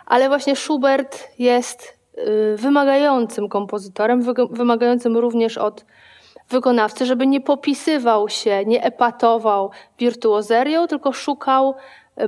ale 0.05 0.27
właśnie 0.27 0.55
Schubert 0.55 1.39
jest 1.39 1.97
y, 2.17 2.55
wymagającym 2.57 3.49
kompozytorem, 3.49 4.23
wymagającym 4.51 5.17
również 5.17 5.57
od 5.57 5.85
wykonawcy, 6.49 7.05
żeby 7.05 7.27
nie 7.27 7.41
popisywał 7.41 8.29
się, 8.29 8.65
nie 8.65 8.83
epatował 8.83 9.71
wirtuozerią, 9.99 10.87
tylko 10.87 11.13
szukał 11.13 11.75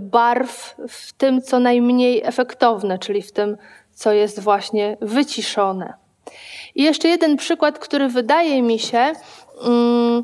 barw 0.02 0.76
w 0.90 1.14
tym, 1.14 1.42
co 1.42 1.60
najmniej 1.60 2.22
efektowne, 2.24 3.00
czyli 3.00 3.22
w 3.22 3.32
tym, 3.32 3.58
co 3.94 4.12
jest 4.12 4.40
właśnie 4.40 4.98
wyciszone. 5.02 5.94
I 6.76 6.84
jeszcze 6.84 7.08
jeden 7.08 7.38
przykład, 7.38 7.80
który 7.80 8.08
wydaje 8.08 8.62
mi 8.62 8.80
się 8.80 9.14
mm, 9.66 10.24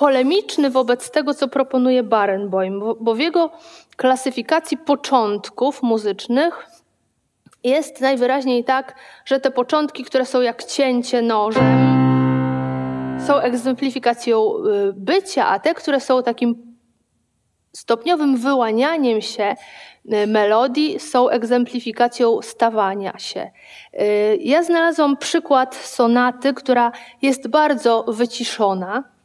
polemiczny 0.00 0.70
wobec 0.70 1.10
tego, 1.10 1.34
co 1.34 1.48
proponuje 1.48 2.02
Barenboim, 2.02 2.80
bo, 2.80 2.94
bo 3.00 3.14
w 3.14 3.18
jego 3.18 3.50
klasyfikacji 3.96 4.76
początków 4.76 5.82
muzycznych 5.82 6.66
jest 7.64 8.00
najwyraźniej 8.00 8.64
tak, 8.64 8.94
że 9.24 9.40
te 9.40 9.50
początki, 9.50 10.04
które 10.04 10.26
są 10.26 10.40
jak 10.40 10.64
cięcie 10.64 11.22
nożem, 11.22 11.64
są 13.26 13.38
egzemplifikacją 13.38 14.52
y, 14.54 14.92
bycia, 14.92 15.46
a 15.46 15.58
te, 15.58 15.74
które 15.74 16.00
są 16.00 16.22
takim 16.22 16.76
stopniowym 17.72 18.36
wyłanianiem 18.36 19.20
się 19.20 19.54
y, 20.12 20.26
melodii 20.26 21.00
są 21.00 21.28
egzemplifikacją 21.28 22.42
stawania 22.42 23.18
się. 23.18 23.50
Y, 23.94 24.38
ja 24.40 24.62
znalazłam 24.62 25.16
przykład 25.16 25.74
sonaty, 25.74 26.54
która 26.54 26.92
jest 27.22 27.48
bardzo 27.48 28.04
wyciszona, 28.08 29.19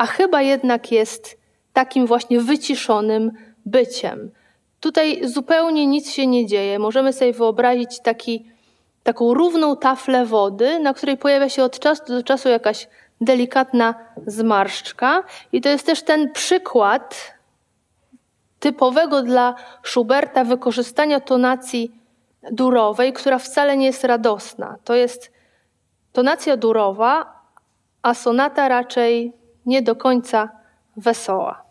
a 0.00 0.06
chyba 0.06 0.42
jednak 0.42 0.92
jest 0.92 1.38
takim 1.72 2.06
właśnie 2.06 2.40
wyciszonym 2.40 3.32
byciem. 3.66 4.30
Tutaj 4.80 5.28
zupełnie 5.28 5.86
nic 5.86 6.10
się 6.10 6.26
nie 6.26 6.46
dzieje. 6.46 6.78
Możemy 6.78 7.12
sobie 7.12 7.32
wyobrazić 7.32 8.00
taki, 8.00 8.46
taką 9.02 9.34
równą 9.34 9.76
taflę 9.76 10.26
wody, 10.26 10.78
na 10.78 10.94
której 10.94 11.16
pojawia 11.16 11.48
się 11.48 11.64
od 11.64 11.78
czasu 11.78 12.02
do 12.08 12.22
czasu 12.22 12.48
jakaś 12.48 12.88
delikatna 13.20 13.94
zmarszczka. 14.26 15.22
I 15.52 15.60
to 15.60 15.68
jest 15.68 15.86
też 15.86 16.02
ten 16.02 16.32
przykład 16.32 17.34
typowego 18.60 19.22
dla 19.22 19.54
Schuberta 19.82 20.44
wykorzystania 20.44 21.20
tonacji 21.20 21.92
durowej, 22.52 23.12
która 23.12 23.38
wcale 23.38 23.76
nie 23.76 23.86
jest 23.86 24.04
radosna. 24.04 24.76
To 24.84 24.94
jest 24.94 25.32
tonacja 26.12 26.56
durowa, 26.56 27.40
a 28.02 28.14
sonata 28.14 28.68
raczej 28.68 29.39
nie 29.70 29.82
do 29.82 29.96
końca 29.96 30.48
wesoła. 30.96 31.62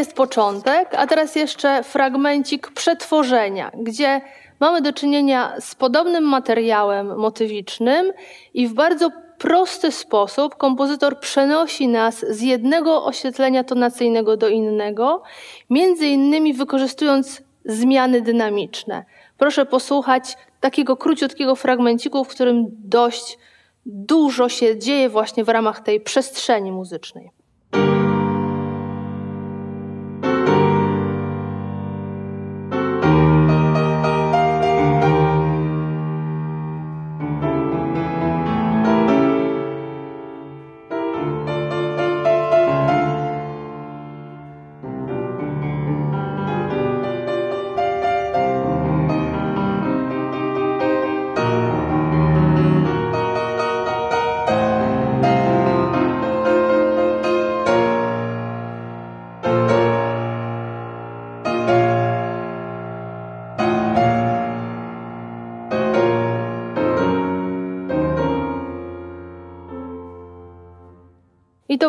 Jest 0.00 0.14
początek, 0.14 0.94
a 0.96 1.06
teraz 1.06 1.36
jeszcze 1.36 1.82
fragmencik 1.82 2.70
przetworzenia, 2.70 3.70
gdzie 3.74 4.20
mamy 4.60 4.80
do 4.80 4.92
czynienia 4.92 5.52
z 5.60 5.74
podobnym 5.74 6.24
materiałem 6.24 7.18
motywicznym 7.18 8.12
i 8.54 8.68
w 8.68 8.74
bardzo 8.74 9.10
prosty 9.38 9.92
sposób 9.92 10.56
kompozytor 10.56 11.20
przenosi 11.20 11.88
nas 11.88 12.26
z 12.28 12.40
jednego 12.40 13.04
oświetlenia 13.04 13.64
tonacyjnego 13.64 14.36
do 14.36 14.48
innego, 14.48 15.22
między 15.70 16.06
innymi 16.06 16.54
wykorzystując 16.54 17.42
zmiany 17.64 18.20
dynamiczne. 18.20 19.04
Proszę 19.38 19.66
posłuchać 19.66 20.36
takiego 20.60 20.96
króciutkiego 20.96 21.56
fragmenciku, 21.56 22.24
w 22.24 22.28
którym 22.28 22.66
dość 22.70 23.38
dużo 23.86 24.48
się 24.48 24.78
dzieje 24.78 25.08
właśnie 25.08 25.44
w 25.44 25.48
ramach 25.48 25.80
tej 25.80 26.00
przestrzeni 26.00 26.72
muzycznej. 26.72 27.30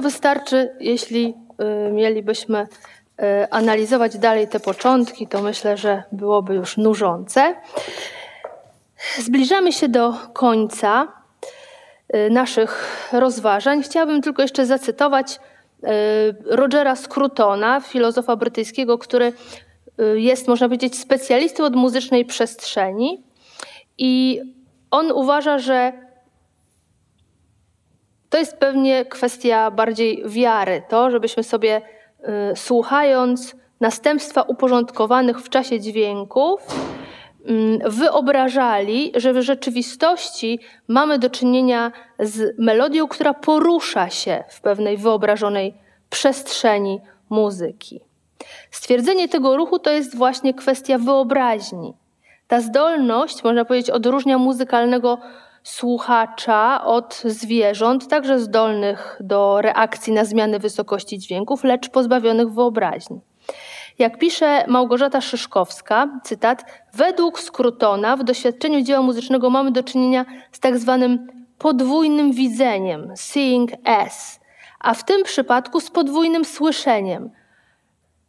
Wystarczy, 0.01 0.75
jeśli 0.79 1.33
y, 1.87 1.91
mielibyśmy 1.91 2.59
y, 2.61 3.49
analizować 3.51 4.17
dalej 4.17 4.47
te 4.47 4.59
początki, 4.59 5.27
to 5.27 5.41
myślę, 5.41 5.77
że 5.77 6.03
byłoby 6.11 6.55
już 6.55 6.77
nużące. 6.77 7.55
Zbliżamy 9.17 9.71
się 9.71 9.89
do 9.89 10.13
końca 10.33 11.07
y, 12.15 12.29
naszych 12.29 13.09
rozważań. 13.13 13.83
Chciałabym 13.83 14.21
tylko 14.21 14.41
jeszcze 14.41 14.65
zacytować 14.65 15.39
Rogera 16.45 16.95
Scrutona, 16.95 17.79
filozofa 17.79 18.35
brytyjskiego, 18.35 18.97
który 18.97 19.33
jest, 20.15 20.47
można 20.47 20.67
powiedzieć, 20.67 20.99
specjalistą 20.99 21.63
od 21.63 21.75
muzycznej 21.75 22.25
przestrzeni. 22.25 23.23
I 23.97 24.41
on 24.91 25.11
uważa, 25.11 25.59
że 25.59 25.93
to 28.31 28.37
jest 28.37 28.57
pewnie 28.57 29.05
kwestia 29.05 29.71
bardziej 29.71 30.23
wiary, 30.25 30.81
to, 30.89 31.11
żebyśmy 31.11 31.43
sobie 31.43 31.81
y, 31.81 32.55
słuchając 32.55 33.55
następstwa 33.79 34.41
uporządkowanych 34.41 35.41
w 35.41 35.49
czasie 35.49 35.79
dźwięków, 35.79 36.61
y, 37.49 37.79
wyobrażali, 37.89 39.11
że 39.15 39.33
w 39.33 39.41
rzeczywistości 39.41 40.59
mamy 40.87 41.19
do 41.19 41.29
czynienia 41.29 41.91
z 42.19 42.59
melodią, 42.59 43.07
która 43.07 43.33
porusza 43.33 44.09
się 44.09 44.43
w 44.49 44.61
pewnej 44.61 44.97
wyobrażonej 44.97 45.73
przestrzeni 46.09 46.99
muzyki. 47.29 48.01
Stwierdzenie 48.71 49.29
tego 49.29 49.57
ruchu 49.57 49.79
to 49.79 49.89
jest 49.89 50.15
właśnie 50.15 50.53
kwestia 50.53 50.97
wyobraźni. 50.97 51.93
Ta 52.47 52.61
zdolność, 52.61 53.43
można 53.43 53.65
powiedzieć, 53.65 53.89
odróżnia 53.89 54.37
muzykalnego 54.37 55.17
słuchacza 55.63 56.83
od 56.85 57.21
zwierząt, 57.25 58.07
także 58.07 58.39
zdolnych 58.39 59.17
do 59.19 59.61
reakcji 59.61 60.13
na 60.13 60.25
zmiany 60.25 60.59
wysokości 60.59 61.19
dźwięków, 61.19 61.63
lecz 61.63 61.89
pozbawionych 61.89 62.49
wyobraźni. 62.49 63.21
Jak 63.99 64.17
pisze 64.17 64.65
Małgorzata 64.67 65.21
Szyszkowska, 65.21 66.19
cytat, 66.23 66.65
według 66.93 67.39
Scrutona 67.39 68.17
w 68.17 68.23
doświadczeniu 68.23 68.81
dzieła 68.81 69.01
muzycznego 69.01 69.49
mamy 69.49 69.71
do 69.71 69.83
czynienia 69.83 70.25
z 70.51 70.59
tak 70.59 70.77
zwanym 70.77 71.27
podwójnym 71.57 72.31
widzeniem, 72.31 73.11
seeing 73.15 73.71
as, 73.83 74.39
a 74.79 74.93
w 74.93 75.05
tym 75.05 75.23
przypadku 75.23 75.79
z 75.79 75.89
podwójnym 75.89 76.45
słyszeniem. 76.45 77.31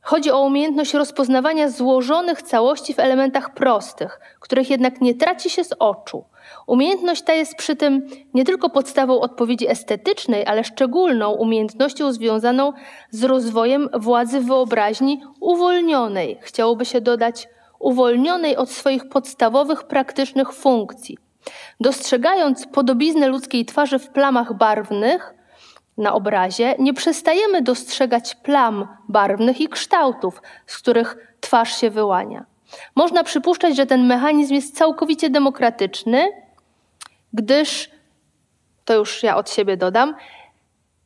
Chodzi 0.00 0.30
o 0.30 0.40
umiejętność 0.40 0.94
rozpoznawania 0.94 1.68
złożonych 1.68 2.42
całości 2.42 2.94
w 2.94 2.98
elementach 2.98 3.54
prostych, 3.54 4.20
których 4.40 4.70
jednak 4.70 5.00
nie 5.00 5.14
traci 5.14 5.50
się 5.50 5.64
z 5.64 5.74
oczu. 5.78 6.24
Umiejętność 6.66 7.22
ta 7.22 7.32
jest 7.32 7.56
przy 7.56 7.76
tym 7.76 8.08
nie 8.34 8.44
tylko 8.44 8.70
podstawą 8.70 9.20
odpowiedzi 9.20 9.68
estetycznej, 9.68 10.46
ale 10.46 10.64
szczególną 10.64 11.30
umiejętnością 11.30 12.12
związaną 12.12 12.72
z 13.10 13.24
rozwojem 13.24 13.88
władzy 13.94 14.40
wyobraźni 14.40 15.22
uwolnionej, 15.40 16.38
chciałoby 16.40 16.84
się 16.84 17.00
dodać, 17.00 17.48
uwolnionej 17.78 18.56
od 18.56 18.70
swoich 18.70 19.08
podstawowych 19.08 19.84
praktycznych 19.84 20.52
funkcji. 20.52 21.18
Dostrzegając 21.80 22.66
podobiznę 22.66 23.28
ludzkiej 23.28 23.64
twarzy 23.64 23.98
w 23.98 24.08
plamach 24.08 24.56
barwnych 24.56 25.34
na 25.98 26.14
obrazie, 26.14 26.74
nie 26.78 26.94
przestajemy 26.94 27.62
dostrzegać 27.62 28.34
plam 28.34 28.88
barwnych 29.08 29.60
i 29.60 29.68
kształtów, 29.68 30.42
z 30.66 30.78
których 30.78 31.36
twarz 31.40 31.76
się 31.76 31.90
wyłania. 31.90 32.44
Można 32.96 33.24
przypuszczać, 33.24 33.76
że 33.76 33.86
ten 33.86 34.06
mechanizm 34.06 34.54
jest 34.54 34.76
całkowicie 34.76 35.30
demokratyczny, 35.30 36.28
gdyż, 37.32 37.90
to 38.84 38.94
już 38.94 39.22
ja 39.22 39.36
od 39.36 39.50
siebie 39.50 39.76
dodam, 39.76 40.14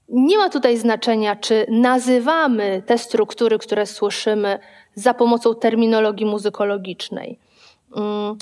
nie 0.09 0.39
ma 0.39 0.49
tutaj 0.51 0.77
znaczenia, 0.77 1.37
czy 1.37 1.67
nazywamy 1.69 2.83
te 2.87 2.99
struktury, 2.99 3.59
które 3.59 3.87
słyszymy, 3.87 4.59
za 4.95 5.15
pomocą 5.15 5.55
terminologii 5.55 6.27
muzykologicznej. 6.27 7.39
Mm, 7.97 8.37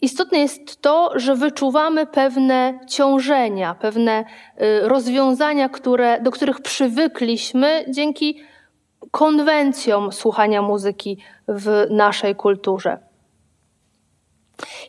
istotne 0.00 0.38
jest 0.38 0.82
to, 0.82 1.10
że 1.14 1.36
wyczuwamy 1.36 2.06
pewne 2.06 2.78
ciążenia, 2.88 3.74
pewne 3.74 4.24
y, 4.62 4.88
rozwiązania, 4.88 5.68
które, 5.68 6.20
do 6.20 6.30
których 6.30 6.60
przywykliśmy 6.60 7.84
dzięki 7.88 8.40
konwencjom 9.10 10.12
słuchania 10.12 10.62
muzyki 10.62 11.18
w 11.48 11.86
naszej 11.90 12.34
kulturze. 12.34 12.98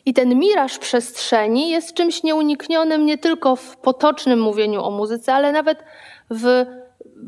I 0.06 0.14
ten 0.14 0.38
miraż 0.38 0.78
przestrzeni 0.78 1.70
jest 1.70 1.94
czymś 1.94 2.22
nieuniknionym 2.22 3.06
nie 3.06 3.18
tylko 3.18 3.56
w 3.56 3.76
potocznym 3.76 4.40
mówieniu 4.40 4.82
o 4.82 4.90
muzyce, 4.90 5.34
ale 5.34 5.52
nawet 5.52 5.84
w, 6.30 6.66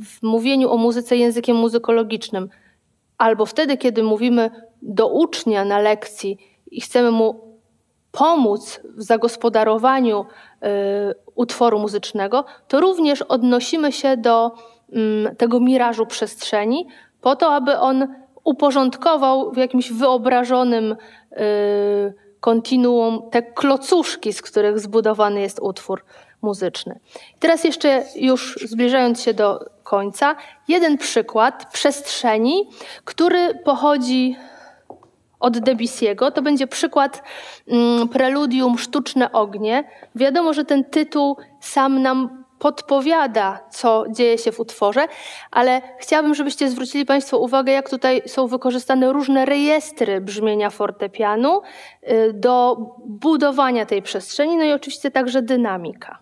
w 0.05 0.23
mówieniu 0.23 0.71
o 0.71 0.77
muzyce 0.77 1.17
językiem 1.17 1.57
muzykologicznym. 1.57 2.49
Albo 3.19 3.47
wtedy, 3.47 3.77
kiedy 3.77 4.03
mówimy 4.03 4.51
do 4.83 5.09
ucznia 5.09 5.65
na 5.65 5.79
lekcji 5.79 6.39
i 6.71 6.81
chcemy 6.81 7.11
mu 7.11 7.49
pomóc 8.13 8.81
w 8.97 9.03
zagospodarowaniu 9.03 10.21
y, 10.21 10.67
utworu 11.35 11.79
muzycznego, 11.79 12.45
to 12.69 12.81
również 12.81 13.23
odnosimy 13.23 13.93
się 13.93 14.17
do 14.17 14.53
y, 15.33 15.37
tego 15.37 15.61
mirażu 15.61 16.07
przestrzeni, 16.07 16.87
po 17.21 17.37
to, 17.37 17.55
aby 17.55 17.79
on 17.79 18.15
uporządkował 18.45 19.53
w 19.53 19.57
jakimś 19.57 19.93
wyobrażonym 19.93 20.93
y, 20.93 22.28
kontinuum 22.41 23.31
te 23.31 23.43
klocuszki, 23.43 24.33
z 24.33 24.43
których 24.43 24.79
zbudowany 24.79 25.41
jest 25.41 25.61
utwór 25.61 26.05
muzyczny. 26.43 27.01
Teraz 27.39 27.65
jeszcze 27.65 28.05
już 28.17 28.59
zbliżając 28.65 29.23
się 29.23 29.35
do 29.35 29.71
końca, 29.83 30.37
jeden 30.69 30.99
przykład 30.99 31.73
przestrzeni, 31.73 32.69
który 33.05 33.55
pochodzi 33.65 34.37
od 35.41 35.57
Debussy'ego. 35.57 36.33
To 36.33 36.43
będzie 36.43 36.67
przykład 36.67 37.23
mm, 37.69 38.09
preludium 38.09 38.79
Sztuczne 38.79 39.33
ognie. 39.33 39.85
Wiadomo, 40.15 40.55
że 40.55 40.65
ten 40.65 40.85
tytuł 40.85 41.37
sam 41.61 42.03
nam 42.03 42.38
podpowiada, 42.59 43.61
co 43.71 44.05
dzieje 44.11 44.39
się 44.39 44.53
w 44.53 44.61
utworze, 44.61 45.07
ale 45.51 45.83
chciałabym, 45.99 46.35
żebyście 46.35 46.69
zwrócili 46.69 47.07
Państwo 47.07 47.39
uwagę, 47.39 47.73
jak 47.73 47.91
tutaj 47.91 48.23
są 48.27 48.47
wykorzystane 48.47 49.13
różne 49.13 49.45
rejestry 49.45 50.21
brzmienia 50.21 50.71
fortepianu 50.71 51.63
y, 52.03 52.33
do 52.33 52.77
budowania 53.07 53.87
tej 53.87 54.03
przestrzeni, 54.03 54.57
no 54.57 54.65
i 54.65 54.73
oczywiście 54.73 55.11
także 55.11 55.43
dynamika. 55.43 56.19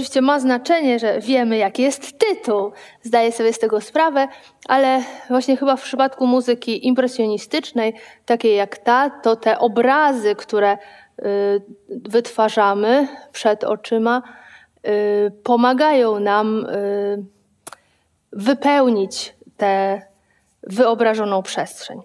Oczywiście 0.00 0.20
ma 0.20 0.40
znaczenie, 0.40 0.98
że 0.98 1.20
wiemy, 1.20 1.56
jaki 1.56 1.82
jest 1.82 2.18
tytuł, 2.18 2.72
zdaję 3.02 3.32
sobie 3.32 3.52
z 3.52 3.58
tego 3.58 3.80
sprawę, 3.80 4.28
ale 4.68 5.02
właśnie 5.28 5.56
chyba 5.56 5.76
w 5.76 5.82
przypadku 5.82 6.26
muzyki 6.26 6.86
impresjonistycznej, 6.86 7.94
takiej 8.26 8.56
jak 8.56 8.78
ta, 8.78 9.10
to 9.10 9.36
te 9.36 9.58
obrazy, 9.58 10.34
które 10.34 10.72
y, 10.72 10.76
wytwarzamy 11.88 13.08
przed 13.32 13.64
oczyma, 13.64 14.22
y, 14.86 15.32
pomagają 15.42 16.20
nam 16.20 16.66
y, 16.66 17.24
wypełnić 18.32 19.34
tę 19.56 20.02
wyobrażoną 20.62 21.42
przestrzeń. 21.42 22.00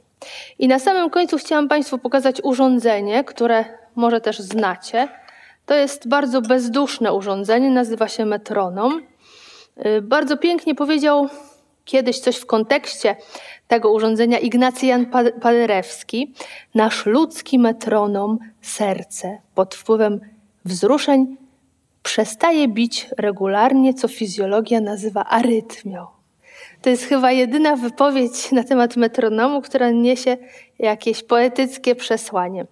I 0.60 0.68
na 0.68 0.80
samym 0.80 1.10
końcu 1.10 1.38
chciałam 1.38 1.68
Państwu 1.68 1.98
pokazać 1.98 2.42
urządzenie, 2.44 3.24
które 3.24 3.66
może 3.96 4.22
też 4.22 4.40
znacie 4.40 5.08
to 5.66 5.74
jest 5.74 6.08
bardzo 6.08 6.42
bezduszne 6.42 7.14
urządzenie, 7.14 7.70
nazywa 7.70 8.08
się 8.08 8.26
metronom. 8.26 9.02
Y, 9.86 10.02
bardzo 10.02 10.38
pięknie 10.38 10.76
powiedział 10.76 11.30
kiedyś 11.86 12.20
coś 12.20 12.38
w 12.38 12.46
kontekście 12.46 13.16
tego 13.68 13.92
urządzenia 13.92 14.40
Ignacy 14.40 14.86
Jan 14.86 15.06
Paderewski. 15.42 16.34
Nasz 16.76 17.06
ludzki 17.06 17.60
metronom, 17.60 18.40
serce 18.62 19.38
pod 19.56 19.76
wpływem 19.76 20.20
wzruszeń 20.66 21.38
przestaje 22.04 22.68
bić 22.68 23.10
regularnie, 23.18 23.94
co 23.94 24.08
fizjologia 24.08 24.82
nazywa 24.82 25.24
arytmią. 25.26 26.08
To 26.82 26.90
jest 26.90 27.04
chyba 27.04 27.32
jedyna 27.32 27.76
wypowiedź 27.76 28.52
na 28.52 28.64
temat 28.64 28.96
metronomu, 28.96 29.62
która 29.62 29.90
niesie 29.92 30.38
jakieś 30.80 31.24
poetyckie 31.24 31.96
przesłanie. 31.96 32.66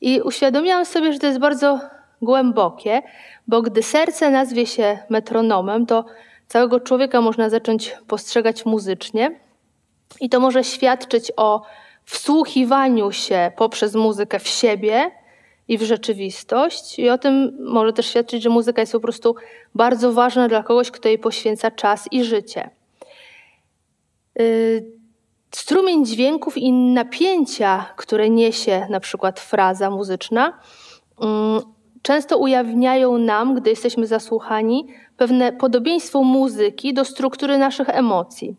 I 0.00 0.20
uświadomiłam 0.20 0.84
sobie, 0.84 1.12
że 1.12 1.18
to 1.18 1.26
jest 1.26 1.38
bardzo 1.38 1.80
głębokie, 2.22 3.02
bo 3.46 3.62
gdy 3.62 3.82
serce 3.82 4.30
nazwie 4.30 4.66
się 4.66 4.98
metronomem, 5.10 5.86
to 5.86 6.04
całego 6.48 6.80
człowieka 6.80 7.20
można 7.20 7.50
zacząć 7.50 7.96
postrzegać 8.06 8.66
muzycznie 8.66 9.40
i 10.20 10.28
to 10.28 10.40
może 10.40 10.64
świadczyć 10.64 11.32
o 11.36 11.62
wsłuchiwaniu 12.04 13.12
się 13.12 13.52
poprzez 13.56 13.94
muzykę 13.94 14.38
w 14.38 14.48
siebie 14.48 15.10
i 15.68 15.78
w 15.78 15.82
rzeczywistość. 15.82 16.98
I 16.98 17.10
o 17.10 17.18
tym 17.18 17.56
może 17.60 17.92
też 17.92 18.06
świadczyć, 18.06 18.42
że 18.42 18.50
muzyka 18.50 18.82
jest 18.82 18.92
po 18.92 19.00
prostu 19.00 19.34
bardzo 19.74 20.12
ważna 20.12 20.48
dla 20.48 20.62
kogoś, 20.62 20.90
kto 20.90 21.08
jej 21.08 21.18
poświęca 21.18 21.70
czas 21.70 22.08
i 22.10 22.24
życie. 22.24 22.70
Y, 24.40 24.86
strumień 25.50 26.06
dźwięków 26.06 26.56
i 26.56 26.72
napięcia, 26.72 27.86
które 27.96 28.30
niesie 28.30 28.86
na 28.90 29.00
przykład 29.00 29.40
fraza 29.40 29.90
muzyczna, 29.90 30.58
mm, 31.20 31.75
często 32.06 32.38
ujawniają 32.38 33.18
nam, 33.18 33.54
gdy 33.54 33.70
jesteśmy 33.70 34.06
zasłuchani, 34.06 34.86
pewne 35.16 35.52
podobieństwo 35.52 36.22
muzyki 36.22 36.94
do 36.94 37.04
struktury 37.04 37.58
naszych 37.58 37.88
emocji. 37.88 38.56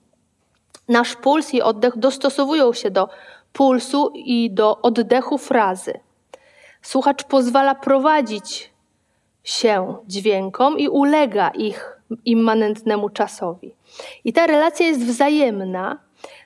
Nasz 0.88 1.15
puls 1.15 1.53
i 1.53 1.61
oddech 1.61 1.98
dostosowują 1.98 2.74
się 2.74 2.91
do 2.91 3.10
pulsu 3.53 4.11
i 4.15 4.52
do 4.52 4.82
oddechu 4.82 5.38
frazy. 5.38 5.99
Słuchacz 6.82 7.24
pozwala 7.24 7.76
prowadzić 7.76 8.74
się 9.44 9.95
dźwiękom 10.07 10.80
i 10.80 10.88
ulega 10.90 11.49
ich 11.49 11.99
immanentnemu 12.26 13.10
czasowi. 13.10 13.76
I 14.24 14.34
ta 14.34 14.48
relacja 14.48 14.86
jest 14.86 15.06
wzajemna, 15.06 15.98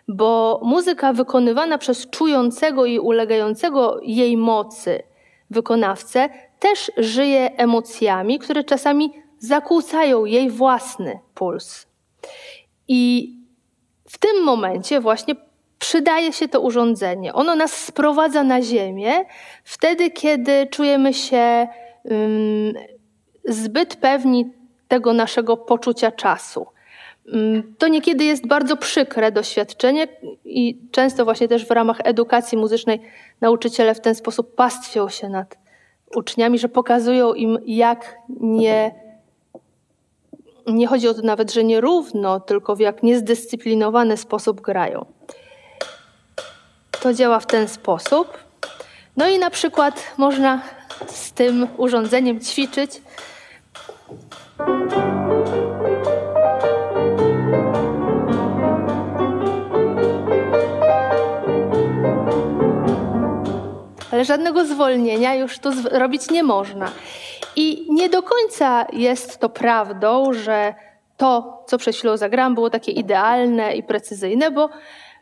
bo 0.07 0.59
muzyka 0.63 1.13
wykonywana 1.13 1.77
przez 1.77 2.09
czującego 2.09 2.85
i 2.85 2.99
ulegającego 2.99 3.99
jej 4.03 4.37
mocy 4.37 5.03
wykonawcę 5.49 6.29
też 6.61 6.91
żyje 6.97 7.57
emocjami, 7.57 8.39
które 8.39 8.63
czasami 8.63 9.11
zakłócają 9.39 10.25
jej 10.25 10.49
własny 10.49 11.19
puls. 11.33 11.87
I 12.87 13.33
w 14.09 14.17
tym 14.17 14.43
momencie 14.43 14.99
właśnie 14.99 15.35
przydaje 15.79 16.33
się 16.33 16.47
to 16.47 16.61
urządzenie. 16.61 17.33
Ono 17.33 17.55
nas 17.55 17.71
sprowadza 17.71 18.43
na 18.43 18.61
ziemię 18.61 19.25
wtedy, 19.63 20.11
kiedy 20.11 20.67
czujemy 20.67 21.13
się 21.13 21.67
um, 22.03 22.73
zbyt 23.45 23.95
pewni 23.95 24.51
tego 24.87 25.13
naszego 25.13 25.57
poczucia 25.57 26.11
czasu. 26.11 26.67
To 27.77 27.87
niekiedy 27.87 28.23
jest 28.23 28.47
bardzo 28.47 28.77
przykre 28.77 29.31
doświadczenie 29.31 30.07
i 30.45 30.81
często 30.91 31.25
właśnie 31.25 31.47
też 31.47 31.65
w 31.65 31.71
ramach 31.71 31.97
edukacji 32.03 32.57
muzycznej 32.57 33.01
nauczyciele 33.41 33.95
w 33.95 34.01
ten 34.01 34.15
sposób 34.15 34.55
pastwią 34.55 35.09
się 35.09 35.29
nad 35.29 35.60
uczniami, 36.15 36.59
że 36.59 36.69
pokazują 36.69 37.33
im, 37.33 37.57
jak 37.65 38.17
nie, 38.39 38.95
nie 40.67 40.87
chodzi 40.87 41.07
o 41.07 41.13
to 41.13 41.21
nawet, 41.21 41.53
że 41.53 41.63
nierówno, 41.63 42.39
tylko 42.39 42.75
w 42.75 42.79
jak 42.79 43.03
niezdyscyplinowany 43.03 44.17
sposób 44.17 44.61
grają. 44.61 45.05
To 47.01 47.13
działa 47.13 47.39
w 47.39 47.45
ten 47.45 47.67
sposób. 47.67 48.37
No 49.17 49.29
i 49.29 49.39
na 49.39 49.49
przykład 49.49 50.13
można 50.17 50.61
z 51.07 51.31
tym 51.31 51.67
urządzeniem 51.77 52.39
ćwiczyć. 52.39 53.01
Ale 64.21 64.25
żadnego 64.25 64.65
zwolnienia 64.65 65.35
już 65.35 65.59
tu 65.59 65.69
robić 65.91 66.29
nie 66.29 66.43
można. 66.43 66.91
I 67.55 67.87
nie 67.89 68.09
do 68.09 68.23
końca 68.23 68.85
jest 68.93 69.37
to 69.37 69.49
prawdą, 69.49 70.33
że 70.33 70.73
to, 71.17 71.63
co 71.67 71.77
przed 71.77 71.95
chwilą 71.95 72.17
zagrałam, 72.17 72.55
było 72.55 72.69
takie 72.69 72.91
idealne 72.91 73.75
i 73.75 73.83
precyzyjne, 73.83 74.51
bo 74.51 74.69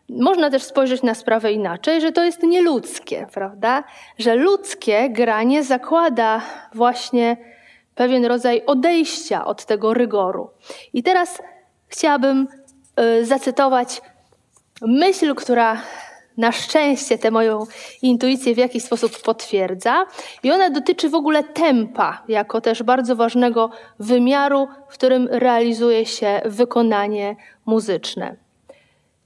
można 0.09 0.49
też 0.49 0.63
spojrzeć 0.63 1.03
na 1.03 1.15
sprawę 1.15 1.51
inaczej, 1.51 2.01
że 2.01 2.11
to 2.11 2.23
jest 2.23 2.43
nieludzkie, 2.43 3.27
prawda? 3.33 3.83
Że 4.17 4.35
ludzkie 4.35 5.09
granie 5.09 5.63
zakłada 5.63 6.41
właśnie 6.73 7.37
pewien 7.95 8.25
rodzaj 8.25 8.63
odejścia 8.65 9.45
od 9.45 9.65
tego 9.65 9.93
rygoru. 9.93 10.49
I 10.93 11.03
teraz 11.03 11.41
chciałabym 11.87 12.47
y, 12.99 13.25
zacytować 13.25 14.01
myśl, 14.81 15.35
która 15.35 15.77
na 16.39 16.51
szczęście 16.51 17.17
tę 17.17 17.31
moją 17.31 17.65
intuicję 18.01 18.55
w 18.55 18.57
jakiś 18.57 18.83
sposób 18.83 19.21
potwierdza. 19.21 20.05
I 20.43 20.51
ona 20.51 20.69
dotyczy 20.69 21.09
w 21.09 21.15
ogóle 21.15 21.43
tempa, 21.43 22.23
jako 22.27 22.61
też 22.61 22.83
bardzo 22.83 23.15
ważnego 23.15 23.69
wymiaru, 23.99 24.67
w 24.89 24.93
którym 24.93 25.27
realizuje 25.31 26.05
się 26.05 26.41
wykonanie 26.45 27.35
muzyczne. 27.65 28.35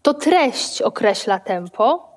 To 0.02 0.14
treść 0.14 0.82
określa 0.82 1.40
tempo. 1.40 2.14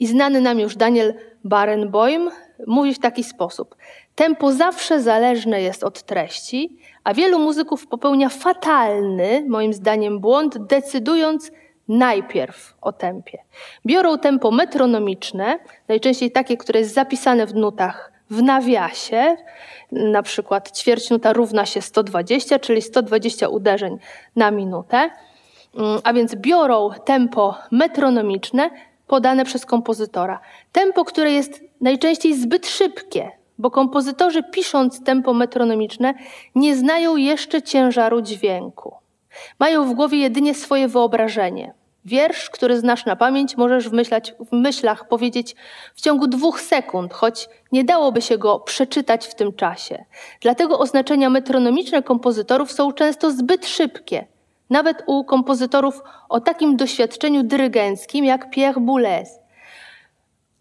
I 0.00 0.06
znany 0.06 0.40
nam 0.40 0.60
już 0.60 0.76
Daniel 0.76 1.14
Barenboim 1.44 2.30
mówi 2.66 2.94
w 2.94 2.98
taki 2.98 3.24
sposób: 3.24 3.76
Tempo 4.14 4.52
zawsze 4.52 5.02
zależne 5.02 5.62
jest 5.62 5.84
od 5.84 6.02
treści, 6.02 6.78
a 7.04 7.14
wielu 7.14 7.38
muzyków 7.38 7.86
popełnia 7.86 8.28
fatalny, 8.28 9.44
moim 9.48 9.72
zdaniem, 9.72 10.20
błąd, 10.20 10.58
decydując 10.58 11.50
najpierw 11.90 12.74
o 12.80 12.92
tempie. 12.92 13.38
Biorą 13.86 14.18
tempo 14.18 14.50
metronomiczne, 14.50 15.58
najczęściej 15.88 16.30
takie, 16.30 16.56
które 16.56 16.80
jest 16.80 16.94
zapisane 16.94 17.46
w 17.46 17.54
nutach 17.54 18.12
w 18.30 18.42
nawiasie, 18.42 19.36
na 19.92 20.22
przykład 20.22 20.78
ćwierćnuta 20.78 21.32
równa 21.32 21.66
się 21.66 21.82
120, 21.82 22.58
czyli 22.58 22.82
120 22.82 23.48
uderzeń 23.48 23.98
na 24.36 24.50
minutę 24.50 25.10
Mm, 25.74 26.00
a 26.04 26.12
więc 26.12 26.34
biorą 26.34 26.90
tempo 27.04 27.54
metronomiczne 27.70 28.70
podane 29.06 29.44
przez 29.44 29.66
kompozytora. 29.66 30.40
Tempo, 30.72 31.04
które 31.04 31.32
jest 31.32 31.64
najczęściej 31.80 32.34
zbyt 32.34 32.66
szybkie, 32.66 33.30
bo 33.58 33.70
kompozytorzy 33.70 34.42
pisząc 34.42 35.04
tempo 35.04 35.34
metronomiczne 35.34 36.14
nie 36.54 36.76
znają 36.76 37.16
jeszcze 37.16 37.62
ciężaru 37.62 38.22
dźwięku. 38.22 38.94
Mają 39.58 39.84
w 39.84 39.94
głowie 39.94 40.18
jedynie 40.18 40.54
swoje 40.54 40.88
wyobrażenie. 40.88 41.74
Wiersz, 42.04 42.50
który 42.50 42.80
znasz 42.80 43.06
na 43.06 43.16
pamięć, 43.16 43.56
możesz 43.56 43.88
w, 43.88 43.92
myślać, 43.92 44.34
w 44.50 44.52
myślach 44.52 45.08
powiedzieć 45.08 45.56
w 45.94 46.00
ciągu 46.00 46.26
dwóch 46.26 46.60
sekund, 46.60 47.14
choć 47.14 47.48
nie 47.72 47.84
dałoby 47.84 48.22
się 48.22 48.38
go 48.38 48.60
przeczytać 48.60 49.26
w 49.26 49.34
tym 49.34 49.52
czasie. 49.52 50.04
Dlatego 50.40 50.78
oznaczenia 50.78 51.30
metronomiczne 51.30 52.02
kompozytorów 52.02 52.72
są 52.72 52.92
często 52.92 53.30
zbyt 53.30 53.66
szybkie– 53.66 54.26
nawet 54.70 55.02
u 55.06 55.24
kompozytorów 55.24 56.02
o 56.28 56.40
takim 56.40 56.76
doświadczeniu 56.76 57.42
dyrygenckim 57.42 58.24
jak 58.24 58.50
Pierre 58.50 58.80
Boulez. 58.80 59.38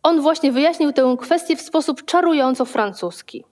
On 0.04 0.22
właśnie 0.22 0.52
wyjaśnił 0.52 0.94
tę 0.94 1.16
kwestię 1.20 1.56
w 1.56 1.62
sposób 1.62 2.06
czarująco 2.06 2.66
francuski. 2.66 3.44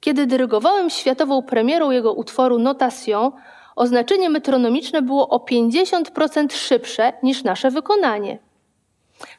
Kiedy 0.00 0.26
dyrygowałem 0.26 0.90
światową 0.90 1.42
premierą 1.42 1.90
jego 1.90 2.12
utworu 2.12 2.58
Notation, 2.58 3.32
oznaczenie 3.76 4.30
metronomiczne 4.30 5.02
było 5.02 5.28
o 5.28 5.38
50% 5.38 6.52
szybsze 6.52 7.12
niż 7.22 7.44
nasze 7.44 7.70
wykonanie. 7.70 8.38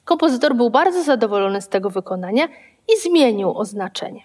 Kompozytor 0.06 0.56
był 0.56 0.70
bardzo 0.70 1.04
zadowolony 1.04 1.62
z 1.62 1.68
tego 1.68 1.90
wykonania 1.90 2.48
i 2.88 3.02
zmienił 3.02 3.58
oznaczenie. 3.58 4.22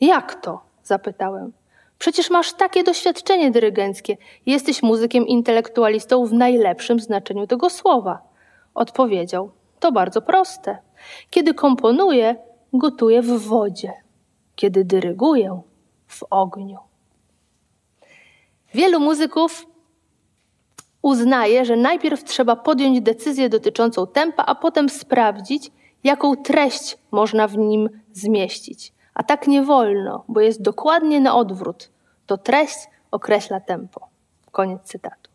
Jak 0.00 0.34
to? 0.34 0.60
zapytałem. 0.82 1.52
Przecież 1.98 2.30
masz 2.30 2.52
takie 2.52 2.84
doświadczenie 2.84 3.50
dyrygenckie. 3.50 4.16
Jesteś 4.46 4.82
muzykiem 4.82 5.26
intelektualistą 5.26 6.26
w 6.26 6.32
najlepszym 6.32 7.00
znaczeniu 7.00 7.46
tego 7.46 7.70
słowa. 7.70 8.22
Odpowiedział: 8.74 9.50
To 9.80 9.92
bardzo 9.92 10.22
proste. 10.22 10.78
Kiedy 11.30 11.54
komponuję, 11.54 12.36
gotuję 12.72 13.22
w 13.22 13.38
wodzie. 13.38 13.92
Kiedy 14.56 14.84
dyryguję, 14.84 15.60
w 16.06 16.24
ogniu. 16.30 16.78
Wielu 18.74 19.00
muzyków 19.00 19.66
uznaje, 21.02 21.64
że 21.64 21.76
najpierw 21.76 22.24
trzeba 22.24 22.56
podjąć 22.56 23.00
decyzję 23.00 23.48
dotyczącą 23.48 24.06
tempa, 24.06 24.44
a 24.46 24.54
potem 24.54 24.88
sprawdzić, 24.88 25.70
jaką 26.04 26.36
treść 26.36 26.98
można 27.10 27.48
w 27.48 27.56
nim 27.56 27.88
zmieścić. 28.12 28.92
A 29.14 29.22
tak 29.22 29.46
nie 29.46 29.62
wolno, 29.62 30.24
bo 30.28 30.40
jest 30.40 30.62
dokładnie 30.62 31.20
na 31.20 31.36
odwrót. 31.36 31.90
To 32.26 32.38
treść 32.38 32.76
określa 33.10 33.60
tempo. 33.60 34.08
Koniec 34.52 34.82
cytatu. 34.82 35.30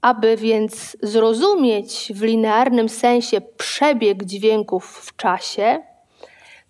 Aby 0.00 0.36
więc 0.36 0.96
zrozumieć 1.02 2.12
w 2.14 2.22
linearnym 2.22 2.88
sensie 2.88 3.40
przebieg 3.40 4.24
dźwięków 4.24 4.86
w 4.86 5.16
czasie, 5.16 5.82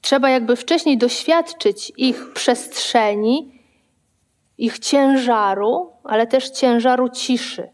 trzeba 0.01 0.31
jakby 0.31 0.57
wcześniej 0.57 0.99
doświadczyć 0.99 1.93
ich 1.97 2.33
przestrzeni, 2.33 3.58
ich 4.59 4.79
ciężaru, 4.79 5.93
ale 6.05 6.27
też 6.27 6.51
ciężaru 6.51 7.09
ciszy. 7.09 7.69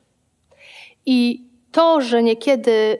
I 1.06 1.48
to, 1.72 2.00
że 2.00 2.22
niekiedy 2.22 2.98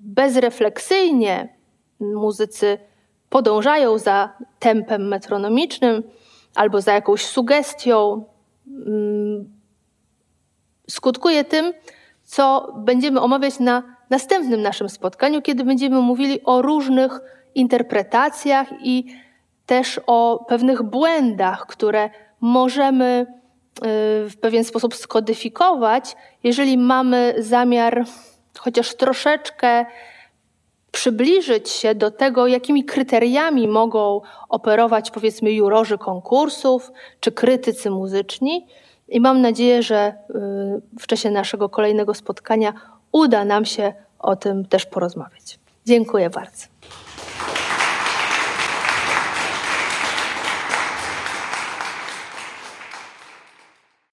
bezrefleksyjnie 0.00 1.56
muzycy 2.00 2.78
podążają 3.28 3.98
za 3.98 4.32
tempem 4.58 5.08
metronomicznym 5.08 6.02
albo 6.54 6.80
za 6.80 6.92
jakąś 6.92 7.24
sugestią, 7.26 8.24
mm, 8.66 9.56
skutkuje 10.90 11.44
tym, 11.44 11.72
co 12.24 12.72
będziemy 12.76 13.20
omawiać 13.20 13.58
na 13.58 13.82
następnym 14.10 14.62
naszym 14.62 14.88
spotkaniu, 14.88 15.42
kiedy 15.42 15.64
będziemy 15.64 16.00
mówili 16.00 16.44
o 16.44 16.62
różnych 16.62 17.20
interpretacjach 17.54 18.68
i 18.82 19.04
też 19.66 20.00
o 20.06 20.44
pewnych 20.48 20.82
błędach, 20.82 21.66
które 21.66 22.10
możemy 22.46 23.26
y, 23.26 23.82
w 24.30 24.36
pewien 24.40 24.64
sposób 24.64 24.94
skodyfikować, 24.94 26.16
jeżeli 26.44 26.78
mamy 26.78 27.34
zamiar 27.38 28.04
chociaż 28.58 28.94
troszeczkę 28.94 29.86
przybliżyć 30.92 31.68
się 31.68 31.94
do 31.94 32.10
tego, 32.10 32.46
jakimi 32.46 32.84
kryteriami 32.84 33.68
mogą 33.68 34.20
operować, 34.48 35.10
powiedzmy, 35.10 35.52
jurorzy 35.52 35.98
konkursów 35.98 36.92
czy 37.20 37.32
krytycy 37.32 37.90
muzyczni. 37.90 38.66
I 39.08 39.20
mam 39.20 39.40
nadzieję, 39.40 39.82
że 39.82 40.14
y, 40.30 40.32
w 41.00 41.06
czasie 41.06 41.30
naszego 41.30 41.68
kolejnego 41.68 42.14
spotkania 42.14 42.72
uda 43.12 43.44
nam 43.44 43.64
się 43.64 43.94
o 44.18 44.36
tym 44.36 44.64
też 44.64 44.86
porozmawiać. 44.86 45.58
Dziękuję 45.86 46.30
bardzo. 46.30 46.75